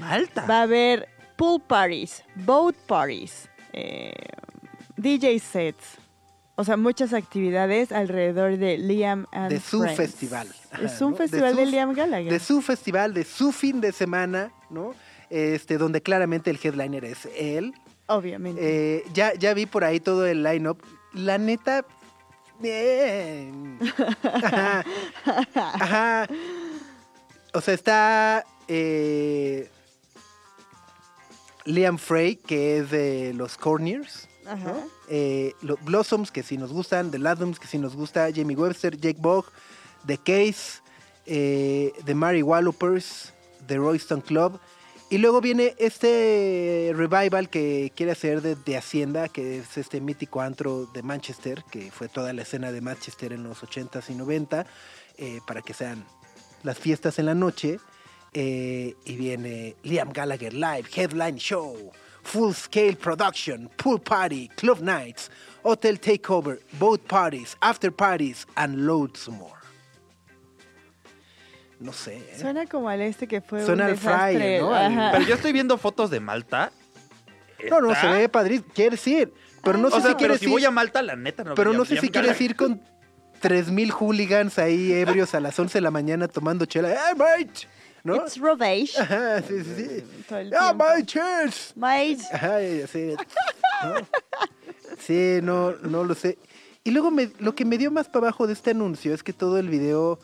Malta. 0.00 0.46
Va 0.46 0.60
a 0.60 0.62
haber 0.62 1.08
pool 1.36 1.60
parties, 1.60 2.22
boat 2.36 2.76
parties, 2.86 3.48
eh, 3.72 4.12
DJ 4.96 5.38
sets. 5.40 5.98
O 6.56 6.62
sea, 6.62 6.76
muchas 6.76 7.12
actividades 7.12 7.90
alrededor 7.90 8.56
de 8.58 8.78
Liam 8.78 9.26
and 9.32 9.50
de 9.50 9.58
su 9.58 9.80
Friends. 9.80 9.96
festival. 9.96 10.46
Es 10.80 11.00
un 11.00 11.10
¿no? 11.10 11.16
festival 11.16 11.56
de, 11.56 11.64
su- 11.64 11.70
Liam 11.72 11.92
Gallagher. 11.94 12.32
De 12.32 12.38
su 12.38 12.62
festival, 12.62 13.12
de 13.12 13.24
su 13.24 13.50
fin 13.50 13.80
de 13.80 13.90
semana, 13.90 14.52
¿no? 14.70 14.94
Este, 15.30 15.78
donde 15.78 16.00
claramente 16.00 16.50
el 16.50 16.60
headliner 16.62 17.04
es 17.04 17.26
él. 17.36 17.74
Obviamente. 18.06 18.60
Eh, 18.98 19.04
ya, 19.12 19.34
ya 19.34 19.52
vi 19.54 19.66
por 19.66 19.82
ahí 19.82 19.98
todo 19.98 20.24
el 20.26 20.44
line-up. 20.44 20.80
La 21.12 21.38
neta. 21.38 21.84
Bien. 22.64 23.78
Ajá. 24.24 24.84
Ajá. 25.54 26.26
O 27.52 27.60
sea, 27.60 27.74
está. 27.74 28.44
eh, 28.68 29.70
Liam 31.66 31.98
Frey, 31.98 32.36
que 32.36 32.78
es 32.78 32.90
de 32.90 33.32
los 33.34 33.56
Corners. 33.56 34.28
Ajá. 34.46 34.72
¿no? 34.72 34.86
Eh, 35.08 35.52
los 35.62 35.82
Blossoms, 35.84 36.30
que 36.30 36.42
sí 36.42 36.56
nos 36.58 36.72
gustan. 36.72 37.10
The 37.10 37.18
Ladums, 37.18 37.58
que 37.58 37.66
sí 37.66 37.78
nos 37.78 37.94
gusta. 37.96 38.28
Jamie 38.34 38.56
Webster, 38.56 38.96
Jake 38.98 39.18
Bogg. 39.20 39.46
The 40.06 40.18
Case, 40.18 40.80
eh, 41.26 41.92
The 42.04 42.14
Mary 42.14 42.42
Wallopers, 42.42 43.32
The 43.66 43.76
Royston 43.78 44.20
Club. 44.20 44.58
Y 45.10 45.18
luego 45.18 45.40
viene 45.40 45.74
este 45.78 46.92
revival 46.94 47.50
que 47.50 47.92
quiere 47.94 48.12
hacer 48.12 48.40
de, 48.40 48.56
de 48.56 48.76
Hacienda, 48.76 49.28
que 49.28 49.58
es 49.58 49.76
este 49.76 50.00
mítico 50.00 50.40
antro 50.40 50.86
de 50.86 51.02
Manchester, 51.02 51.62
que 51.70 51.90
fue 51.90 52.08
toda 52.08 52.32
la 52.32 52.42
escena 52.42 52.72
de 52.72 52.80
Manchester 52.80 53.32
en 53.32 53.44
los 53.44 53.62
80s 53.62 54.08
y 54.08 54.14
90, 54.14 54.66
eh, 55.18 55.40
para 55.46 55.62
que 55.62 55.74
sean 55.74 56.04
las 56.62 56.78
fiestas 56.78 57.18
en 57.18 57.26
la 57.26 57.34
noche. 57.34 57.78
Eh, 58.32 58.96
y 59.04 59.16
viene 59.16 59.76
Liam 59.84 60.10
Gallagher 60.10 60.52
Live, 60.52 60.88
Headline 60.92 61.36
Show, 61.36 61.92
Full 62.24 62.52
Scale 62.52 62.96
Production, 62.96 63.70
Pool 63.76 64.00
Party, 64.00 64.48
Club 64.56 64.80
Nights, 64.80 65.30
Hotel 65.62 66.00
Takeover, 66.00 66.58
Boat 66.80 67.06
Parties, 67.06 67.56
After 67.60 67.92
Parties, 67.92 68.46
and 68.56 68.86
loads 68.86 69.28
more. 69.28 69.63
No 71.80 71.92
sé. 71.92 72.16
¿eh? 72.18 72.36
Suena 72.40 72.66
como 72.66 72.88
al 72.88 73.00
este 73.02 73.26
que 73.26 73.40
fue 73.40 73.64
Suena 73.64 73.86
un 73.88 74.08
al 74.08 74.60
¿no? 74.60 74.74
Ajá. 74.74 75.10
Pero 75.12 75.24
yo 75.24 75.34
estoy 75.34 75.52
viendo 75.52 75.76
fotos 75.78 76.10
de 76.10 76.20
Malta. 76.20 76.70
No, 77.70 77.80
no, 77.80 77.94
se 77.94 78.06
ve 78.08 78.28
padrísimo. 78.28 78.68
Quieres 78.74 79.06
ir. 79.06 79.32
Pero 79.62 79.78
no 79.78 79.88
sé 79.90 79.96
sea, 79.96 80.02
si 80.02 80.06
pero 80.08 80.18
quieres 80.18 80.38
si 80.40 80.44
ir. 80.46 80.50
voy 80.50 80.64
a 80.64 80.70
Malta, 80.70 81.00
la 81.02 81.16
neta 81.16 81.42
no 81.44 81.54
pero 81.54 81.70
voy 81.70 81.76
a 81.76 81.78
no 81.78 81.84
sé 81.86 81.98
si 81.98 82.10
quieres 82.10 82.38
ir 82.40 82.54
con 82.56 82.82
3000 83.40 83.90
hooligans 83.92 84.58
ahí 84.58 84.92
ebrios 84.92 85.34
a 85.34 85.40
las 85.40 85.58
11 85.58 85.78
de 85.78 85.80
la 85.82 85.90
mañana 85.90 86.28
tomando 86.28 86.66
chela. 86.66 86.92
¡Eh, 86.92 87.14
mate! 87.16 87.66
¿No? 88.02 88.16
It's 88.16 88.38
revenge. 88.38 88.98
Ajá, 88.98 89.40
sí, 89.40 89.64
sí, 89.64 89.74
sí. 89.74 90.04
El 90.34 90.52
¡Ah, 90.54 90.74
my 90.74 91.02
cheers! 91.06 91.72
Mate. 91.74 92.18
Ajá, 92.32 92.62
y 92.62 92.82
así. 92.82 93.14
¿no? 93.82 93.94
Sí, 94.98 95.38
no, 95.42 95.72
no 95.82 96.04
lo 96.04 96.14
sé. 96.14 96.38
Y 96.84 96.90
luego 96.90 97.10
me- 97.10 97.30
lo 97.38 97.54
que 97.54 97.64
me 97.64 97.78
dio 97.78 97.90
más 97.90 98.08
para 98.08 98.26
abajo 98.28 98.46
de 98.46 98.52
este 98.52 98.72
anuncio 98.72 99.14
es 99.14 99.22
que 99.22 99.32
todo 99.32 99.58
el 99.58 99.70
video 99.70 100.18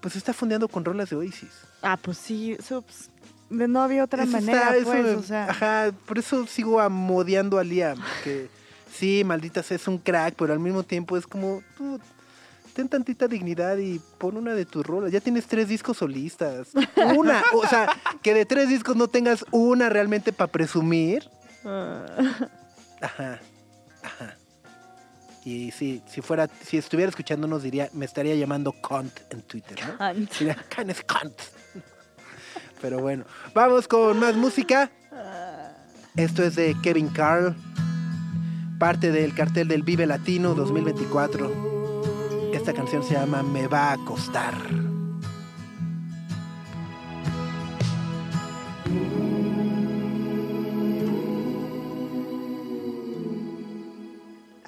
pues 0.00 0.16
está 0.16 0.32
fondeando 0.32 0.68
con 0.68 0.84
rolas 0.84 1.10
de 1.10 1.16
Oasis. 1.16 1.50
Ah, 1.82 1.96
pues 1.96 2.18
sí, 2.18 2.52
eso, 2.58 2.82
pues, 2.82 3.10
no 3.50 3.82
había 3.82 4.04
otra 4.04 4.22
Eso 4.24 4.32
manera, 4.32 4.76
está- 4.76 4.76
eso 4.76 4.90
pues, 4.90 5.02
me- 5.04 5.10
o 5.12 5.22
sea. 5.22 5.50
Ajá, 5.50 5.92
por 6.06 6.18
eso 6.18 6.46
sigo 6.46 6.80
amodeando 6.80 7.58
a 7.58 7.64
Liam. 7.64 7.98
Que 8.24 8.48
sí, 8.92 9.22
maldita 9.24 9.62
sea, 9.62 9.76
es 9.76 9.86
un 9.88 9.98
crack, 9.98 10.34
pero 10.36 10.52
al 10.52 10.60
mismo 10.60 10.82
tiempo 10.82 11.16
es 11.16 11.26
como, 11.26 11.62
tú, 11.76 12.00
ten 12.74 12.88
tantita 12.88 13.26
dignidad 13.26 13.78
y 13.78 14.00
pon 14.18 14.36
una 14.36 14.52
de 14.54 14.66
tus 14.66 14.84
rolas. 14.86 15.10
Ya 15.12 15.20
tienes 15.20 15.46
tres 15.46 15.68
discos 15.68 15.96
solistas. 15.96 16.68
Una, 17.16 17.42
o 17.54 17.66
sea, 17.66 17.88
que 18.22 18.34
de 18.34 18.44
tres 18.44 18.68
discos 18.68 18.96
no 18.96 19.08
tengas 19.08 19.44
una 19.50 19.88
realmente 19.88 20.30
para 20.32 20.52
presumir. 20.52 21.28
ah, 21.64 22.04
Ajá, 23.00 23.40
ajá. 24.02 24.35
Y 25.46 25.70
sí, 25.70 26.02
si 26.08 26.22
fuera, 26.22 26.50
si 26.64 26.76
estuviera 26.76 27.08
escuchándonos 27.08 27.62
diría, 27.62 27.88
me 27.92 28.04
estaría 28.04 28.34
llamando 28.34 28.72
cunt 28.72 29.12
en 29.30 29.42
Twitter, 29.42 29.78
¿no? 29.86 29.96
Cunt. 29.96 30.32
Diría, 30.40 30.56
"Can 30.68 30.90
is 30.90 31.04
cunt". 31.04 31.40
Pero 32.80 32.98
bueno, 32.98 33.24
vamos 33.54 33.86
con 33.86 34.18
más 34.18 34.34
música. 34.34 34.90
Esto 36.16 36.42
es 36.42 36.56
de 36.56 36.74
Kevin 36.82 37.08
Carl, 37.10 37.54
parte 38.80 39.12
del 39.12 39.34
cartel 39.34 39.68
del 39.68 39.84
Vive 39.84 40.04
Latino 40.06 40.52
2024. 40.56 42.50
Esta 42.52 42.72
canción 42.72 43.04
se 43.04 43.14
llama 43.14 43.44
Me 43.44 43.68
va 43.68 43.92
a 43.92 43.98
costar. 43.98 44.54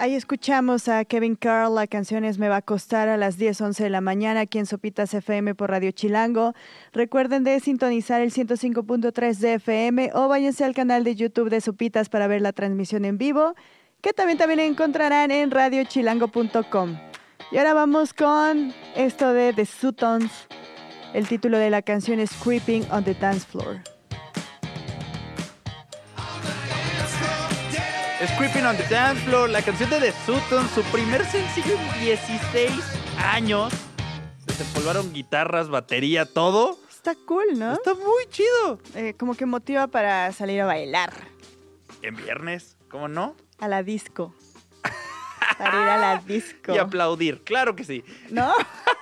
Ahí 0.01 0.15
escuchamos 0.15 0.87
a 0.87 1.05
Kevin 1.05 1.35
Carl, 1.35 1.75
la 1.75 1.89
canción 1.89 2.25
es 2.25 2.39
Me 2.39 2.49
va 2.49 2.59
a 2.59 2.63
costar 2.63 3.09
a 3.09 3.17
las 3.17 3.37
10, 3.37 3.61
11 3.61 3.83
de 3.83 3.91
la 3.91 4.01
mañana 4.01 4.43
aquí 4.43 4.61
en 4.61 4.67
Sopitas 4.67 5.13
FM 5.13 5.57
por 5.57 5.71
Radio 5.71 5.91
Chilango. 5.91 6.55
Recuerden 6.93 7.43
de 7.43 7.59
sintonizar 7.59 8.21
el 8.21 8.31
105.3 8.31 9.39
de 9.39 9.55
FM 9.55 10.13
o 10.15 10.29
váyanse 10.29 10.65
al 10.65 10.73
canal 10.73 11.03
de 11.03 11.17
YouTube 11.17 11.51
de 11.51 11.61
Sopitas 11.61 12.09
para 12.09 12.29
ver 12.29 12.43
la 12.43 12.53
transmisión 12.53 13.05
en 13.05 13.19
vivo, 13.19 13.57
que 14.01 14.13
también, 14.13 14.39
también 14.39 14.61
encontrarán 14.61 15.33
en 15.33 15.51
radiochilango.com. 15.51 16.97
Y 17.51 17.57
ahora 17.57 17.75
vamos 17.75 18.15
con 18.15 18.73
esto 18.95 19.33
de 19.33 19.53
The 19.53 19.67
Sutons. 19.67 20.31
El 21.13 21.27
título 21.27 21.59
de 21.59 21.71
la 21.71 21.83
canción 21.83 22.21
es 22.21 22.31
Creeping 22.35 22.85
on 22.93 23.03
the 23.03 23.15
Dance 23.15 23.45
Floor. 23.49 23.98
Es 28.21 28.33
Creeping 28.33 28.65
on 28.65 28.77
the 28.77 28.83
Dance 28.89 29.23
Floor, 29.23 29.49
la 29.49 29.63
canción 29.63 29.89
de 29.91 30.01
The 30.01 30.13
Sutton, 30.27 30.69
su 30.75 30.83
primer 30.91 31.25
sencillo 31.25 31.77
en 31.77 32.01
16 32.01 32.73
años. 33.25 33.73
Se 34.41 34.47
desempolvaron 34.47 35.13
guitarras, 35.13 35.69
batería, 35.69 36.25
todo. 36.25 36.81
Está 36.91 37.15
cool, 37.27 37.57
¿no? 37.57 37.75
Está 37.75 37.95
muy 37.95 38.27
chido. 38.29 38.81
Eh, 38.97 39.15
como 39.17 39.37
que 39.37 39.47
motiva 39.47 39.87
para 39.87 40.33
salir 40.33 40.61
a 40.61 40.67
bailar. 40.67 41.13
En 42.03 42.17
viernes, 42.17 42.77
¿cómo 42.91 43.07
no? 43.07 43.37
A 43.61 43.69
la 43.69 43.85
disco. 43.85 44.35
Para 45.59 45.81
ir 45.81 45.89
a 45.89 45.97
la 45.97 46.19
disco. 46.19 46.75
Y 46.75 46.79
aplaudir, 46.79 47.45
claro 47.45 47.77
que 47.77 47.85
sí. 47.85 48.05
¿No? 48.31 48.53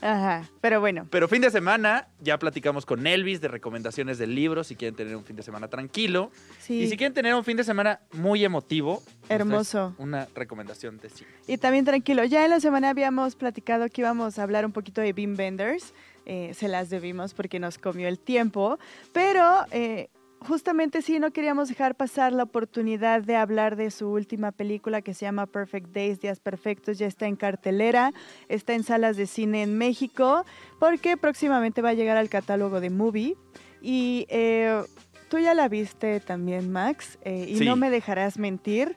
Ajá. 0.00 0.48
Pero 0.60 0.80
bueno, 0.80 1.06
Pero 1.10 1.28
fin 1.28 1.42
de 1.42 1.50
semana, 1.50 2.08
ya 2.20 2.38
platicamos 2.38 2.86
con 2.86 3.06
Elvis 3.06 3.40
de 3.40 3.48
recomendaciones 3.48 4.18
del 4.18 4.34
libro, 4.34 4.64
si 4.64 4.76
quieren 4.76 4.94
tener 4.94 5.16
un 5.16 5.24
fin 5.24 5.36
de 5.36 5.42
semana 5.42 5.68
tranquilo. 5.68 6.30
sí. 6.60 6.80
Y 6.80 6.88
si 6.88 6.96
quieren 6.96 7.14
tener 7.14 7.34
un 7.34 7.44
fin 7.44 7.56
de 7.56 7.64
semana 7.64 8.00
muy 8.12 8.44
emotivo, 8.44 9.02
pues 9.26 9.30
Hermoso. 9.30 9.94
Una 9.98 10.28
recomendación 10.34 10.98
de 10.98 11.10
cine. 11.10 11.30
Y 11.46 11.58
también 11.58 11.84
tranquilo. 11.84 12.24
Ya 12.24 12.44
en 12.44 12.50
la 12.50 12.60
semana 12.60 12.90
habíamos 12.90 13.34
platicado 13.34 13.88
que 13.88 14.00
íbamos 14.00 14.38
a 14.38 14.42
hablar 14.42 14.64
un 14.64 14.72
poquito 14.72 15.00
de 15.00 15.12
Beam 15.12 15.36
Benders. 15.36 15.92
Eh, 16.26 16.52
se 16.54 16.68
las 16.68 16.90
debimos 16.90 17.32
porque 17.34 17.58
nos 17.58 17.78
comió 17.78 18.06
el 18.06 18.18
tiempo. 18.18 18.78
Pero 19.12 19.64
eh, 19.70 20.10
justamente 20.40 21.02
sí, 21.02 21.18
no 21.18 21.30
queríamos 21.32 21.68
dejar 21.68 21.94
pasar 21.94 22.32
la 22.32 22.44
oportunidad 22.44 23.22
de 23.22 23.36
hablar 23.36 23.76
de 23.76 23.90
su 23.90 24.08
última 24.08 24.52
película 24.52 25.02
que 25.02 25.14
se 25.14 25.26
llama 25.26 25.46
Perfect 25.46 25.88
Days, 25.92 26.20
Días 26.20 26.40
Perfectos. 26.40 26.98
Ya 26.98 27.06
está 27.06 27.26
en 27.26 27.36
cartelera, 27.36 28.12
está 28.48 28.74
en 28.74 28.82
salas 28.84 29.16
de 29.16 29.26
cine 29.26 29.62
en 29.62 29.76
México, 29.78 30.44
porque 30.78 31.16
próximamente 31.16 31.82
va 31.82 31.90
a 31.90 31.94
llegar 31.94 32.16
al 32.16 32.28
catálogo 32.28 32.80
de 32.80 32.90
Movie. 32.90 33.36
Y 33.82 34.26
eh, 34.28 34.82
tú 35.28 35.38
ya 35.38 35.54
la 35.54 35.68
viste 35.68 36.20
también, 36.20 36.70
Max, 36.72 37.18
eh, 37.22 37.46
y 37.48 37.56
Sí. 37.58 37.64
no 37.64 37.76
me 37.76 37.90
dejarás 37.90 38.38
mentir. 38.38 38.96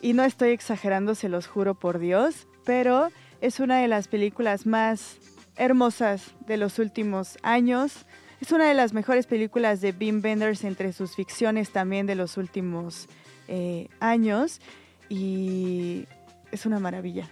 Y 0.00 0.12
no 0.12 0.22
estoy 0.24 0.50
exagerando, 0.50 1.14
se 1.14 1.28
los 1.28 1.46
juro 1.46 1.74
por 1.74 1.98
Dios, 1.98 2.46
pero 2.64 3.08
es 3.40 3.58
una 3.60 3.78
de 3.78 3.88
las 3.88 4.06
películas 4.08 4.66
más 4.66 5.16
hermosas 5.56 6.34
de 6.46 6.56
los 6.58 6.78
últimos 6.78 7.38
años. 7.42 8.04
Es 8.40 8.52
una 8.52 8.66
de 8.68 8.74
las 8.74 8.92
mejores 8.92 9.26
películas 9.26 9.80
de 9.80 9.92
Beam 9.92 10.20
Benders 10.20 10.64
entre 10.64 10.92
sus 10.92 11.14
ficciones 11.14 11.70
también 11.70 12.06
de 12.06 12.14
los 12.14 12.36
últimos 12.36 13.08
eh, 13.48 13.88
años. 14.00 14.60
Y 15.08 16.06
es 16.52 16.66
una 16.66 16.78
maravilla. 16.78 17.30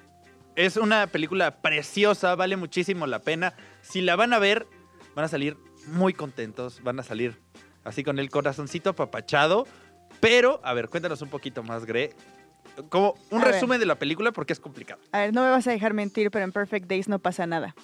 Es 0.56 0.76
una 0.76 1.06
película 1.06 1.62
preciosa, 1.62 2.34
vale 2.34 2.56
muchísimo 2.56 3.06
la 3.06 3.20
pena. 3.20 3.54
Si 3.80 4.00
la 4.02 4.16
van 4.16 4.32
a 4.32 4.38
ver, 4.38 4.66
van 5.14 5.24
a 5.24 5.28
salir 5.28 5.56
muy 5.86 6.12
contentos, 6.12 6.82
van 6.82 7.00
a 7.00 7.02
salir 7.02 7.38
así 7.84 8.04
con 8.04 8.18
el 8.18 8.30
corazoncito 8.30 8.90
apapachado. 8.90 9.66
Pero, 10.20 10.60
a 10.62 10.72
ver, 10.74 10.88
cuéntanos 10.88 11.20
un 11.22 11.28
poquito 11.30 11.62
más, 11.62 11.84
Gre. 11.84 12.10
Como 12.88 13.14
un 13.30 13.40
A 13.40 13.44
ver. 13.44 13.54
resumen 13.54 13.80
de 13.80 13.86
la 13.86 13.96
película 13.96 14.32
porque 14.32 14.52
es 14.52 14.60
complicado. 14.60 15.00
A 15.12 15.20
ver, 15.20 15.34
no 15.34 15.42
me 15.42 15.50
vas 15.50 15.66
a 15.66 15.70
dejar 15.72 15.94
mentir, 15.94 16.30
pero 16.30 16.44
en 16.44 16.52
Perfect 16.52 16.86
Days 16.88 17.08
no 17.08 17.18
pasa 17.18 17.46
nada. 17.46 17.74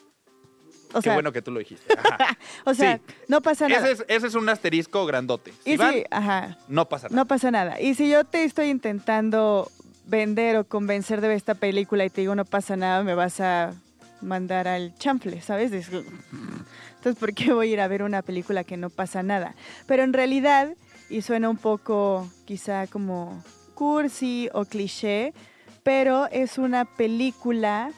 O 0.93 0.99
Qué 0.99 1.03
sea, 1.03 1.15
bueno 1.15 1.33
que 1.33 1.43
tú 1.43 1.51
lo 1.51 1.59
dijiste. 1.59 1.95
Ajá. 1.99 2.39
o 2.65 2.75
sea 2.75 2.97
Sí. 2.97 3.03
no 3.29 3.41
pasa 3.43 3.69
nada. 3.69 3.89
ese, 3.91 4.03
es, 4.03 4.05
ese 4.09 4.27
es 4.29 4.35
un 4.35 4.49
asterisco 4.49 5.05
grandote. 5.07 5.53
Si 5.65 5.73
y 5.73 5.77
van, 5.77 5.93
sí, 5.93 6.05
ajá. 6.11 6.57
no 6.69 6.89
pasa 6.89 7.09
nada. 7.09 7.17
No 7.17 7.27
pasa 7.27 7.51
nada. 7.51 7.81
Y 7.81 7.95
si 7.95 8.09
yo 8.09 8.25
te 8.25 8.45
estoy 8.45 8.69
intentando 8.71 9.71
vender 10.07 10.57
o 10.57 10.65
convencer 10.65 11.21
de 11.21 11.29
ver 11.29 11.37
esta 11.37 11.55
película 11.55 12.05
y 12.05 12.11
te 12.11 12.23
digo 12.23 12.35
no 12.35 12.45
pasa 12.47 12.77
nada, 12.77 13.03
me 13.05 13.15
vas 13.15 13.41
a 13.41 13.75
mandar 14.23 14.67
al 14.67 14.95
chanfle, 14.97 15.41
¿sabes? 15.43 15.71
Es- 15.73 15.91
Entonces, 15.91 17.17
¿por 17.21 17.35
qué 17.35 17.53
voy 17.53 17.69
a 17.71 17.73
ir 17.75 17.81
a 17.81 17.89
ver 17.89 18.03
una 18.03 18.23
película 18.23 18.65
que 18.65 18.77
no 18.77 18.89
pasa 18.91 19.23
nada? 19.23 19.55
Pero 19.87 20.03
en 20.03 20.13
realidad, 20.13 20.71
y 21.11 21.23
suena 21.23 21.49
un 21.51 21.57
poco 21.59 22.29
quizá 22.47 22.87
como 22.87 23.45
cursi 23.75 24.49
o 24.55 24.65
cliché, 24.65 25.33
pero 25.85 26.27
es 26.33 26.59
una 26.59 26.85
película 26.85 27.91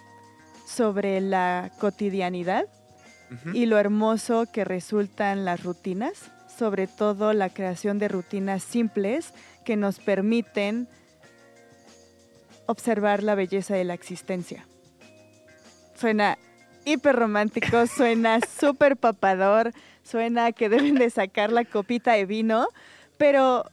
sobre 0.67 1.21
la 1.21 1.71
cotidianidad 1.81 2.67
Y 3.53 3.67
lo 3.67 3.79
hermoso 3.79 4.47
que 4.53 4.65
resultan 4.65 5.45
las 5.45 5.63
rutinas, 5.63 6.31
sobre 6.59 6.87
todo 6.87 7.33
la 7.33 7.49
creación 7.49 7.99
de 7.99 8.09
rutinas 8.09 8.63
simples 8.63 9.33
que 9.65 9.77
nos 9.77 10.01
permiten 10.01 10.89
observar 12.67 13.23
la 13.23 13.35
belleza 13.35 13.75
de 13.75 13.85
la 13.85 13.95
existencia. 13.95 14.67
Suena 15.95 16.39
hiper 16.85 17.17
romántico, 17.17 17.87
suena 17.97 18.41
súper 18.41 18.97
papador, 18.97 19.73
suena 20.03 20.53
que 20.53 20.69
deben 20.69 20.97
de 20.97 21.11
sacar 21.11 21.53
la 21.53 21.65
copita 21.65 22.13
de 22.13 22.27
vino, 22.27 22.69
pero 23.17 23.65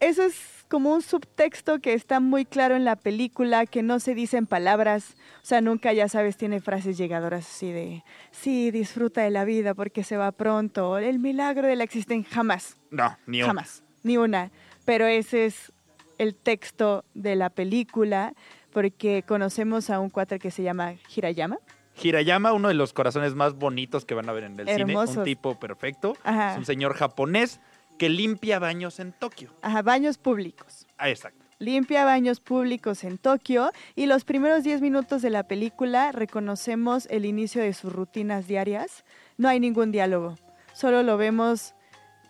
eso 0.00 0.24
es 0.24 0.34
como 0.72 0.94
un 0.94 1.02
subtexto 1.02 1.80
que 1.80 1.92
está 1.92 2.18
muy 2.18 2.46
claro 2.46 2.76
en 2.76 2.86
la 2.86 2.96
película, 2.96 3.66
que 3.66 3.82
no 3.82 4.00
se 4.00 4.14
dicen 4.14 4.46
palabras, 4.46 5.16
o 5.42 5.44
sea, 5.44 5.60
nunca, 5.60 5.92
ya 5.92 6.08
sabes, 6.08 6.38
tiene 6.38 6.62
frases 6.62 6.96
llegadoras 6.96 7.46
así 7.46 7.70
de, 7.70 8.02
sí, 8.30 8.70
disfruta 8.70 9.20
de 9.20 9.28
la 9.28 9.44
vida 9.44 9.74
porque 9.74 10.02
se 10.02 10.16
va 10.16 10.32
pronto, 10.32 10.96
el 10.96 11.18
milagro 11.18 11.68
de 11.68 11.76
la 11.76 11.84
existencia, 11.84 12.34
jamás, 12.34 12.78
No, 12.90 13.18
ni 13.26 13.42
una. 13.42 13.48
jamás, 13.48 13.84
ni 14.02 14.16
una, 14.16 14.50
pero 14.86 15.04
ese 15.06 15.44
es 15.44 15.74
el 16.16 16.34
texto 16.34 17.04
de 17.12 17.36
la 17.36 17.50
película, 17.50 18.32
porque 18.72 19.24
conocemos 19.28 19.90
a 19.90 20.00
un 20.00 20.08
cuate 20.08 20.38
que 20.38 20.50
se 20.50 20.62
llama 20.62 20.94
Hirayama, 21.14 21.58
Hirayama, 22.02 22.54
uno 22.54 22.68
de 22.68 22.74
los 22.74 22.94
corazones 22.94 23.34
más 23.34 23.52
bonitos 23.56 24.06
que 24.06 24.14
van 24.14 24.26
a 24.26 24.32
ver 24.32 24.44
en 24.44 24.58
el 24.58 24.66
cine. 24.66 24.96
Un 24.96 25.24
tipo 25.24 25.60
perfecto. 25.60 26.16
Ajá. 26.24 26.52
Es 26.52 26.58
un 26.58 26.64
señor 26.64 26.94
japonés 26.94 27.60
que 28.02 28.08
limpia 28.08 28.58
baños 28.58 28.98
en 28.98 29.12
Tokio. 29.12 29.50
ajá, 29.62 29.80
baños 29.80 30.18
públicos. 30.18 30.88
Ah, 30.98 31.08
exacto. 31.08 31.44
limpia 31.60 32.04
baños 32.04 32.40
públicos 32.40 33.04
en 33.04 33.16
Tokio 33.16 33.70
y 33.94 34.06
los 34.06 34.24
primeros 34.24 34.64
10 34.64 34.80
minutos 34.80 35.22
de 35.22 35.30
la 35.30 35.44
película 35.44 36.10
reconocemos 36.10 37.06
el 37.10 37.24
inicio 37.24 37.62
de 37.62 37.72
sus 37.72 37.92
rutinas 37.92 38.48
diarias. 38.48 39.04
No 39.38 39.48
hay 39.48 39.60
ningún 39.60 39.92
diálogo, 39.92 40.34
solo 40.72 41.04
lo 41.04 41.16
vemos 41.16 41.76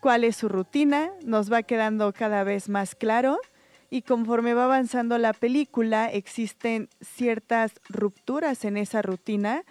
cuál 0.03 0.25
es 0.25 0.37
su 0.37 0.51
rutina, 0.51 1.11
nos 1.25 1.51
va 1.51 1.63
quedando 1.63 2.13
cada 2.13 2.45
vez 2.45 2.69
más 2.69 2.95
claro 2.95 3.39
y 3.89 4.03
conforme 4.03 4.53
va 4.53 4.65
avanzando 4.65 5.17
la 5.17 5.33
película 5.33 6.11
existen 6.11 6.91
ciertas 7.01 7.81
rupturas 7.89 8.67
en 8.67 8.77
esa 8.77 9.01
rutina, 9.01 9.65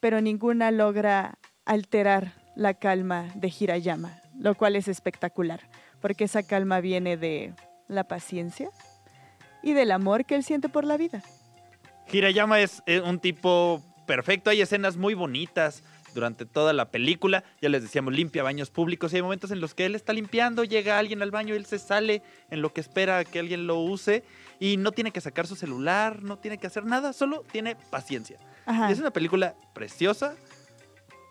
pero 0.00 0.20
ninguna 0.20 0.72
logra 0.72 1.38
alterar 1.64 2.32
la 2.56 2.74
calma 2.74 3.28
de 3.36 3.52
Hirayama, 3.56 4.23
lo 4.44 4.54
cual 4.54 4.76
es 4.76 4.88
espectacular, 4.88 5.60
porque 6.02 6.24
esa 6.24 6.42
calma 6.42 6.80
viene 6.80 7.16
de 7.16 7.54
la 7.88 8.04
paciencia 8.04 8.68
y 9.62 9.72
del 9.72 9.90
amor 9.90 10.26
que 10.26 10.34
él 10.34 10.44
siente 10.44 10.68
por 10.68 10.84
la 10.84 10.98
vida. 10.98 11.22
Hirayama 12.12 12.60
es 12.60 12.82
eh, 12.84 13.00
un 13.00 13.20
tipo 13.20 13.82
perfecto. 14.06 14.50
Hay 14.50 14.60
escenas 14.60 14.98
muy 14.98 15.14
bonitas 15.14 15.82
durante 16.12 16.44
toda 16.44 16.74
la 16.74 16.90
película. 16.90 17.42
Ya 17.62 17.70
les 17.70 17.80
decíamos, 17.80 18.12
limpia 18.12 18.42
baños 18.42 18.68
públicos. 18.68 19.14
Y 19.14 19.16
hay 19.16 19.22
momentos 19.22 19.50
en 19.50 19.62
los 19.62 19.72
que 19.74 19.86
él 19.86 19.94
está 19.94 20.12
limpiando, 20.12 20.62
llega 20.62 20.98
alguien 20.98 21.22
al 21.22 21.30
baño, 21.30 21.54
él 21.54 21.64
se 21.64 21.78
sale 21.78 22.22
en 22.50 22.60
lo 22.60 22.70
que 22.74 22.82
espera 22.82 23.24
que 23.24 23.38
alguien 23.38 23.66
lo 23.66 23.80
use. 23.80 24.24
Y 24.60 24.76
no 24.76 24.92
tiene 24.92 25.10
que 25.10 25.22
sacar 25.22 25.46
su 25.46 25.56
celular, 25.56 26.22
no 26.22 26.38
tiene 26.38 26.58
que 26.58 26.66
hacer 26.66 26.84
nada, 26.84 27.14
solo 27.14 27.44
tiene 27.50 27.76
paciencia. 27.76 28.38
Ajá. 28.66 28.90
Y 28.90 28.92
es 28.92 28.98
una 28.98 29.10
película 29.10 29.54
preciosa, 29.72 30.36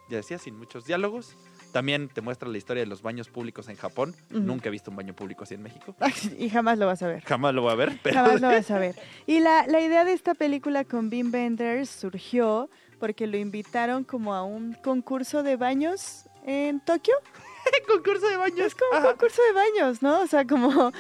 ya 0.10 0.18
decía, 0.18 0.40
sin 0.40 0.58
muchos 0.58 0.86
diálogos. 0.86 1.38
También 1.74 2.08
te 2.08 2.22
muestra 2.22 2.48
la 2.48 2.58
historia 2.58 2.84
de 2.84 2.88
los 2.88 3.02
baños 3.02 3.30
públicos 3.30 3.68
en 3.68 3.76
Japón. 3.76 4.16
Nunca 4.30 4.70
he 4.70 4.72
visto 4.72 4.92
un 4.92 4.96
baño 4.96 5.16
público 5.16 5.44
así 5.44 5.56
en 5.56 5.64
México. 5.64 5.96
y 6.38 6.50
jamás 6.50 6.78
lo 6.78 6.86
vas 6.86 7.02
a 7.02 7.08
ver. 7.08 7.24
Jamás 7.26 7.54
lo 7.54 7.64
voy 7.64 7.72
a 7.72 7.76
ver, 7.76 8.00
pero 8.04 8.16
Jamás 8.16 8.40
lo 8.40 8.48
vas 8.50 8.70
a 8.70 8.78
ver. 8.78 8.96
Y 9.26 9.40
la, 9.40 9.66
la 9.66 9.82
idea 9.82 10.06
de 10.06 10.14
esta 10.14 10.36
película 10.36 10.86
con 10.86 11.10
Wim 11.12 11.34
Wenders 11.34 11.90
surgió 11.90 12.70
porque 13.00 13.26
lo 13.26 13.38
invitaron 13.38 14.04
como 14.04 14.36
a 14.36 14.44
un 14.44 14.74
concurso 14.76 15.42
de 15.42 15.56
baños 15.56 16.30
en 16.46 16.80
Tokio. 16.80 17.16
concurso 17.88 18.30
de 18.30 18.38
baños. 18.38 18.68
Es 18.68 18.76
como 18.76 19.00
un 19.00 19.06
concurso 19.08 19.42
de 19.42 19.54
baños, 19.54 20.02
¿no? 20.04 20.22
O 20.22 20.28
sea, 20.28 20.46
como 20.46 20.92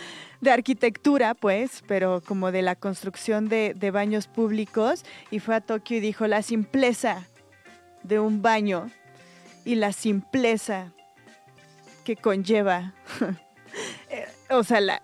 de 0.41 0.51
arquitectura, 0.51 1.35
pues, 1.35 1.83
pero 1.87 2.21
como 2.25 2.51
de 2.51 2.63
la 2.63 2.75
construcción 2.75 3.47
de, 3.47 3.75
de 3.75 3.91
baños 3.91 4.27
públicos. 4.27 5.05
Y 5.29 5.39
fue 5.39 5.53
a 5.53 5.61
Tokio 5.61 5.97
y 5.97 5.99
dijo, 5.99 6.25
la 6.25 6.41
simpleza 6.41 7.27
de 8.03 8.19
un 8.19 8.41
baño 8.41 8.89
y 9.65 9.75
la 9.75 9.93
simpleza 9.93 10.91
que 12.03 12.15
conlleva, 12.15 12.93
eh, 14.09 14.27
o 14.49 14.63
sea, 14.63 14.81
la, 14.81 15.01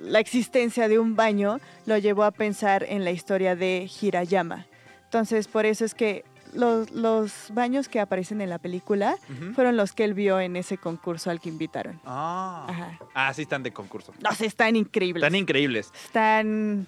la 0.00 0.20
existencia 0.20 0.88
de 0.88 0.98
un 0.98 1.16
baño 1.16 1.58
lo 1.86 1.96
llevó 1.98 2.24
a 2.24 2.30
pensar 2.30 2.84
en 2.88 3.04
la 3.04 3.10
historia 3.10 3.56
de 3.56 3.90
Hirayama. 4.00 4.66
Entonces, 5.04 5.48
por 5.48 5.64
eso 5.64 5.84
es 5.84 5.94
que 5.94 6.24
los, 6.52 6.90
los 6.90 7.48
baños 7.52 7.88
que 7.88 8.00
aparecen 8.00 8.40
en 8.40 8.50
la 8.50 8.58
película 8.58 9.16
fueron 9.54 9.76
los 9.76 9.92
que 9.92 10.04
él 10.04 10.14
vio 10.14 10.40
en 10.40 10.56
ese 10.56 10.78
concurso 10.78 11.30
al 11.30 11.40
que 11.40 11.48
invitaron. 11.48 12.00
Ah. 12.04 12.66
Ajá. 12.68 12.98
Ah, 13.14 13.34
sí 13.34 13.42
están 13.42 13.62
de 13.62 13.72
concurso. 13.72 14.12
No 14.22 14.32
sé, 14.32 14.46
están 14.46 14.76
increíbles. 14.76 15.22
Están 15.22 15.34
increíbles. 15.34 15.92
Están 16.04 16.86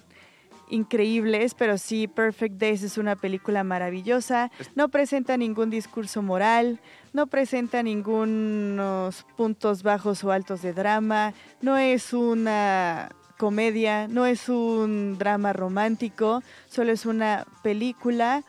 increíbles, 0.69 1.53
pero 1.53 1.77
sí, 1.77 2.07
Perfect 2.07 2.55
Days 2.55 2.83
es 2.83 2.97
una 2.97 3.15
película 3.15 3.63
maravillosa. 3.63 4.51
No 4.75 4.89
presenta 4.89 5.37
ningún 5.37 5.69
discurso 5.69 6.21
moral, 6.21 6.79
no 7.13 7.27
presenta 7.27 7.83
ningunos 7.83 9.25
puntos 9.35 9.83
bajos 9.83 10.23
o 10.23 10.31
altos 10.31 10.61
de 10.61 10.73
drama, 10.73 11.33
no 11.61 11.77
es 11.77 12.13
una 12.13 13.09
comedia, 13.37 14.07
no 14.07 14.25
es 14.25 14.49
un 14.49 15.17
drama 15.17 15.53
romántico, 15.53 16.41
solo 16.67 16.91
es 16.91 17.05
una 17.05 17.45
película 17.63 18.43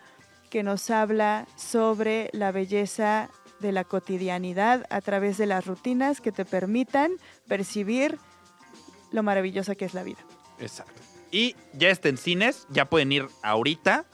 que 0.51 0.62
nos 0.62 0.91
habla 0.91 1.47
sobre 1.57 2.31
la 2.33 2.53
belleza 2.53 3.29
de 3.61 3.73
la 3.73 3.85
cotidianidad 3.85 4.87
a 4.89 5.01
través 5.01 5.37
de 5.37 5.47
las 5.47 5.66
rutinas 5.66 6.21
que 6.21 6.33
te 6.33 6.45
permitan 6.45 7.12
percibir 7.47 8.19
lo 9.12 9.23
maravillosa 9.23 9.75
que 9.75 9.85
es 9.85 9.95
la 9.95 10.03
vida. 10.03 10.21
Exacto. 10.59 11.08
Y 11.31 11.55
ya 11.74 11.91
está 11.91 12.09
en 12.09 12.16
cines, 12.16 12.66
ya 12.70 12.87
pueden 12.89 13.12
ir 13.12 13.26
ahorita 13.43 14.05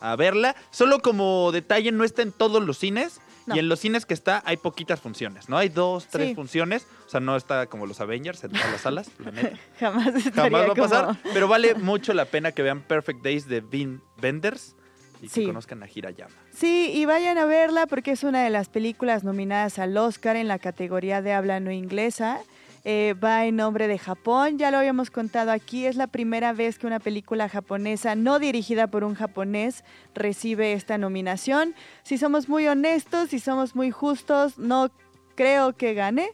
a 0.00 0.16
verla. 0.16 0.54
Solo 0.70 1.00
como 1.00 1.50
detalle, 1.52 1.92
no 1.92 2.04
está 2.04 2.22
en 2.22 2.32
todos 2.32 2.62
los 2.64 2.78
cines. 2.78 3.20
No. 3.46 3.54
Y 3.56 3.58
en 3.58 3.68
los 3.68 3.78
cines 3.80 4.06
que 4.06 4.14
está 4.14 4.42
hay 4.46 4.56
poquitas 4.56 5.00
funciones, 5.00 5.50
¿no? 5.50 5.58
Hay 5.58 5.68
dos, 5.68 6.06
tres 6.08 6.30
Sí. 6.30 6.34
funciones. 6.34 6.86
O 7.06 7.10
sea, 7.10 7.20
no 7.20 7.36
está 7.36 7.66
como 7.66 7.84
los 7.86 8.00
Avengers 8.00 8.42
en 8.42 8.52
todas 8.52 8.70
las 8.72 8.80
salas, 8.80 9.10
la 9.18 9.30
neta. 9.32 9.58
Jamás 9.78 10.14
va 10.14 10.62
a 10.62 10.66
como- 10.68 10.74
pasar. 10.74 11.16
Pero 11.34 11.46
vale 11.46 11.74
mucho 11.74 12.14
la 12.14 12.24
pena 12.24 12.52
que 12.52 12.62
vean 12.62 12.80
Perfect 12.80 13.22
Days 13.22 13.46
de 13.46 13.60
Vin 13.60 14.00
Benders 14.16 14.74
y 15.20 15.28
que 15.28 15.44
conozcan 15.44 15.82
a 15.82 15.86
Hirayama. 15.92 16.34
Sí, 16.54 16.90
y 16.94 17.04
vayan 17.04 17.36
a 17.36 17.44
verla 17.44 17.86
porque 17.86 18.12
es 18.12 18.24
una 18.24 18.42
de 18.42 18.48
las 18.50 18.70
películas 18.70 19.24
nominadas 19.24 19.78
al 19.78 19.94
Oscar 19.98 20.36
en 20.36 20.48
la 20.48 20.58
categoría 20.58 21.20
de 21.20 21.34
habla 21.34 21.60
no 21.60 21.70
inglesa. 21.70 22.40
Eh, 22.84 23.14
va 23.14 23.46
en 23.46 23.56
nombre 23.56 23.88
de 23.88 23.98
Japón, 23.98 24.58
ya 24.58 24.70
lo 24.70 24.76
habíamos 24.76 25.10
contado 25.10 25.50
aquí, 25.52 25.86
es 25.86 25.96
la 25.96 26.06
primera 26.06 26.52
vez 26.52 26.78
que 26.78 26.86
una 26.86 27.00
película 27.00 27.48
japonesa 27.48 28.14
no 28.14 28.38
dirigida 28.38 28.88
por 28.88 29.04
un 29.04 29.14
japonés 29.14 29.84
recibe 30.14 30.74
esta 30.74 30.98
nominación. 30.98 31.74
Si 32.02 32.18
somos 32.18 32.48
muy 32.48 32.66
honestos, 32.68 33.30
si 33.30 33.40
somos 33.40 33.74
muy 33.74 33.90
justos, 33.90 34.58
no 34.58 34.90
creo 35.34 35.74
que 35.74 35.94
gane, 35.94 36.30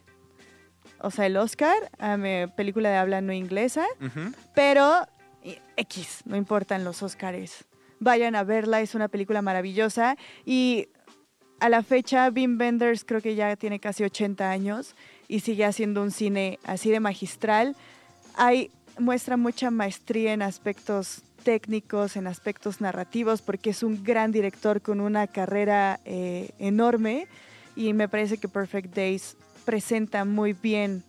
o 0.98 1.10
sea, 1.10 1.26
el 1.26 1.36
Oscar 1.36 1.90
a 1.98 2.16
mi 2.16 2.46
película 2.56 2.90
de 2.90 2.96
habla 2.96 3.20
no 3.20 3.32
inglesa. 3.32 3.86
Pero 4.54 5.06
y, 5.42 5.58
X, 5.76 6.22
no 6.24 6.36
importan 6.36 6.84
los 6.84 7.02
Oscars. 7.02 7.64
Vayan 7.98 8.34
a 8.34 8.44
verla, 8.44 8.80
es 8.80 8.94
una 8.94 9.08
película 9.08 9.42
maravillosa. 9.42 10.16
Y 10.44 10.88
a 11.60 11.68
la 11.68 11.82
fecha, 11.82 12.30
Wim 12.34 12.58
Wenders 12.58 13.04
creo 13.04 13.20
que 13.20 13.34
ya 13.34 13.56
tiene 13.56 13.80
casi 13.80 14.04
80 14.04 14.50
años 14.50 14.94
y 15.30 15.40
sigue 15.40 15.64
haciendo 15.64 16.02
un 16.02 16.10
cine 16.10 16.58
así 16.64 16.90
de 16.90 16.98
magistral. 16.98 17.76
Hay, 18.34 18.72
muestra 18.98 19.36
mucha 19.36 19.70
maestría 19.70 20.32
en 20.32 20.42
aspectos 20.42 21.22
técnicos, 21.44 22.16
en 22.16 22.26
aspectos 22.26 22.80
narrativos, 22.80 23.40
porque 23.40 23.70
es 23.70 23.84
un 23.84 24.02
gran 24.02 24.32
director 24.32 24.82
con 24.82 25.00
una 25.00 25.28
carrera 25.28 26.00
eh, 26.04 26.50
enorme. 26.58 27.28
Y 27.76 27.92
me 27.92 28.08
parece 28.08 28.38
que 28.38 28.48
Perfect 28.48 28.92
Days 28.92 29.36
presenta 29.64 30.24
muy 30.24 30.52
bien 30.52 31.04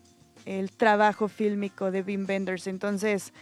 el 0.45 0.72
trabajo 0.72 1.28
fílmico 1.28 1.89
de 1.89 2.03
Wim 2.03 2.28
Wenders. 2.30 2.67
Entonces, 2.67 3.34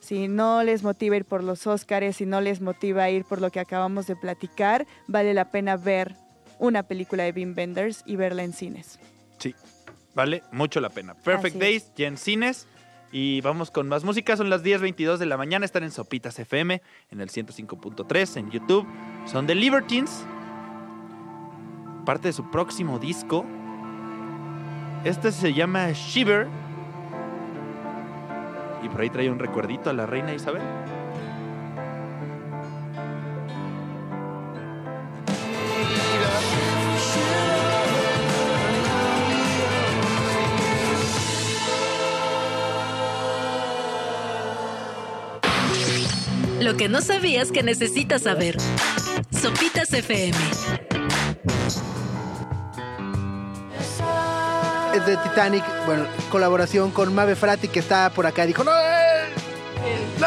si 0.00 0.28
no 0.28 0.62
les 0.62 0.84
motiva 0.84 1.16
ir 1.16 1.24
por 1.24 1.42
los 1.42 1.66
Óscares, 1.66 2.16
si 2.16 2.26
no 2.26 2.40
les 2.40 2.60
motiva 2.60 3.10
ir 3.10 3.24
por 3.24 3.40
lo 3.40 3.50
que 3.50 3.58
acabamos 3.58 4.06
de 4.06 4.14
platicar, 4.14 4.86
vale 5.08 5.34
la 5.34 5.50
pena 5.50 5.76
ver 5.76 6.14
una 6.60 6.84
película 6.84 7.24
de 7.24 7.32
Wim 7.32 7.54
Wenders 7.56 8.04
y 8.06 8.14
verla 8.14 8.44
en 8.44 8.52
cines. 8.52 9.00
Sí, 9.38 9.56
vale 10.14 10.42
mucho 10.52 10.80
la 10.80 10.88
pena. 10.90 11.14
Perfect 11.14 11.56
Así 11.56 11.58
Days, 11.58 11.82
es. 11.84 11.92
ya 11.96 12.06
en 12.08 12.16
cines. 12.16 12.66
Y 13.14 13.42
vamos 13.42 13.70
con 13.70 13.88
más 13.88 14.04
música. 14.04 14.36
Son 14.36 14.48
las 14.48 14.62
10.22 14.64 15.18
de 15.18 15.26
la 15.26 15.36
mañana. 15.36 15.66
Están 15.66 15.82
en 15.82 15.90
Sopitas 15.90 16.38
FM, 16.38 16.80
en 17.10 17.20
el 17.20 17.28
105.3, 17.28 18.36
en 18.38 18.50
YouTube. 18.50 18.86
Son 19.26 19.46
The 19.46 19.54
Libertines. 19.54 20.24
Parte 22.06 22.28
de 22.28 22.32
su 22.32 22.50
próximo 22.50 22.98
disco. 22.98 23.44
Este 25.04 25.30
se 25.30 25.52
llama 25.52 25.90
Shiver. 25.92 26.48
Y 28.82 28.88
por 28.88 29.02
ahí 29.02 29.10
trae 29.10 29.30
un 29.30 29.38
recuerdito 29.38 29.90
a 29.90 29.92
la 29.92 30.06
reina 30.06 30.32
Isabel. 30.32 30.62
Lo 46.72 46.78
que 46.78 46.88
no 46.88 47.02
sabías 47.02 47.52
que 47.52 47.62
necesitas 47.62 48.22
saber. 48.22 48.56
Sopitas 49.30 49.92
FM. 49.92 50.34
Es 54.94 55.04
de 55.06 55.18
Titanic, 55.18 55.62
bueno, 55.84 56.06
colaboración 56.30 56.90
con 56.90 57.14
Mave 57.14 57.36
Frati 57.36 57.68
que 57.68 57.78
está 57.80 58.08
por 58.08 58.24
acá. 58.24 58.46
Dijo, 58.46 58.64
¡No! 58.64 58.70
eh, 58.70 59.28
¡No! 60.18 60.26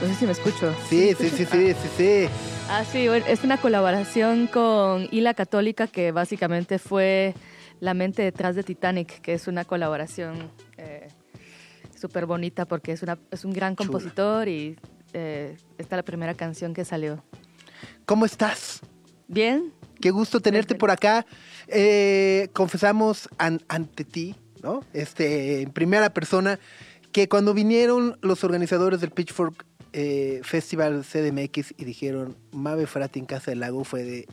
No 0.00 0.06
sé 0.06 0.14
si 0.14 0.26
me 0.26 0.30
escucho. 0.30 0.72
Sí, 0.88 1.12
sí, 1.18 1.28
sí, 1.28 1.44
sí, 1.44 1.74
sí, 1.74 1.88
sí. 1.96 2.28
Ah, 2.68 2.84
sí, 2.84 3.08
bueno, 3.08 3.26
es 3.26 3.42
una 3.42 3.56
colaboración 3.56 4.46
con 4.46 5.08
Hila 5.10 5.34
Católica, 5.34 5.88
que 5.88 6.12
básicamente 6.12 6.78
fue 6.78 7.34
la 7.80 7.94
mente 7.94 8.22
detrás 8.22 8.54
de 8.54 8.62
Titanic, 8.62 9.20
que 9.20 9.34
es 9.34 9.48
una 9.48 9.64
colaboración 9.64 10.52
eh, 10.76 11.08
súper 12.00 12.26
bonita 12.26 12.64
porque 12.64 12.92
es, 12.92 13.02
una, 13.02 13.18
es 13.32 13.44
un 13.44 13.52
gran 13.52 13.74
Chula. 13.74 13.88
compositor 13.88 14.48
y 14.48 14.76
eh, 15.12 15.56
esta 15.78 15.96
es 15.96 15.98
la 15.98 16.02
primera 16.04 16.34
canción 16.34 16.74
que 16.74 16.84
salió. 16.84 17.22
¿Cómo 18.06 18.24
estás? 18.26 18.80
Bien, 19.28 19.72
Qué 20.00 20.10
gusto 20.10 20.40
tenerte 20.40 20.74
por 20.74 20.90
acá. 20.90 21.24
Eh, 21.68 22.48
confesamos 22.52 23.28
an- 23.38 23.62
ante 23.68 24.04
ti, 24.04 24.34
¿no? 24.60 24.80
Este, 24.92 25.62
en 25.62 25.70
primera 25.70 26.12
persona, 26.12 26.58
que 27.12 27.28
cuando 27.28 27.54
vinieron 27.54 28.18
los 28.20 28.42
organizadores 28.42 29.00
del 29.00 29.10
Pitchfork 29.12 29.64
eh, 29.92 30.40
Festival 30.42 31.04
CDMX 31.04 31.74
y 31.76 31.84
dijeron 31.84 32.36
Mave 32.50 32.86
Frati 32.88 33.20
en 33.20 33.26
Casa 33.26 33.52
del 33.52 33.60
Lago 33.60 33.84
fue 33.84 34.02
de 34.02 34.26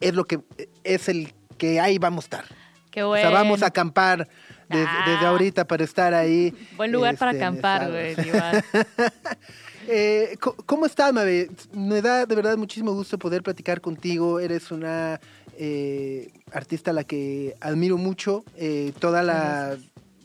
es 0.00 0.12
lo 0.14 0.26
que 0.26 0.40
es 0.82 1.08
el 1.08 1.32
que 1.56 1.80
ahí 1.80 1.96
vamos 1.98 2.24
a 2.24 2.26
estar. 2.26 2.44
qué 2.90 3.02
O 3.02 3.08
bueno. 3.08 3.22
sea, 3.30 3.38
vamos 3.38 3.62
a 3.62 3.66
acampar 3.68 4.28
desde, 4.68 4.84
Ah. 4.86 5.04
desde 5.06 5.26
ahorita 5.26 5.66
para 5.66 5.84
estar 5.84 6.12
ahí. 6.12 6.52
Buen 6.76 6.92
lugar 6.92 7.16
para 7.16 7.30
este, 7.30 7.42
acampar, 7.44 7.90
güey. 7.90 8.14
Eh, 9.86 10.36
¿Cómo 10.66 10.86
estás, 10.86 11.12
Mabe? 11.12 11.50
Me 11.72 12.00
da 12.00 12.26
de 12.26 12.34
verdad 12.34 12.56
muchísimo 12.56 12.92
gusto 12.94 13.18
poder 13.18 13.42
platicar 13.42 13.80
contigo. 13.80 14.40
Eres 14.40 14.70
una 14.70 15.20
eh, 15.58 16.30
artista 16.52 16.90
a 16.90 16.94
la 16.94 17.04
que 17.04 17.54
admiro 17.60 17.96
mucho. 17.98 18.44
eh, 18.56 18.92
toda 18.98 19.22
la 19.22 19.76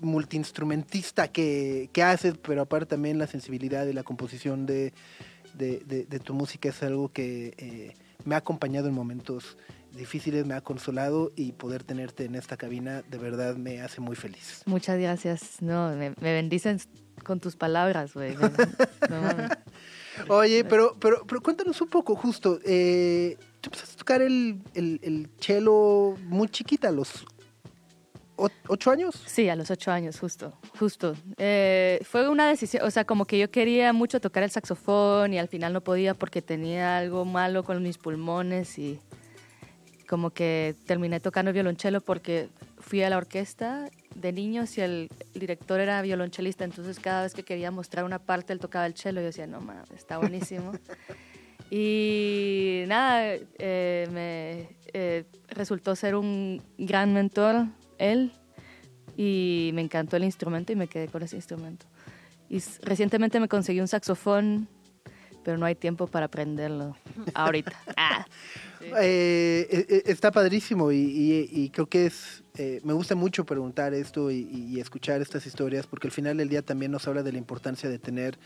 multiinstrumentista 0.02 1.28
que, 1.28 1.90
que 1.92 2.04
haces, 2.04 2.36
pero 2.42 2.62
aparte 2.62 2.86
también 2.86 3.18
la 3.18 3.28
sensibilidad 3.28 3.86
y 3.86 3.92
la 3.94 4.04
composición 4.04 4.66
de, 4.66 4.94
de- 5.56 5.80
de- 5.86 6.06
de 6.06 6.20
tu 6.20 6.34
música 6.34 6.70
es 6.70 6.82
algo 6.84 7.12
que 7.12 7.94
me 8.24 8.36
ha 8.36 8.38
acompañado 8.38 8.88
en 8.88 8.94
momentos 8.94 9.58
difíciles, 9.96 10.46
me 10.46 10.54
ha 10.54 10.62
consolado 10.62 11.32
y 11.36 11.54
poder 11.54 11.84
tenerte 11.84 12.26
en 12.26 12.36
esta 12.36 12.58
cabina 12.58 13.04
de 13.10 13.18
verdad 13.18 13.56
me 13.56 13.82
hace 13.82 14.02
muy 14.02 14.16
feliz. 14.16 14.64
Muchas 14.66 15.00
gracias. 15.00 15.62
No, 15.62 15.90
me, 15.96 16.12
me 16.22 16.34
bendicen 16.34 16.80
con 17.24 17.40
tus 17.40 17.56
palabras, 17.56 18.14
güey. 18.14 18.36
No. 19.10 20.36
Oye, 20.36 20.66
pero, 20.66 20.98
pero, 21.00 21.26
pero 21.26 21.42
cuéntanos 21.42 21.80
un 21.82 21.88
poco, 21.88 22.14
justo. 22.16 22.60
Eh, 22.66 23.38
tú 23.62 23.70
empezaste 23.70 23.94
a 23.94 23.98
tocar 23.98 24.22
el, 24.22 24.62
el, 24.74 25.00
el 25.02 25.30
cello 25.40 26.16
muy 26.28 26.50
chiquita, 26.50 26.90
a 26.90 26.92
los 26.92 27.26
ocho 28.68 28.92
años. 28.92 29.16
Sí, 29.26 29.50
a 29.50 29.56
los 29.56 29.72
ocho 29.72 29.92
años, 29.92 30.20
justo, 30.20 30.54
justo. 30.78 31.16
Eh, 31.38 32.00
fue 32.04 32.30
una 32.30 32.48
decisión, 32.48 32.86
o 32.86 32.92
sea, 32.92 33.06
como 33.06 33.26
que 33.26 33.38
yo 33.40 33.52
quería 33.52 33.94
mucho 33.94 34.20
tocar 34.20 34.44
el 34.44 34.52
saxofón 34.52 35.34
y 35.34 35.40
al 35.40 35.48
final 35.48 35.74
no 35.74 35.82
podía 35.82 36.14
porque 36.14 36.42
tenía 36.42 36.98
algo 36.98 37.26
malo 37.26 37.64
con 37.64 37.82
mis 37.84 37.98
pulmones 37.98 38.78
y 38.80 39.00
como 40.10 40.32
que 40.32 40.76
terminé 40.88 41.20
tocando 41.20 41.54
violonchelo 41.54 42.02
porque 42.02 42.50
fui 42.80 43.04
a 43.04 43.12
la 43.12 43.18
orquesta 43.18 43.92
de 44.16 44.34
niños 44.34 44.76
y 44.80 44.82
el 44.82 45.08
director 45.36 45.80
era 45.80 46.02
violonchelista, 46.02 46.64
entonces 46.64 47.00
cada 47.00 47.22
vez 47.22 47.36
que 47.36 47.44
quería 47.44 47.70
mostrar 47.70 48.06
una 48.06 48.18
parte 48.18 48.52
él 48.52 48.60
tocaba 48.60 48.88
el 48.88 48.96
cello 48.96 49.20
y 49.20 49.24
yo 49.24 49.28
decía, 49.28 49.46
no 49.46 49.62
mames, 49.62 49.92
está 49.92 50.18
buenísimo. 50.18 50.72
y 51.70 52.86
nada, 52.88 53.36
eh, 53.60 54.08
me 54.12 54.76
eh, 54.94 55.26
resultó 55.50 55.96
ser 55.96 56.16
un 56.16 56.60
gran 56.80 57.14
mentor 57.14 57.68
él 58.00 58.32
y 59.16 59.70
me 59.76 59.82
encantó 59.82 60.18
el 60.18 60.24
instrumento 60.24 60.72
y 60.72 60.76
me 60.76 60.88
quedé 60.88 61.08
con 61.08 61.22
ese 61.22 61.36
instrumento. 61.36 61.86
Y 62.50 62.64
recientemente 62.82 63.40
me 63.40 63.48
conseguí 63.48 63.80
un 63.80 63.88
saxofón, 63.88 64.70
pero 65.44 65.58
no 65.58 65.66
hay 65.66 65.76
tiempo 65.76 66.08
para 66.08 66.26
aprenderlo 66.28 66.96
ahorita. 67.34 67.72
Ah. 67.98 68.26
Eh, 68.82 69.68
eh, 69.70 69.86
eh, 69.90 70.04
está 70.06 70.32
padrísimo 70.32 70.92
y, 70.92 70.96
y- 70.98 71.50
y 71.52 71.70
creo 71.70 71.86
que 71.88 72.06
es, 72.06 72.44
eh, 72.58 72.80
me 72.86 72.94
gusta 72.94 73.14
mucho 73.14 73.46
preguntar 73.46 73.94
esto 73.94 74.32
y, 74.32 74.48
y 74.52 74.80
escuchar 74.80 75.22
estas 75.22 75.46
historias 75.46 75.86
porque 75.86 76.08
al 76.08 76.12
final 76.12 76.38
del 76.38 76.48
día 76.48 76.62
también 76.62 76.92
nos 76.92 77.06
habla 77.08 77.22
de 77.22 77.34
la 77.34 77.38
importancia 77.38 77.90
de 77.90 78.00
tener 78.00 78.40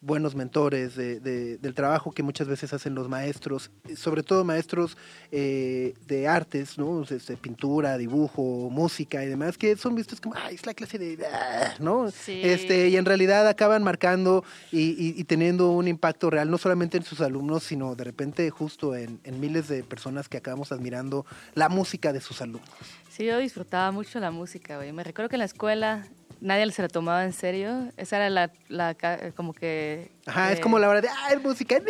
buenos 0.00 0.34
mentores, 0.34 0.96
de- 0.96 1.20
de- 1.20 1.58
del 1.58 1.74
trabajo 1.74 2.10
que 2.12 2.22
muchas 2.22 2.48
veces 2.48 2.72
hacen 2.72 2.94
los 2.94 3.08
maestros, 3.08 3.70
sobre 3.96 4.22
todo 4.22 4.44
maestros 4.44 4.96
eh, 5.30 5.94
de 6.06 6.28
artes, 6.28 6.76
¿no? 6.78 7.02
Este, 7.02 7.36
pintura, 7.36 7.96
dibujo, 7.98 8.68
música 8.70 9.24
y 9.24 9.28
demás, 9.28 9.56
que 9.56 9.76
son 9.76 9.94
vistos 9.94 10.20
como, 10.20 10.34
ay, 10.36 10.54
es 10.56 10.66
la 10.66 10.74
clase 10.74 10.98
de, 10.98 11.24
ah", 11.26 11.74
¿no? 11.78 12.10
Sí. 12.10 12.40
Este, 12.42 12.88
y 12.88 12.96
en 12.96 13.04
realidad 13.04 13.46
acaban 13.48 13.82
marcando 13.82 14.44
y, 14.70 14.90
y- 14.90 15.14
y 15.16 15.24
teniendo 15.24 15.70
un 15.70 15.88
impacto 15.88 16.30
real, 16.30 16.50
no 16.50 16.58
solamente 16.58 16.96
en 16.96 17.04
sus 17.04 17.20
alumnos, 17.20 17.62
sino 17.62 17.94
de 17.94 18.04
repente 18.04 18.50
justo 18.50 18.94
en, 18.96 19.20
en 19.24 19.40
miles 19.40 19.68
de 19.68 19.82
personas 19.84 20.28
que 20.28 20.36
acabamos 20.36 20.72
admirando 20.72 21.24
la 21.54 21.68
música 21.68 22.12
de 22.12 22.20
sus 22.20 22.42
alumnos. 22.42 22.68
Sí, 23.10 23.24
yo 23.26 23.38
disfrutaba 23.38 23.90
mucho 23.92 24.18
la 24.20 24.30
música, 24.30 24.76
güey. 24.76 24.90
Me 24.92 25.04
recuerdo 25.04 25.28
que 25.28 25.36
en 25.36 25.40
la 25.40 25.44
escuela 25.44 26.06
nadie 26.42 26.70
se 26.72 26.82
la 26.82 26.88
tomaba 26.88 27.24
en 27.24 27.32
serio. 27.32 27.90
Esa 27.96 28.16
era 28.16 28.30
la, 28.30 28.50
la 28.68 28.94
ca- 28.94 29.32
como 29.32 29.54
que... 29.54 30.10
Ajá, 30.26 30.52
es 30.52 30.58
eh, 30.58 30.60
como 30.60 30.78
la 30.78 30.88
hora 30.88 31.00
de, 31.00 31.08
ah. 31.08 31.32
¡eh! 31.32 31.40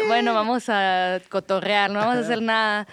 Bueno, 0.07 0.34
vamos 0.34 0.68
a 0.68 1.20
cotorrear, 1.28 1.90
no 1.90 1.98
vamos 1.98 2.16
a 2.16 2.20
hacer 2.20 2.42
nada. 2.42 2.86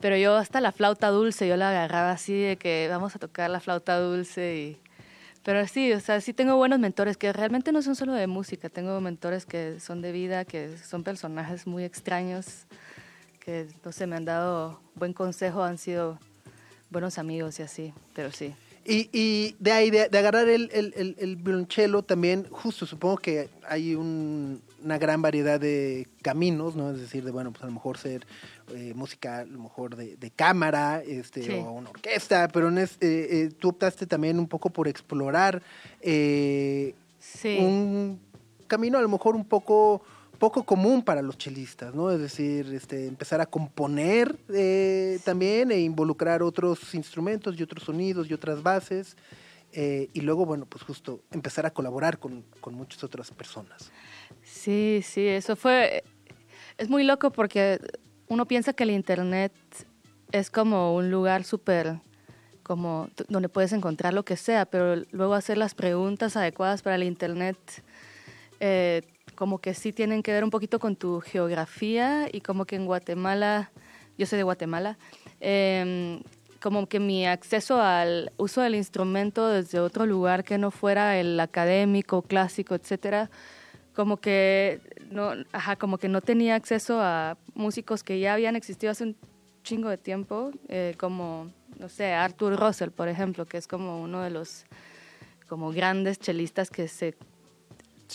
Pero 0.00 0.16
yo 0.16 0.36
hasta 0.36 0.60
la 0.60 0.72
flauta 0.72 1.08
dulce, 1.08 1.48
yo 1.48 1.56
la 1.56 1.70
agarraba 1.70 2.10
así 2.10 2.38
de 2.38 2.56
que 2.56 2.88
vamos 2.90 3.16
a 3.16 3.18
tocar 3.18 3.48
la 3.48 3.60
flauta 3.60 3.98
dulce 3.98 4.56
y... 4.56 4.80
Pero 5.44 5.66
sí, 5.66 5.92
o 5.92 6.00
sea, 6.00 6.20
sí 6.22 6.32
tengo 6.32 6.56
buenos 6.56 6.78
mentores 6.78 7.18
que 7.18 7.30
realmente 7.32 7.70
no 7.70 7.82
son 7.82 7.94
solo 7.96 8.14
de 8.14 8.26
música, 8.26 8.70
tengo 8.70 8.98
mentores 9.02 9.44
que 9.44 9.78
son 9.78 10.00
de 10.00 10.10
vida, 10.10 10.46
que 10.46 10.76
son 10.78 11.04
personajes 11.04 11.66
muy 11.66 11.84
extraños, 11.84 12.66
que 13.40 13.68
no 13.84 13.92
sé, 13.92 14.06
me 14.06 14.16
han 14.16 14.24
dado 14.24 14.80
buen 14.94 15.12
consejo, 15.12 15.62
han 15.62 15.76
sido 15.76 16.18
buenos 16.88 17.18
amigos 17.18 17.58
y 17.60 17.62
así, 17.62 17.92
pero 18.14 18.32
sí. 18.32 18.54
Y, 18.86 19.08
y 19.12 19.56
de 19.58 19.72
ahí, 19.72 19.90
de, 19.90 20.08
de 20.08 20.18
agarrar 20.18 20.48
el, 20.48 20.70
el, 20.72 20.92
el, 20.96 21.16
el 21.18 21.36
violonchelo 21.36 22.02
también, 22.02 22.46
justo 22.50 22.84
supongo 22.84 23.16
que 23.16 23.48
hay 23.66 23.94
un- 23.94 24.60
una 24.82 24.98
gran 24.98 25.22
variedad 25.22 25.58
de 25.58 26.06
caminos, 26.20 26.76
¿no? 26.76 26.90
Es 26.90 27.00
decir, 27.00 27.24
de, 27.24 27.30
bueno, 27.30 27.50
pues 27.50 27.62
a 27.62 27.66
lo 27.66 27.72
mejor 27.72 27.96
ser 27.96 28.26
eh, 28.74 28.92
música, 28.94 29.38
a 29.38 29.44
lo 29.46 29.58
mejor 29.58 29.96
de, 29.96 30.16
de 30.16 30.30
cámara, 30.30 31.02
este, 31.02 31.42
Sí. 31.42 31.52
o 31.52 31.72
una 31.72 31.88
orquesta, 31.88 32.48
pero 32.48 32.68
en 32.68 32.76
es- 32.78 32.98
eh, 33.00 33.28
eh, 33.30 33.50
tú 33.58 33.70
optaste 33.70 34.06
también 34.06 34.38
un 34.38 34.46
poco 34.46 34.68
por 34.68 34.86
explorar 34.86 35.62
eh, 36.02 36.94
Sí. 37.18 37.56
un 37.58 38.20
camino 38.66 38.98
a 38.98 39.02
lo 39.02 39.08
mejor 39.08 39.34
un 39.36 39.44
poco 39.46 40.02
poco 40.44 40.62
común 40.62 41.02
para 41.02 41.22
los 41.22 41.38
chelistas, 41.38 41.94
¿no? 41.94 42.10
Es 42.10 42.20
decir, 42.20 42.70
este, 42.74 43.06
empezar 43.06 43.40
a 43.40 43.46
componer 43.46 44.36
eh, 44.52 45.18
también 45.24 45.70
e 45.72 45.80
involucrar 45.80 46.42
otros 46.42 46.94
instrumentos 46.94 47.58
y 47.58 47.62
otros 47.62 47.84
sonidos 47.84 48.28
y 48.28 48.34
otras 48.34 48.62
bases. 48.62 49.16
eh, 49.72 50.08
y 50.12 50.20
luego, 50.20 50.44
bueno, 50.44 50.66
pues 50.66 50.84
justo 50.84 51.22
empezar 51.32 51.64
a 51.64 51.70
colaborar 51.70 52.18
con, 52.18 52.44
con 52.60 52.74
muchas 52.74 53.02
otras 53.02 53.30
personas. 53.30 53.90
Sí, 54.42 55.00
sí, 55.02 55.26
eso 55.26 55.56
fue... 55.56 56.04
Es 56.76 56.90
muy 56.90 57.04
loco 57.04 57.30
porque 57.32 57.80
uno 58.28 58.46
piensa 58.46 58.74
que 58.74 58.84
el 58.84 58.90
Internet 58.90 59.52
es 60.30 60.50
como 60.50 60.94
un 60.94 61.10
lugar 61.10 61.44
súper, 61.44 62.00
como 62.62 63.08
donde 63.28 63.48
puedes 63.48 63.72
encontrar 63.72 64.12
lo 64.12 64.26
que 64.26 64.36
sea, 64.36 64.66
pero 64.66 65.02
luego 65.10 65.32
hacer 65.32 65.56
las 65.56 65.74
preguntas 65.74 66.36
adecuadas 66.36 66.82
para 66.82 66.96
el 66.96 67.02
Internet, 67.04 67.56
eh, 68.60 69.00
como 69.34 69.58
que 69.58 69.74
sí 69.74 69.92
tienen 69.92 70.22
que 70.22 70.32
ver 70.32 70.44
un 70.44 70.50
poquito 70.50 70.78
con 70.78 70.96
tu 70.96 71.20
geografía 71.20 72.28
y 72.32 72.40
como 72.40 72.64
que 72.64 72.76
en 72.76 72.86
Guatemala, 72.86 73.70
yo 74.18 74.26
soy 74.26 74.38
de 74.38 74.42
Guatemala, 74.42 74.98
em, 75.40 76.22
como 76.60 76.86
que 76.86 76.98
mi 77.00 77.26
acceso 77.26 77.80
al 77.80 78.32
uso 78.38 78.62
del 78.62 78.74
instrumento 78.74 79.48
desde 79.48 79.80
otro 79.80 80.06
lugar 80.06 80.44
que 80.44 80.56
no 80.56 80.70
fuera 80.70 81.18
el 81.18 81.38
académico, 81.38 82.22
clásico, 82.22 82.74
etcétera, 82.74 83.30
como 83.94 84.16
que 84.16 84.80
no, 85.10 85.32
ajá, 85.52 85.76
como 85.76 85.98
que 85.98 86.08
no 86.08 86.20
tenía 86.20 86.54
acceso 86.54 87.00
a 87.00 87.36
músicos 87.54 88.02
que 88.02 88.18
ya 88.18 88.34
habían 88.34 88.56
existido 88.56 88.90
hace 88.90 89.04
un 89.04 89.16
chingo 89.62 89.88
de 89.88 89.98
tiempo, 89.98 90.52
eh, 90.68 90.94
como, 90.98 91.50
no 91.78 91.88
sé, 91.88 92.12
Arthur 92.12 92.58
Russell, 92.58 92.90
por 92.90 93.08
ejemplo, 93.08 93.46
que 93.46 93.56
es 93.56 93.66
como 93.66 94.00
uno 94.02 94.22
de 94.22 94.30
los 94.30 94.64
como 95.48 95.70
grandes 95.70 96.18
chelistas 96.18 96.70
que 96.70 96.88
se 96.88 97.14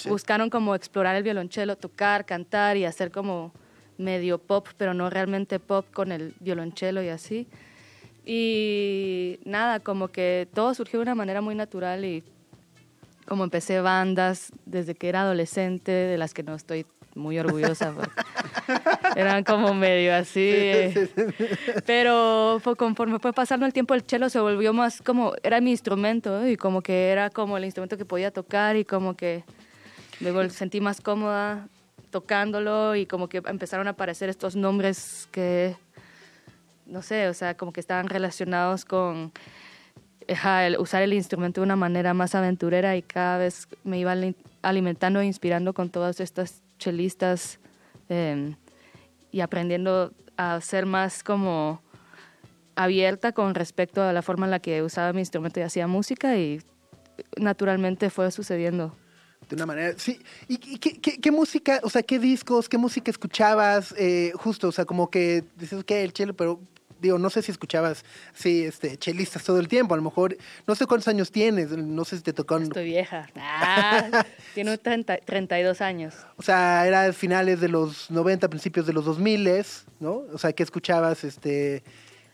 buscaron 0.07 0.49
como 0.49 0.75
explorar 0.75 1.15
el 1.15 1.23
violonchelo, 1.23 1.75
tocar, 1.75 2.25
cantar 2.25 2.77
y 2.77 2.85
hacer 2.85 3.11
como 3.11 3.51
medio 3.97 4.37
pop, 4.37 4.67
pero 4.77 4.93
no 4.93 5.09
realmente 5.09 5.59
pop 5.59 5.85
con 5.93 6.11
el 6.11 6.33
violonchelo 6.39 7.03
y 7.03 7.09
así. 7.09 7.47
Y 8.25 9.39
nada, 9.43 9.79
como 9.79 10.09
que 10.09 10.47
todo 10.53 10.73
surgió 10.73 10.99
de 10.99 11.03
una 11.03 11.15
manera 11.15 11.41
muy 11.41 11.55
natural 11.55 12.05
y 12.05 12.23
como 13.27 13.43
empecé 13.43 13.81
bandas 13.81 14.51
desde 14.65 14.95
que 14.95 15.09
era 15.09 15.21
adolescente, 15.21 15.91
de 15.91 16.17
las 16.17 16.33
que 16.33 16.43
no 16.43 16.55
estoy 16.55 16.85
muy 17.15 17.37
orgullosa. 17.39 17.93
eran 19.15 19.43
como 19.43 19.73
medio 19.73 20.13
así. 20.15 20.39
eh. 20.41 21.09
Pero 21.85 22.59
fue- 22.63 22.75
conforme 22.75 23.19
fue 23.19 23.33
pasando 23.33 23.65
el 23.65 23.73
tiempo, 23.73 23.93
el 23.93 24.03
cello 24.03 24.29
se 24.29 24.39
volvió 24.39 24.73
más 24.73 25.01
como, 25.01 25.33
era 25.43 25.59
mi 25.61 25.71
instrumento 25.71 26.41
¿eh? 26.43 26.51
y 26.51 26.55
como 26.55 26.81
que 26.81 27.09
era 27.09 27.29
como 27.29 27.57
el 27.57 27.65
instrumento 27.65 27.97
que 27.97 28.05
podía 28.05 28.31
tocar 28.31 28.75
y 28.77 28.85
como 28.85 29.15
que 29.15 29.43
vol- 30.21 30.49
sentí 30.49 30.81
más 30.81 31.01
cómoda 31.01 31.67
tocándolo 32.11 32.95
y 32.95 33.05
como 33.05 33.29
que 33.29 33.41
empezaron 33.45 33.87
a 33.87 33.91
aparecer 33.91 34.29
estos 34.29 34.55
nombres 34.55 35.27
que, 35.31 35.75
no 36.85 37.01
sé, 37.01 37.27
o 37.27 37.33
sea, 37.33 37.55
como 37.55 37.71
que 37.71 37.79
estaban 37.79 38.07
relacionados 38.07 38.85
con 38.85 39.31
usar 40.77 41.01
el 41.01 41.13
instrumento 41.13 41.61
de 41.61 41.65
una 41.65 41.75
manera 41.75 42.13
más 42.13 42.35
aventurera 42.35 42.95
y 42.95 43.01
cada 43.01 43.37
vez 43.39 43.67
me 43.83 43.97
iba 43.99 44.11
ali- 44.11 44.35
alimentando 44.61 45.19
e 45.21 45.25
inspirando 45.25 45.73
con 45.73 45.89
todas 45.89 46.19
estas 46.19 46.61
chelistas 46.77 47.59
eh, 48.09 48.55
y 49.31 49.41
aprendiendo 49.41 50.11
a 50.37 50.61
ser 50.61 50.85
más 50.85 51.23
como 51.23 51.81
abierta 52.75 53.31
con 53.31 53.55
respecto 53.55 54.03
a 54.03 54.13
la 54.13 54.21
forma 54.21 54.45
en 54.45 54.51
la 54.51 54.59
que 54.59 54.83
usaba 54.83 55.13
mi 55.13 55.19
instrumento 55.19 55.59
y 55.59 55.63
hacía 55.63 55.87
música 55.87 56.37
y 56.37 56.61
naturalmente 57.37 58.09
fue 58.09 58.31
sucediendo. 58.31 58.95
De 59.47 59.55
una 59.55 59.65
manera, 59.65 59.93
sí. 59.97 60.19
¿Y 60.47 60.57
qué, 60.57 60.99
qué- 61.19 61.31
música, 61.31 61.79
o 61.83 61.89
sea, 61.89 62.03
qué 62.03 62.19
discos, 62.19 62.67
qué 62.69 62.77
música 62.77 63.09
escuchabas? 63.09 63.95
Eh, 63.97 64.31
justo, 64.35 64.67
o 64.67 64.71
sea, 64.71 64.85
como 64.85 65.09
que 65.09 65.43
dices, 65.55 65.83
que 65.83 66.03
el 66.03 66.13
chelo, 66.13 66.35
pero 66.35 66.59
digo, 67.01 67.17
no 67.17 67.29
sé 67.31 67.41
si 67.41 67.51
escuchabas, 67.51 68.03
sí, 68.33 68.63
este, 68.65 68.97
chelistas 68.97 69.43
todo 69.43 69.59
el 69.59 69.67
tiempo. 69.67 69.93
A 69.95 69.97
lo 69.97 70.03
mejor, 70.03 70.37
no 70.67 70.75
sé 70.75 70.85
cuántos 70.85 71.07
años 71.07 71.31
tienes, 71.31 71.71
no 71.71 72.05
sé 72.05 72.17
si 72.17 72.23
te 72.23 72.33
tocó. 72.33 72.57
Estoy 72.57 72.85
vieja. 72.85 73.27
Ah, 73.37 74.23
tiene 74.53 74.77
30 74.77 75.17
32 75.17 75.81
años. 75.81 76.13
O 76.37 76.43
sea, 76.43 76.85
era 76.85 77.11
finales 77.13 77.59
de 77.61 77.69
los 77.69 78.11
90, 78.11 78.49
principios 78.49 78.85
de 78.85 78.93
los 78.93 79.05
2000, 79.05 79.49
¿no? 79.99 80.23
O 80.33 80.37
sea, 80.37 80.53
¿qué 80.53 80.61
escuchabas? 80.61 81.23
Este, 81.23 81.81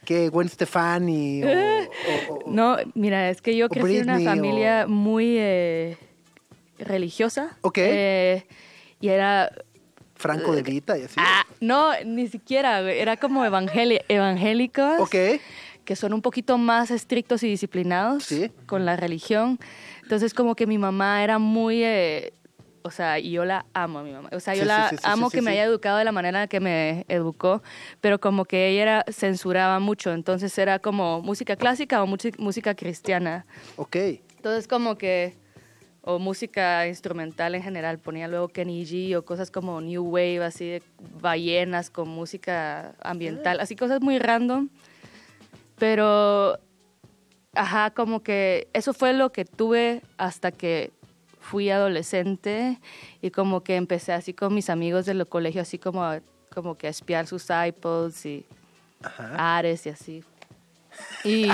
¿qué? 0.03 0.27
Gwen 0.29 0.49
Stefani 0.49 1.43
o, 1.43 1.47
o- 1.49 2.33
o- 2.33 2.43
No, 2.51 2.77
mira, 2.93 3.29
es 3.29 3.41
que 3.41 3.55
yo 3.55 3.69
crecí 3.69 3.97
en 3.97 4.03
una 4.03 4.15
Britney, 4.15 4.25
familia 4.35 4.87
muy 4.87 5.37
eh, 5.37 5.97
religiosa. 6.79 7.57
Ok. 7.61 7.77
Eh, 7.79 8.45
y 9.01 9.09
era 9.09 9.51
Franco 10.15 10.55
de 10.55 10.63
Vita 10.63 10.97
y 10.97 11.03
así. 11.03 11.15
Ah, 11.17 11.45
no, 11.59 11.91
ni 12.05 12.27
siquiera, 12.27 12.81
güey, 12.81 12.99
era 12.99 13.17
como 13.17 13.43
evangélicos. 13.45 14.99
Ok. 14.99 15.15
Que 15.83 15.95
son 15.95 16.13
un 16.13 16.21
poquito 16.21 16.57
más 16.57 16.89
estrictos 16.89 17.43
y 17.43 17.47
disciplinados 17.47 18.23
Sí. 18.23 18.51
con 18.65 18.85
la 18.85 18.95
religión. 18.95 19.59
Entonces, 20.01 20.33
como 20.33 20.55
que 20.55 20.65
mi 20.67 20.77
mamá 20.77 21.23
era 21.23 21.37
muy. 21.39 21.83
eh, 21.83 22.33
o 22.81 22.91
sea, 22.91 23.17
y 23.19 23.31
yo 23.31 23.45
la 23.45 23.65
amo 23.73 23.99
a 23.99 24.03
mi 24.03 24.11
mamá. 24.11 24.29
O 24.31 24.39
sea, 24.39 24.53
yo 24.53 24.61
Sí, 24.61 24.67
la 24.67 24.89
sí, 24.89 24.95
sí, 24.97 25.01
sí, 25.03 25.09
amo 25.11 25.29
que 25.31 25.41
me 25.41 25.51
haya 25.51 25.63
educado 25.63 25.97
de 25.97 26.05
la 26.05 26.11
manera 26.11 26.45
que 26.47 26.59
me 26.59 27.03
educó, 27.07 27.63
pero 27.99 28.19
como 28.19 28.45
que 28.45 28.67
ella 28.69 28.81
era, 28.81 29.05
censuraba 29.11 29.79
mucho. 29.79 30.11
Entonces, 30.13 30.55
era 30.59 30.77
como 30.79 31.21
música 31.21 31.55
clásica 31.55 32.01
o 32.03 32.07
música, 32.07 32.37
música 32.41 32.75
cristiana. 32.75 33.45
Ok. 33.77 33.95
Entonces, 34.37 34.67
como 34.67 34.97
que, 34.99 35.35
o 36.07 36.19
música 36.19 36.87
instrumental 36.87 37.55
en 37.55 37.63
general, 37.63 37.97
ponía 37.97 38.27
luego 38.27 38.47
Kenny 38.47 38.85
G 38.85 39.17
o 39.17 39.25
cosas 39.25 39.49
como 39.49 39.81
New 39.81 40.03
Wave, 40.03 40.43
así 40.43 40.65
de 40.65 40.83
ballenas 41.19 41.89
con 41.89 42.07
música 42.07 42.93
ambiental, 43.01 43.59
así 43.59 43.75
cosas 43.75 44.01
muy 44.01 44.19
random. 44.19 44.69
Pero, 45.79 46.59
ajá, 47.55 47.89
como 47.89 48.21
que 48.21 48.67
eso 48.73 48.93
fue 48.93 49.13
lo 49.13 49.31
que 49.31 49.45
tuve 49.45 50.03
hasta 50.17 50.51
que 50.51 50.91
fui 51.39 51.71
adolescente 51.71 52.79
y 53.23 53.31
como 53.31 53.63
que 53.63 53.75
empecé 53.75 54.13
así 54.13 54.35
con 54.35 54.53
mis 54.53 54.69
amigos 54.69 55.07
del 55.07 55.25
colegio, 55.27 55.63
así 55.63 55.79
como, 55.79 56.03
como 56.53 56.77
que 56.77 56.85
a 56.85 56.91
espiar 56.91 57.25
sus 57.25 57.47
iPods 57.49 58.27
y 58.27 58.45
Ares 59.37 59.87
y 59.87 59.89
así. 59.89 60.23
Y 61.25 61.49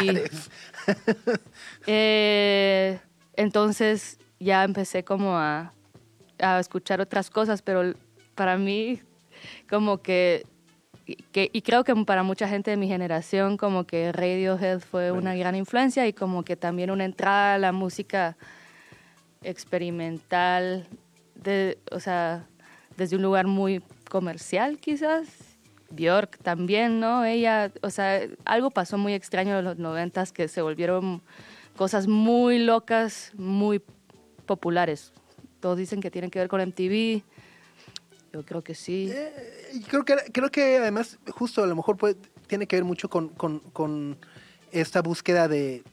eh, 1.87 2.99
entonces 3.35 4.19
ya 4.41 4.63
empecé 4.63 5.03
como 5.03 5.37
a, 5.37 5.73
a 6.39 6.59
escuchar 6.59 6.99
otras 7.01 7.29
cosas, 7.29 7.61
pero 7.61 7.93
para 8.35 8.57
mí 8.57 8.99
como 9.69 10.01
que, 10.01 10.45
que- 11.31 11.49
y 11.53 11.61
creo 11.61 11.83
que 11.83 11.95
para 12.05 12.23
mucha 12.23 12.47
gente 12.47 12.71
de 12.71 12.77
mi 12.77 12.87
generación 12.87 13.57
como 13.57 13.85
que 13.85 14.11
Radiohead 14.11 14.79
fue 14.79 15.11
una 15.11 15.35
gran 15.35 15.55
influencia 15.55 16.07
y 16.07 16.13
como 16.13 16.43
que 16.43 16.55
también 16.55 16.91
una 16.91 17.05
entrada 17.05 17.55
a 17.55 17.57
la 17.57 17.71
música 17.71 18.35
experimental, 19.43 20.87
de, 21.35 21.77
o 21.91 21.99
sea, 21.99 22.45
desde 22.97 23.15
un 23.15 23.21
lugar 23.21 23.47
muy 23.47 23.81
comercial 24.09 24.77
quizás. 24.77 25.27
Bjork 25.93 26.37
también, 26.37 27.01
¿no? 27.01 27.25
Ella, 27.25 27.69
o 27.81 27.89
sea, 27.89 28.21
algo 28.45 28.71
pasó 28.71 28.97
muy 28.97 29.13
extraño 29.13 29.59
en 29.59 29.65
los 29.65 29.77
noventas 29.77 30.31
que 30.31 30.47
se 30.47 30.61
volvieron 30.61 31.21
cosas 31.75 32.07
muy 32.07 32.59
locas, 32.59 33.33
muy 33.35 33.81
populares. 34.45 35.13
Todos 35.59 35.77
dicen 35.77 36.01
que 36.01 36.11
tienen 36.11 36.31
que 36.31 36.39
ver 36.39 36.47
con 36.47 36.59
MTV. 36.61 37.23
Yo 38.33 38.43
creo 38.45 38.63
que 38.63 38.75
sí. 38.75 39.11
Y 39.73 39.81
creo 39.81 40.03
que 40.05 40.15
creo 40.33 40.49
que 40.49 40.77
además 40.77 41.19
justo 41.31 41.63
a 41.63 41.67
lo 41.67 41.75
mejor 41.75 41.97
puede- 41.97 42.15
tiene 42.47 42.65
que 42.67 42.75
ver 42.77 42.85
mucho 42.85 43.09
con- 43.09 43.29
con 43.29 44.17
esta 44.71 45.01
búsqueda 45.01 45.47
de 45.47 45.83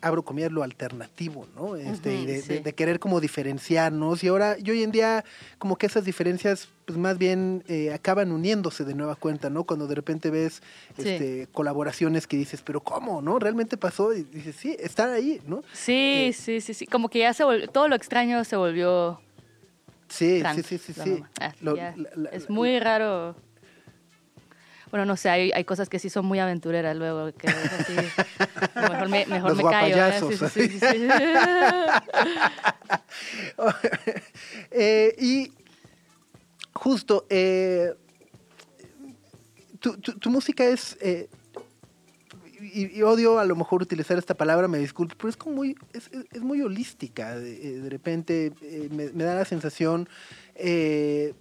abro 0.00 0.22
comillas 0.22 0.52
lo 0.52 0.62
alternativo, 0.62 1.46
¿no? 1.56 1.74
Este, 1.76 2.14
y 2.14 2.18
Ujú, 2.18 2.26
de, 2.26 2.42
sí. 2.42 2.48
de- 2.54 2.60
de 2.60 2.72
querer 2.74 2.98
como 3.00 3.20
diferenciarnos. 3.20 4.22
Y 4.22 4.28
ahora, 4.28 4.56
y 4.58 4.70
hoy 4.70 4.82
en 4.82 4.92
día, 4.92 5.24
como 5.58 5.76
que 5.76 5.86
esas 5.86 6.04
diferencias, 6.04 6.68
pues 6.84 6.98
más 6.98 7.18
bien 7.18 7.64
eh, 7.68 7.92
acaban 7.92 8.30
uniéndose 8.32 8.84
de 8.84 8.94
nueva 8.94 9.16
cuenta, 9.16 9.50
¿no? 9.50 9.64
Cuando 9.64 9.86
de 9.86 9.94
repente 9.94 10.30
ves 10.30 10.62
Sí. 10.96 11.08
este, 11.08 11.48
colaboraciones 11.52 12.26
que 12.26 12.36
dices, 12.36 12.62
pero 12.62 12.80
¿cómo? 12.80 13.20
¿No? 13.22 13.38
¿Realmente 13.38 13.76
pasó? 13.76 14.12
Y 14.14 14.22
dices, 14.24 14.56
sí, 14.56 14.76
están 14.78 15.10
ahí, 15.10 15.40
¿no? 15.46 15.62
Sí, 15.72 16.30
sí, 16.34 16.60
sí, 16.60 16.74
sí. 16.74 16.86
Como 16.86 17.08
que 17.08 17.18
ya 17.20 17.34
se 17.34 17.44
volvió, 17.44 17.68
todo 17.68 17.88
lo 17.88 17.96
extraño 17.96 18.44
se 18.44 18.56
volvió 18.56 19.20
Sí, 20.08 20.38
trans, 20.40 20.56
sí, 20.64 20.78
sí, 20.78 20.92
sí, 20.94 21.00
sí. 21.02 21.22
Ah, 21.40 21.52
Lo- 21.60 21.76
ya. 21.76 21.94
la- 21.96 22.08
la- 22.16 22.30
es 22.30 22.48
muy 22.48 22.78
raro. 22.80 23.36
Bueno, 24.90 25.04
no 25.04 25.16
sé, 25.16 25.28
hay, 25.28 25.52
hay 25.52 25.64
cosas 25.64 25.88
que 25.88 25.98
sí 25.98 26.08
son 26.10 26.24
muy 26.26 26.38
aventureras 26.38 26.96
luego, 26.96 27.30
que 27.32 27.46
es 27.46 27.54
así, 27.80 27.94
mejor 28.74 29.08
me, 29.08 29.26
mejor 29.26 29.50
Los 29.50 29.58
me 29.58 29.64
callo. 29.70 29.96
¿eh? 30.06 30.20
Sí. 30.50 30.70
Eh, 34.70 35.14
y 35.18 35.52
justo, 36.72 37.26
eh, 37.28 37.94
tu, 39.80 39.96
tu- 39.98 40.18
tu 40.18 40.30
música 40.30 40.64
es, 40.64 40.96
eh, 41.00 41.28
y, 42.60 42.96
y 42.98 43.02
odio 43.02 43.38
a 43.38 43.44
lo 43.44 43.56
mejor 43.56 43.82
utilizar 43.82 44.18
esta 44.18 44.34
palabra, 44.34 44.68
me 44.68 44.78
disculpo, 44.78 45.14
pero 45.16 45.28
es 45.28 45.36
como 45.36 45.56
muy, 45.56 45.76
es, 45.92 46.08
es- 46.12 46.26
es 46.32 46.40
muy 46.42 46.60
holística. 46.62 47.36
De, 47.38 47.80
de 47.80 47.90
repente 47.90 48.52
eh, 48.62 48.88
me, 48.90 49.10
me 49.10 49.24
da 49.24 49.34
la 49.34 49.44
sensación 49.44 50.08
eh, 50.54 51.34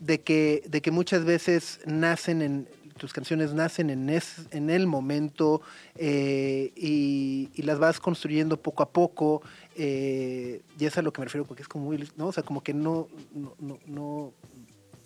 de, 0.00 0.20
que, 0.20 0.62
de 0.66 0.80
que 0.82 0.90
muchas 0.90 1.24
veces 1.24 1.80
nacen 1.86 2.42
en, 2.42 2.68
tus 2.98 3.12
canciones 3.12 3.52
nacen 3.54 3.90
en, 3.90 4.08
es- 4.08 4.46
en 4.52 4.70
el 4.70 4.86
momento 4.86 5.62
eh, 5.96 6.72
y, 6.76 7.50
las 7.62 7.78
vas 7.78 7.98
construyendo 7.98 8.56
poco 8.56 8.82
a 8.82 8.90
poco. 8.90 9.42
eh, 9.76 10.62
y 10.78 10.84
es 10.84 10.96
a 10.96 11.02
lo 11.02 11.12
que 11.12 11.20
me 11.20 11.24
refiero, 11.26 11.44
porque 11.44 11.62
es 11.62 11.68
como 11.68 11.86
muy, 11.86 12.08
¿no? 12.16 12.28
O 12.28 12.32
sea, 12.32 12.42
como 12.44 12.62
que 12.62 12.72
no, 12.74 13.08
no, 13.34 13.54
no, 13.58 13.78
no- 13.86 14.32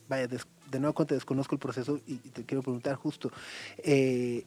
vaya, 0.08 0.26
des- 0.26 0.46
de 0.70 0.80
nuevo 0.80 0.94
cuenta 0.94 1.14
desconozco 1.14 1.54
el 1.54 1.58
proceso 1.60 1.98
y, 2.06 2.14
y 2.14 2.16
te 2.30 2.44
quiero 2.44 2.62
preguntar 2.62 2.94
justo, 2.96 3.30
eh, 3.78 4.44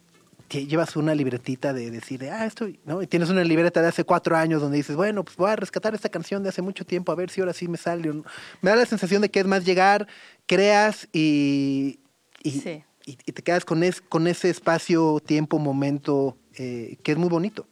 llevas 0.68 0.96
una 0.96 1.16
libretita 1.16 1.74
de 1.74 1.90
decir, 1.92 2.20
de, 2.20 2.30
ah, 2.30 2.46
esto, 2.46 2.68
¿no? 2.86 3.02
Y 3.02 3.08
tienes 3.08 3.30
una 3.30 3.44
libreta 3.44 3.82
de 3.82 3.88
hace 3.88 4.04
cuatro 4.04 4.36
años 4.36 4.62
donde 4.62 4.78
dices, 4.78 4.96
bueno, 4.96 5.24
pues 5.24 5.38
voy 5.38 5.50
a 5.50 5.56
rescatar 5.56 5.96
esta 5.96 6.10
canción 6.10 6.44
de 6.44 6.50
hace 6.50 6.62
mucho 6.62 6.86
tiempo, 6.86 7.12
a 7.12 7.16
ver 7.16 7.30
si 7.30 7.40
ahora 7.42 7.54
sí 7.54 7.68
me 7.68 7.78
sale. 7.78 8.10
o 8.10 8.14
no. 8.14 8.24
Me 8.62 8.70
da 8.70 8.76
la 8.76 8.86
sensación 8.86 9.22
de 9.22 9.30
que 9.30 9.40
es 9.40 9.46
más 9.48 9.66
llegar, 9.66 10.08
creas 10.46 11.08
y, 11.14 12.00
y, 12.44 12.52
Sí. 12.52 12.84
y- 13.06 13.18
y 13.26 13.32
te 13.32 13.42
quedas 13.42 13.66
con, 13.66 13.84
es, 13.84 14.02
con 14.02 14.28
ese 14.28 14.50
espacio, 14.50 15.20
tiempo, 15.26 15.58
momento, 15.60 16.38
eh, 16.58 16.98
que 17.04 17.14
es 17.14 17.18
muy 17.18 17.30
bonito. 17.30 17.66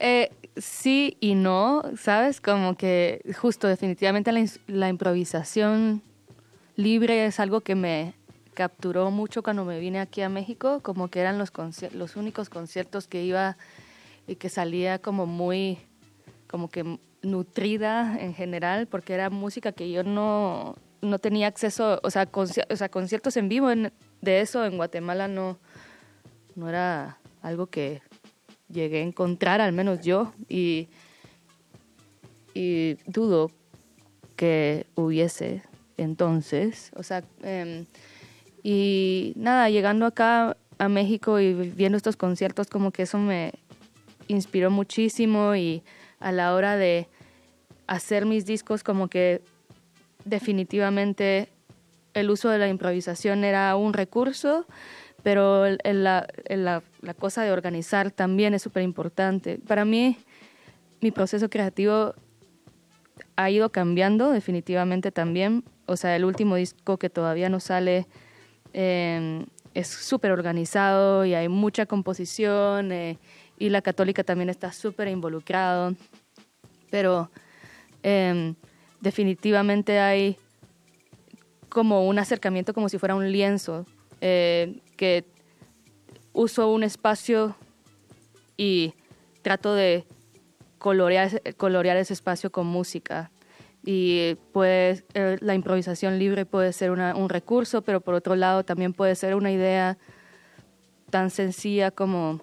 Eh, 0.00 0.30
sí 0.56 1.16
y 1.20 1.34
no, 1.34 1.82
¿sabes? 2.00 2.40
Como 2.40 2.76
que 2.76 3.20
justo 3.38 3.66
definitivamente 3.68 4.32
la 4.66 4.88
improvisación 4.88 6.02
libre 6.76 7.26
es 7.26 7.40
algo 7.40 7.60
que 7.60 7.74
me 7.74 8.14
capturó 8.58 9.12
mucho 9.12 9.44
cuando 9.44 9.64
me 9.64 9.78
vine 9.78 10.00
aquí 10.00 10.20
a 10.20 10.28
México, 10.28 10.80
como 10.82 11.06
que 11.06 11.20
eran 11.20 11.38
los, 11.38 11.52
los 11.92 12.16
únicos 12.16 12.48
conciertos 12.48 13.06
que 13.06 13.22
iba 13.22 13.56
y 14.26 14.34
que 14.34 14.48
salía 14.48 14.98
como 14.98 15.26
muy, 15.26 15.78
como 16.48 16.68
que 16.68 16.98
nutrida 17.22 18.18
en 18.20 18.34
general, 18.34 18.88
porque 18.88 19.14
era 19.14 19.30
música 19.30 19.70
que 19.70 19.92
yo 19.92 20.02
no, 20.02 20.74
no 21.02 21.20
tenía 21.20 21.46
acceso, 21.46 22.00
o 22.02 22.10
sea, 22.10 22.26
conci- 22.32 22.66
o 22.68 22.74
sea, 22.74 22.88
conciertos 22.88 23.36
en 23.36 23.48
vivo 23.48 23.68
de 23.68 24.40
eso 24.40 24.64
en 24.64 24.76
Guatemala 24.76 25.28
no, 25.28 25.56
no 26.56 26.68
era 26.68 27.18
algo 27.42 27.68
que 27.68 28.02
llegué 28.68 28.98
a 28.98 29.04
encontrar, 29.04 29.60
al 29.60 29.72
menos 29.72 30.00
yo, 30.00 30.32
y, 30.48 30.88
y 32.54 32.94
dudo 33.06 33.52
que 34.34 34.86
hubiese 34.96 35.62
entonces. 35.96 36.90
O 36.96 37.04
sea, 37.04 37.22
em, 37.42 37.86
y 38.62 39.32
nada, 39.36 39.70
llegando 39.70 40.06
acá 40.06 40.56
a 40.78 40.88
México 40.88 41.40
y 41.40 41.52
viendo 41.54 41.96
estos 41.96 42.16
conciertos, 42.16 42.68
como 42.68 42.90
que 42.92 43.02
eso 43.02 43.18
me 43.18 43.52
inspiró 44.28 44.70
muchísimo 44.70 45.54
y 45.56 45.82
a 46.20 46.32
la 46.32 46.54
hora 46.54 46.76
de 46.76 47.08
hacer 47.86 48.26
mis 48.26 48.44
discos, 48.46 48.82
como 48.82 49.08
que 49.08 49.40
definitivamente 50.24 51.48
el 52.14 52.30
uso 52.30 52.48
de 52.50 52.58
la 52.58 52.68
improvisación 52.68 53.44
era 53.44 53.74
un 53.76 53.92
recurso, 53.92 54.66
pero 55.22 55.66
el- 55.66 55.78
la, 55.84 56.26
la- 56.48 56.82
la 57.02 57.14
cosa 57.14 57.42
de 57.42 57.52
organizar 57.52 58.10
también 58.10 58.54
es 58.54 58.62
súper 58.62 58.82
importante. 58.82 59.58
Para 59.66 59.84
mí, 59.84 60.16
mi 61.00 61.10
proceso 61.10 61.48
creativo 61.48 62.14
ha 63.36 63.50
ido 63.50 63.70
cambiando 63.70 64.30
definitivamente 64.30 65.12
también. 65.12 65.64
O 65.86 65.96
sea, 65.96 66.14
el 66.16 66.24
último 66.24 66.56
disco 66.56 66.98
que 66.98 67.08
todavía 67.10 67.48
no 67.48 67.60
sale 67.60 68.06
eh, 68.72 69.44
es 69.74 69.86
súper 69.86 70.32
organizado 70.32 71.24
y 71.24 71.34
hay 71.34 71.48
mucha 71.48 71.86
composición 71.86 72.90
eh, 72.90 73.18
y 73.58 73.68
la 73.68 73.82
católica 73.82 74.24
también 74.24 74.50
está 74.50 74.72
súper 74.72 75.08
involucrado. 75.08 75.94
Pero 76.90 77.30
eh, 78.02 78.54
definitivamente 79.00 79.98
hay 80.00 80.36
como 81.68 82.06
un 82.06 82.18
acercamiento 82.18 82.72
como 82.74 82.88
si 82.88 82.98
fuera 82.98 83.14
un 83.14 83.30
lienzo, 83.30 83.86
eh, 84.20 84.80
que 84.96 85.24
uso 86.32 86.72
un 86.72 86.82
espacio 86.82 87.54
y 88.56 88.94
trato 89.42 89.74
de 89.74 90.04
colorear, 90.78 91.42
colorear 91.56 91.96
ese 91.98 92.14
espacio 92.14 92.50
con 92.50 92.66
música. 92.66 93.30
Y 93.84 94.36
pues 94.52 95.04
eh, 95.14 95.38
la 95.40 95.54
improvisación 95.54 96.18
libre 96.18 96.44
puede 96.44 96.72
ser 96.72 96.90
una- 96.90 97.14
un 97.14 97.28
recurso, 97.28 97.82
pero 97.82 98.00
por 98.00 98.14
otro 98.14 98.34
lado 98.36 98.64
también 98.64 98.92
puede 98.92 99.14
ser 99.14 99.34
una 99.34 99.50
idea 99.50 99.96
tan 101.10 101.30
sencilla 101.30 101.90
como 101.90 102.40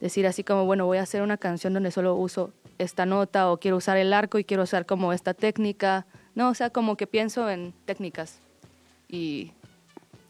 decir 0.00 0.26
así 0.26 0.44
como, 0.44 0.64
bueno, 0.64 0.86
voy 0.86 0.98
a 0.98 1.02
hacer 1.02 1.22
una 1.22 1.36
canción 1.36 1.72
donde 1.72 1.90
solo 1.90 2.14
uso 2.14 2.52
esta 2.78 3.06
nota 3.06 3.50
o 3.50 3.58
quiero 3.58 3.76
usar 3.78 3.96
el 3.96 4.12
arco 4.12 4.38
y 4.38 4.44
quiero 4.44 4.62
usar 4.62 4.86
como 4.86 5.12
esta 5.12 5.34
técnica. 5.34 6.06
No, 6.34 6.50
o 6.50 6.54
sea, 6.54 6.70
como 6.70 6.96
que 6.96 7.06
pienso 7.06 7.48
en 7.50 7.72
técnicas 7.84 8.38
y 9.08 9.52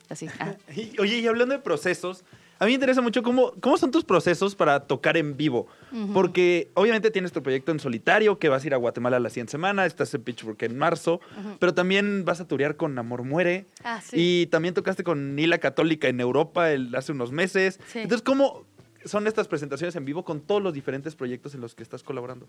así. 0.08 0.28
Ah. 0.38 0.54
Oye, 0.98 1.18
y 1.18 1.26
hablando 1.26 1.54
de 1.54 1.60
procesos, 1.60 2.24
a 2.58 2.64
mí 2.64 2.70
me 2.70 2.74
interesa 2.74 3.00
mucho 3.02 3.22
cómo, 3.22 3.52
cómo 3.60 3.76
son 3.76 3.90
tus 3.90 4.04
procesos 4.04 4.54
para 4.54 4.80
tocar 4.80 5.16
en 5.16 5.36
vivo. 5.36 5.66
Porque 6.12 6.70
obviamente 6.74 7.10
tienes 7.10 7.32
tu 7.32 7.42
proyecto 7.42 7.72
en 7.72 7.80
solitario, 7.80 8.38
que 8.38 8.48
vas 8.48 8.64
a 8.64 8.66
ir 8.66 8.74
a 8.74 8.76
Guatemala 8.76 9.18
la 9.20 9.30
siguiente 9.30 9.50
semana, 9.52 9.86
estás 9.86 10.12
en 10.14 10.22
Pittsburgh 10.22 10.62
en 10.62 10.76
marzo, 10.78 11.20
pero 11.58 11.72
también 11.74 12.24
vas 12.24 12.40
a 12.40 12.46
turear 12.48 12.76
con 12.76 12.98
Amor 12.98 13.22
Muere. 13.24 13.66
Ah, 13.84 14.00
sí. 14.02 14.16
Y 14.42 14.46
también 14.46 14.74
tocaste 14.74 15.04
con 15.04 15.34
Nila 15.34 15.58
Católica 15.58 16.08
en 16.08 16.20
Europa 16.20 16.70
el- 16.72 16.94
hace 16.94 17.12
unos 17.12 17.32
meses. 17.32 17.80
Sí. 17.88 18.00
Entonces, 18.00 18.22
¿cómo 18.22 18.64
son 19.04 19.26
estas 19.26 19.48
presentaciones 19.48 19.94
en 19.96 20.04
vivo 20.04 20.24
con 20.24 20.40
todos 20.40 20.62
los 20.62 20.74
diferentes 20.74 21.14
proyectos 21.14 21.54
en 21.54 21.60
los 21.60 21.74
que 21.74 21.82
estás 21.82 22.02
colaborando? 22.02 22.48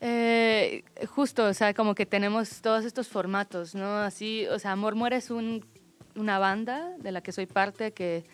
Eh, 0.00 0.82
justo, 1.08 1.44
o 1.46 1.54
sea, 1.54 1.74
como 1.74 1.94
que 1.94 2.06
tenemos 2.06 2.62
todos 2.62 2.84
estos 2.84 3.08
formatos, 3.08 3.74
¿no? 3.74 3.98
Así, 3.98 4.46
o 4.46 4.58
sea, 4.58 4.72
Amor 4.72 4.94
Muere 4.94 5.16
es 5.16 5.30
un, 5.30 5.64
una 6.16 6.38
banda 6.38 6.96
de 6.98 7.12
la 7.12 7.20
que 7.22 7.32
soy 7.32 7.46
parte 7.46 7.92
que 7.92 8.24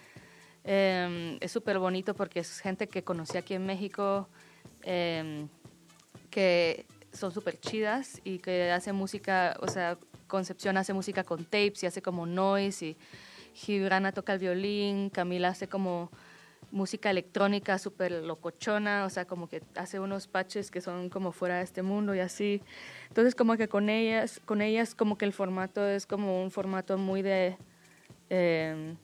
eh, 0.66 1.38
es 1.40 1.52
súper 1.52 1.78
bonito 1.78 2.14
porque 2.14 2.40
es 2.40 2.58
gente 2.58 2.88
que 2.88 3.04
conocí 3.04 3.38
aquí 3.38 3.54
en 3.54 3.64
México, 3.64 4.28
eh, 4.82 5.46
que 6.30 6.86
son 7.12 7.32
súper 7.32 7.58
chidas 7.58 8.20
y 8.24 8.38
que 8.38 8.70
hace 8.70 8.92
música, 8.92 9.56
o 9.60 9.68
sea, 9.68 9.96
Concepción 10.26 10.76
hace 10.76 10.92
música 10.92 11.22
con 11.22 11.44
tapes 11.44 11.84
y 11.84 11.86
hace 11.86 12.02
como 12.02 12.26
noise 12.26 12.84
y 12.84 12.96
Gibrana 13.54 14.10
toca 14.10 14.32
el 14.32 14.40
violín, 14.40 15.08
Camila 15.08 15.48
hace 15.48 15.68
como 15.68 16.10
música 16.72 17.10
electrónica 17.10 17.78
súper 17.78 18.10
locochona, 18.10 19.04
o 19.04 19.10
sea, 19.10 19.24
como 19.24 19.48
que 19.48 19.62
hace 19.76 20.00
unos 20.00 20.26
patches 20.26 20.72
que 20.72 20.80
son 20.80 21.10
como 21.10 21.30
fuera 21.30 21.58
de 21.58 21.62
este 21.62 21.82
mundo 21.82 22.12
y 22.12 22.18
así. 22.18 22.60
Entonces, 23.08 23.36
como 23.36 23.56
que 23.56 23.68
con 23.68 23.88
ellas, 23.88 24.40
con 24.44 24.62
ellas 24.62 24.96
como 24.96 25.16
que 25.16 25.24
el 25.26 25.32
formato 25.32 25.86
es 25.86 26.06
como 26.06 26.42
un 26.42 26.50
formato 26.50 26.98
muy 26.98 27.22
de, 27.22 27.56
eh, 28.28 28.96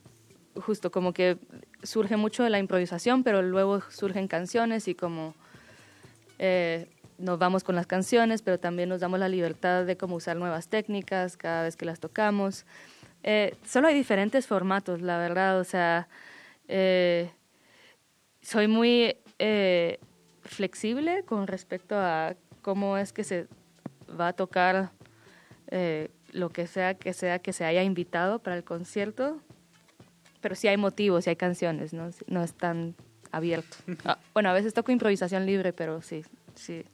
justo 0.57 0.91
como 0.91 1.13
que 1.13 1.39
surge 1.83 2.17
mucho 2.17 2.43
de 2.43 2.51
la 2.51 2.59
improvisación, 2.59 3.23
pero 3.25 3.43
luego 3.43 3.81
surgen 3.91 4.29
canciones 4.29 4.89
y 4.89 4.95
como 4.95 5.35
eh, 6.39 6.89
nos 7.19 7.39
vamos 7.39 7.65
con 7.65 7.77
las 7.77 7.87
canciones, 7.87 8.43
pero 8.43 8.59
también 8.59 8.89
nos 8.89 9.01
damos 9.01 9.21
la 9.21 9.29
libertad 9.29 9.85
de 9.85 9.97
cómo 9.97 10.17
usar 10.17 10.37
nuevas 10.37 10.69
técnicas 10.69 11.37
cada 11.37 11.63
vez 11.63 11.77
que 11.77 11.85
las 11.85 12.01
tocamos. 12.01 12.67
Eh, 13.23 13.55
solo 13.65 13.89
hay 13.89 13.95
diferentes 13.95 14.47
formatos, 14.47 15.01
la 15.01 15.19
verdad, 15.19 15.61
o 15.61 15.65
sea, 15.65 16.09
eh, 16.69 17.31
soy 18.41 18.67
muy 18.67 19.17
eh, 19.39 19.99
flexible 20.43 21.23
con 21.25 21.47
respecto 21.47 21.97
a 21.97 22.35
cómo 22.61 22.99
es 22.99 23.13
que 23.13 23.25
se 23.25 23.47
va 24.09 24.29
a 24.29 24.33
tocar 24.33 24.91
eh, 25.69 26.11
lo 26.33 26.51
que 26.51 26.67
sea 26.67 26.95
que 26.95 27.13
sea 27.13 27.39
que 27.39 27.53
se 27.53 27.65
haya 27.65 27.83
invitado 27.83 28.41
para 28.41 28.57
el 28.57 28.65
concierto, 28.65 29.41
pero 30.43 30.55
sí 30.55 30.69
hay 30.69 30.77
motivos, 30.77 31.25
sí 31.25 31.31
hay 31.31 31.37
canciones, 31.37 31.95
no, 31.95 32.11
no 32.27 32.43
es 32.43 32.53
tan 32.53 32.95
abierto. 33.31 33.79
Ah, 34.05 34.19
bueno, 34.35 34.51
a 34.51 34.53
veces 34.53 34.75
toco 34.75 34.93
improvisación 34.93 35.47
libre, 35.47 35.73
pero 35.73 36.03
sí, 36.03 36.23
sí. 36.55 36.85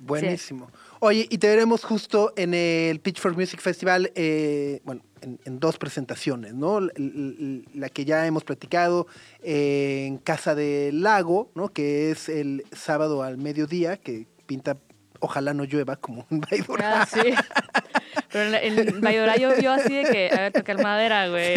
Buenísimo. 0.00 0.68
Oye, 1.00 1.26
y 1.30 1.38
te 1.38 1.48
veremos 1.48 1.84
justo 1.84 2.32
en 2.36 2.54
el 2.54 2.98
Pitchfork 3.00 3.36
Music 3.36 3.60
Festival, 3.60 4.10
eh, 4.14 4.80
bueno, 4.84 5.02
en, 5.20 5.38
en 5.44 5.60
dos 5.60 5.78
presentaciones, 5.78 6.54
¿no? 6.54 6.80
La, 6.80 7.88
que 7.88 8.04
ya 8.04 8.26
hemos 8.26 8.42
platicado 8.42 9.06
eh, 9.42 10.06
en 10.06 10.18
Casa 10.18 10.54
del 10.54 11.02
Lago, 11.02 11.50
¿no? 11.54 11.68
Que 11.68 12.10
es 12.10 12.28
el 12.28 12.64
sábado 12.72 13.22
al 13.22 13.38
mediodía, 13.38 13.96
que 13.96 14.26
pinta, 14.46 14.76
ojalá 15.20 15.54
no 15.54 15.64
llueva 15.64 15.96
como 15.96 16.26
un 16.30 16.40
Baidora. 16.40 17.02
Ah, 17.02 17.06
sí. 17.06 17.20
Pero 18.30 18.56
en, 18.56 18.78
en 18.78 19.00
Baidora 19.00 19.36
llovió 19.36 19.72
así 19.72 19.94
de 19.94 20.04
que, 20.04 20.30
a 20.32 20.40
ver, 20.40 20.52
tocar 20.52 20.82
madera, 20.82 21.28
güey. 21.28 21.54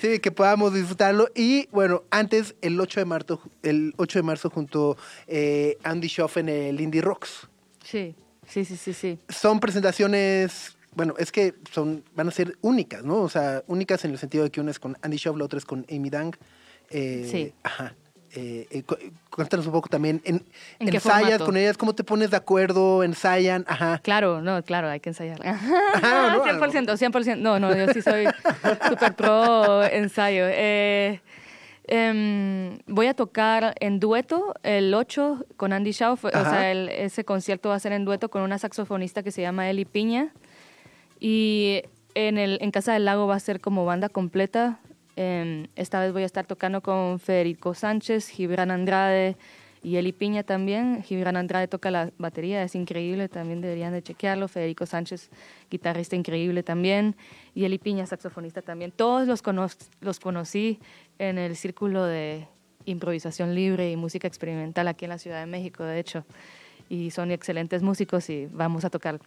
Sí, 0.00 0.18
que 0.18 0.30
podamos 0.32 0.74
disfrutarlo. 0.74 1.28
Y 1.34 1.68
bueno, 1.70 2.02
antes, 2.10 2.54
el 2.62 2.78
8 2.80 3.00
de 3.00 3.04
marzo, 3.06 3.40
el 3.62 3.94
8 3.96 4.18
de 4.18 4.22
marzo 4.22 4.50
junto 4.50 4.96
eh, 5.26 5.76
Andy 5.82 6.08
Schoff 6.08 6.36
en 6.36 6.48
el 6.48 6.80
Indie 6.80 7.00
Rocks. 7.00 7.48
Sí, 7.84 8.14
sí, 8.46 8.64
sí, 8.64 8.76
sí, 8.76 8.92
sí. 8.92 9.18
son 9.28 9.60
presentaciones, 9.60 10.76
bueno, 10.94 11.14
es 11.18 11.30
que 11.32 11.54
son, 11.72 12.04
van 12.14 12.28
a 12.28 12.30
ser 12.30 12.56
únicas, 12.62 13.04
¿no? 13.04 13.22
O 13.22 13.28
sea, 13.28 13.62
únicas 13.66 14.04
en 14.04 14.12
el 14.12 14.18
sentido 14.18 14.44
de 14.44 14.50
que 14.50 14.60
una 14.60 14.70
es 14.70 14.78
con 14.78 14.96
Andy 15.02 15.16
Schaub, 15.18 15.36
la 15.36 15.44
otra 15.44 15.58
es 15.58 15.64
con 15.64 15.86
Amy 15.90 16.10
Dang. 16.10 16.34
Eh, 16.90 17.28
Sí. 17.30 17.52
Ajá. 17.62 17.94
Eh, 18.36 18.66
eh, 18.70 18.82
cu- 18.82 18.96
cuéntanos 19.30 19.64
un 19.66 19.72
poco 19.72 19.88
también, 19.88 20.20
en, 20.24 20.44
¿En 20.80 20.88
qué 20.90 20.96
ensayas 20.96 21.38
con 21.46 21.56
ellas, 21.56 21.76
¿cómo 21.76 21.94
te 21.94 22.02
pones 22.02 22.30
de 22.30 22.36
acuerdo? 22.36 23.04
¿Ensayan? 23.04 23.64
Ajá. 23.68 24.00
Claro, 24.02 24.42
no, 24.42 24.60
claro, 24.64 24.88
hay 24.88 24.98
que 24.98 25.10
ensayar. 25.10 25.38
Ajá, 25.46 26.36
¿no? 26.36 26.44
100%, 26.44 26.96
100%. 26.96 27.36
No, 27.38 27.60
no, 27.60 27.74
yo 27.76 27.92
sí 27.92 28.02
soy 28.02 28.26
súper 28.88 29.14
pro 29.14 29.84
ensayo. 29.84 30.46
Eh, 30.48 31.20
em, 31.86 32.78
voy 32.86 33.06
a 33.06 33.14
tocar 33.14 33.74
en 33.80 34.00
dueto 34.00 34.54
el 34.62 34.92
8 34.94 35.44
con 35.56 35.72
Andy 35.72 35.92
Shaw. 35.92 36.14
O 36.14 36.16
sea, 36.30 36.70
el- 36.72 36.88
ese 36.88 37.24
concierto 37.24 37.68
va 37.68 37.76
a 37.76 37.78
ser 37.80 37.92
en 37.92 38.04
dueto 38.04 38.30
con 38.30 38.42
una 38.42 38.58
saxofonista 38.58 39.22
que 39.22 39.30
se 39.30 39.42
llama 39.42 39.68
Eli 39.70 39.84
Piña. 39.84 40.32
Y 41.20 41.82
en, 42.14 42.38
el, 42.38 42.58
en 42.60 42.70
Casa 42.70 42.92
del 42.92 43.04
Lago 43.04 43.26
va 43.26 43.36
a 43.36 43.40
ser 43.40 43.60
como 43.60 43.84
banda 43.84 44.08
completa. 44.08 44.78
Em, 45.16 45.68
esta 45.76 46.00
vez 46.00 46.12
voy 46.12 46.22
a 46.22 46.26
estar 46.26 46.46
tocando 46.46 46.80
con 46.82 47.20
Federico 47.20 47.74
Sánchez, 47.74 48.28
Gibran 48.28 48.70
Andrade 48.70 49.36
y 49.82 49.96
Eli 49.96 50.12
Piña 50.12 50.42
también. 50.42 51.02
Gibran 51.02 51.36
Andrade 51.36 51.68
toca 51.68 51.90
la 51.90 52.10
batería, 52.18 52.62
es 52.62 52.74
increíble, 52.74 53.28
también 53.28 53.60
deberían 53.60 53.92
de 53.92 54.02
chequearlo. 54.02 54.48
Federico 54.48 54.86
Sánchez, 54.86 55.30
guitarrista 55.70 56.16
increíble 56.16 56.62
también. 56.62 57.14
Y 57.54 57.64
Eli 57.64 57.78
Piña, 57.78 58.06
saxofonista 58.06 58.62
también. 58.62 58.90
Todos 58.90 59.28
los, 59.28 59.42
cono- 59.42 59.68
los 60.00 60.18
conocí 60.20 60.80
en 61.18 61.38
el 61.38 61.54
círculo 61.54 62.04
de 62.04 62.48
improvisación 62.86 63.54
libre 63.54 63.90
y 63.90 63.96
música 63.96 64.26
experimental 64.26 64.88
aquí 64.88 65.04
en 65.04 65.10
la 65.10 65.18
Ciudad 65.18 65.40
de 65.40 65.46
México, 65.46 65.84
de 65.84 65.98
hecho. 66.00 66.24
Y 66.88 67.10
son 67.12 67.30
excelentes 67.30 67.82
músicos 67.82 68.28
y 68.30 68.46
vamos 68.52 68.84
a 68.84 68.90
tocar 68.90 69.20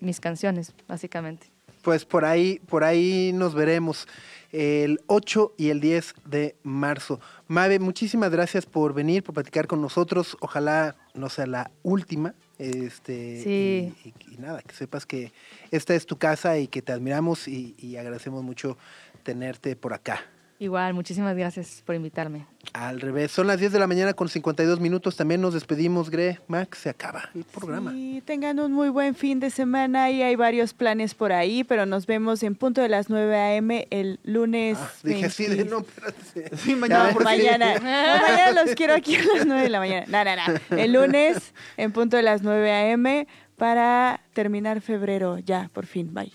mis 0.00 0.18
canciones, 0.18 0.72
básicamente. 0.88 1.53
Pues 1.84 2.06
por 2.06 2.24
ahí, 2.24 2.60
por 2.66 2.82
ahí 2.82 3.30
nos 3.34 3.54
veremos 3.54 4.08
el 4.52 5.00
8 5.06 5.52
y 5.58 5.68
el 5.68 5.80
10 5.80 6.14
de 6.24 6.56
marzo. 6.62 7.20
Mabe, 7.46 7.78
muchísimas 7.78 8.30
gracias 8.30 8.64
por 8.64 8.94
venir, 8.94 9.22
por 9.22 9.34
platicar 9.34 9.66
con 9.66 9.82
nosotros. 9.82 10.34
Ojalá 10.40 10.96
no 11.12 11.28
sea 11.28 11.46
la 11.46 11.70
última. 11.82 12.34
Este, 12.58 13.42
Sí. 13.42 13.94
y, 14.02 14.08
y- 14.08 14.34
y 14.34 14.38
nada, 14.38 14.62
que 14.62 14.74
sepas 14.74 15.04
que 15.04 15.32
esta 15.70 15.94
es 15.94 16.06
tu 16.06 16.16
casa 16.16 16.56
y 16.58 16.68
que 16.68 16.80
te 16.80 16.92
admiramos 16.92 17.48
y, 17.48 17.74
y 17.78 17.96
agradecemos 17.96 18.42
mucho 18.42 18.78
tenerte 19.22 19.76
por 19.76 19.92
acá. 19.92 20.22
Igual, 20.64 20.94
muchísimas 20.94 21.36
gracias 21.36 21.82
por 21.84 21.94
invitarme. 21.94 22.46
Al 22.72 22.98
revés, 23.02 23.30
son 23.30 23.46
las 23.46 23.60
10 23.60 23.70
de 23.72 23.78
la 23.78 23.86
mañana 23.86 24.14
con 24.14 24.30
52 24.30 24.80
minutos. 24.80 25.14
También 25.14 25.42
nos 25.42 25.52
despedimos, 25.52 26.08
Gre. 26.08 26.40
Max, 26.48 26.78
se 26.78 26.88
acaba 26.88 27.28
el 27.34 27.44
programa. 27.44 27.90
Sí, 27.92 28.22
tengan 28.24 28.58
un 28.58 28.72
muy 28.72 28.88
buen 28.88 29.14
fin 29.14 29.40
de 29.40 29.50
semana 29.50 30.10
y 30.10 30.22
hay 30.22 30.36
varios 30.36 30.72
planes 30.72 31.14
por 31.14 31.32
ahí, 31.32 31.64
pero 31.64 31.84
nos 31.84 32.06
vemos 32.06 32.42
en 32.42 32.54
punto 32.54 32.80
de 32.80 32.88
las 32.88 33.10
9 33.10 33.36
a.m. 33.36 33.86
el 33.90 34.18
lunes. 34.24 34.78
Ah, 34.80 34.90
dije 35.02 35.26
así 35.26 35.42
de 35.44 35.56
20. 35.56 35.70
no, 35.70 35.80
espérate. 35.80 36.56
Sí, 36.56 36.74
mañana, 36.74 37.08
Ya 37.08 37.12
¿por 37.12 37.24
ves, 37.26 37.34
qué? 37.42 37.42
Mañana, 37.58 37.74
No, 37.74 38.22
mañana 38.28 38.62
los 38.64 38.74
quiero 38.74 38.94
aquí 38.94 39.16
a 39.16 39.22
las 39.36 39.44
9 39.46 39.62
de 39.64 39.68
la 39.68 39.78
mañana. 39.80 40.06
No, 40.08 40.24
no, 40.24 40.54
no. 40.70 40.76
El 40.78 40.92
lunes 40.94 41.52
en 41.76 41.92
punto 41.92 42.16
de 42.16 42.22
las 42.22 42.40
9 42.42 42.72
a.m. 42.72 43.26
para 43.56 44.22
terminar 44.32 44.80
febrero. 44.80 45.38
Ya, 45.40 45.68
por 45.74 45.84
fin. 45.84 46.14
Bye. 46.14 46.32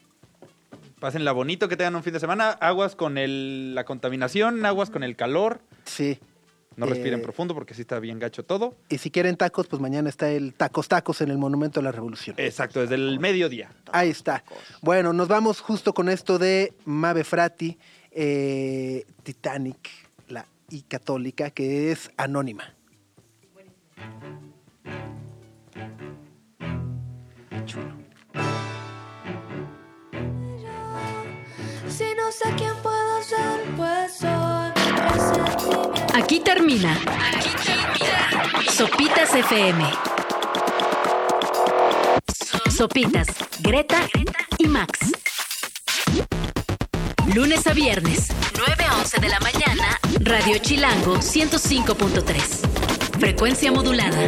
Pásenla 0.99 1.31
bonito, 1.31 1.69
que 1.69 1.77
tengan 1.77 1.95
un 1.95 2.03
fin 2.03 2.13
de 2.13 2.19
semana. 2.19 2.49
Aguas 2.51 2.95
con 2.95 3.17
el- 3.17 3.73
la 3.73 3.85
contaminación, 3.85 4.65
aguas 4.65 4.89
con 4.89 5.03
el 5.03 5.15
calor. 5.15 5.61
Sí. 5.85 6.19
No 6.75 6.85
Eh, 6.85 6.89
respiren 6.89 7.21
profundo 7.21 7.53
porque 7.53 7.73
sí 7.73 7.81
está 7.81 7.99
bien 7.99 8.19
gacho 8.19 8.43
todo. 8.43 8.75
Y 8.89 8.97
si 8.99 9.09
quieren 9.11 9.35
tacos, 9.37 9.67
pues 9.67 9.81
mañana 9.81 10.07
está 10.09 10.29
el 10.29 10.53
Tacos 10.53 10.87
Tacos 10.87 11.21
en 11.21 11.29
el 11.31 11.37
Monumento 11.37 11.79
a 11.79 11.83
la 11.83 11.91
Revolución. 11.91 12.35
Exacto, 12.39 12.79
desde 12.81 12.95
el 12.95 13.19
mediodía. 13.19 13.69
Ahí 13.91 14.09
está. 14.09 14.43
Bueno, 14.81 15.11
nos 15.13 15.27
vamos 15.27 15.59
justo 15.61 15.93
con 15.93 16.07
esto 16.09 16.37
de 16.37 16.73
Mave 16.85 17.23
Frati, 17.25 17.77
eh, 18.11 19.05
Titanic, 19.23 19.89
la 20.29 20.45
y 20.69 20.83
católica, 20.83 21.49
que 21.49 21.91
es 21.91 22.11
anónima. 22.17 22.73
Si 31.99 32.07
no 32.15 32.31
sé 32.31 32.49
quién 32.55 32.73
puedo 32.81 33.21
ser, 33.21 33.61
pues 33.75 34.13
soy. 34.13 34.71
Aquí 36.13 36.39
termina. 36.39 36.93
Aquí 36.93 37.49
termina. 37.65 38.71
Sopitas 38.71 39.35
FM. 39.35 39.83
Sopitas, 42.71 43.27
Greta 43.59 44.07
y 44.57 44.67
Max. 44.67 45.11
Lunes 47.35 47.67
a 47.67 47.73
viernes, 47.73 48.29
9 48.57 48.85
a 48.85 48.95
11 48.99 49.19
de 49.19 49.27
la 49.27 49.41
mañana, 49.41 49.99
Radio 50.21 50.57
Chilango 50.59 51.17
105.3. 51.17 53.19
Frecuencia 53.19 53.73
modulada. 53.73 54.21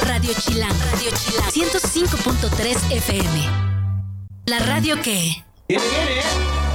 Radio 0.00 0.34
Chilango, 0.34 0.80
Radio 0.90 1.12
Chilango 1.14 1.52
105.3 1.52 2.96
FM. 2.96 3.77
La 4.48 4.60
radio 4.60 4.96
que... 5.02 5.44
Viene. 5.68 6.67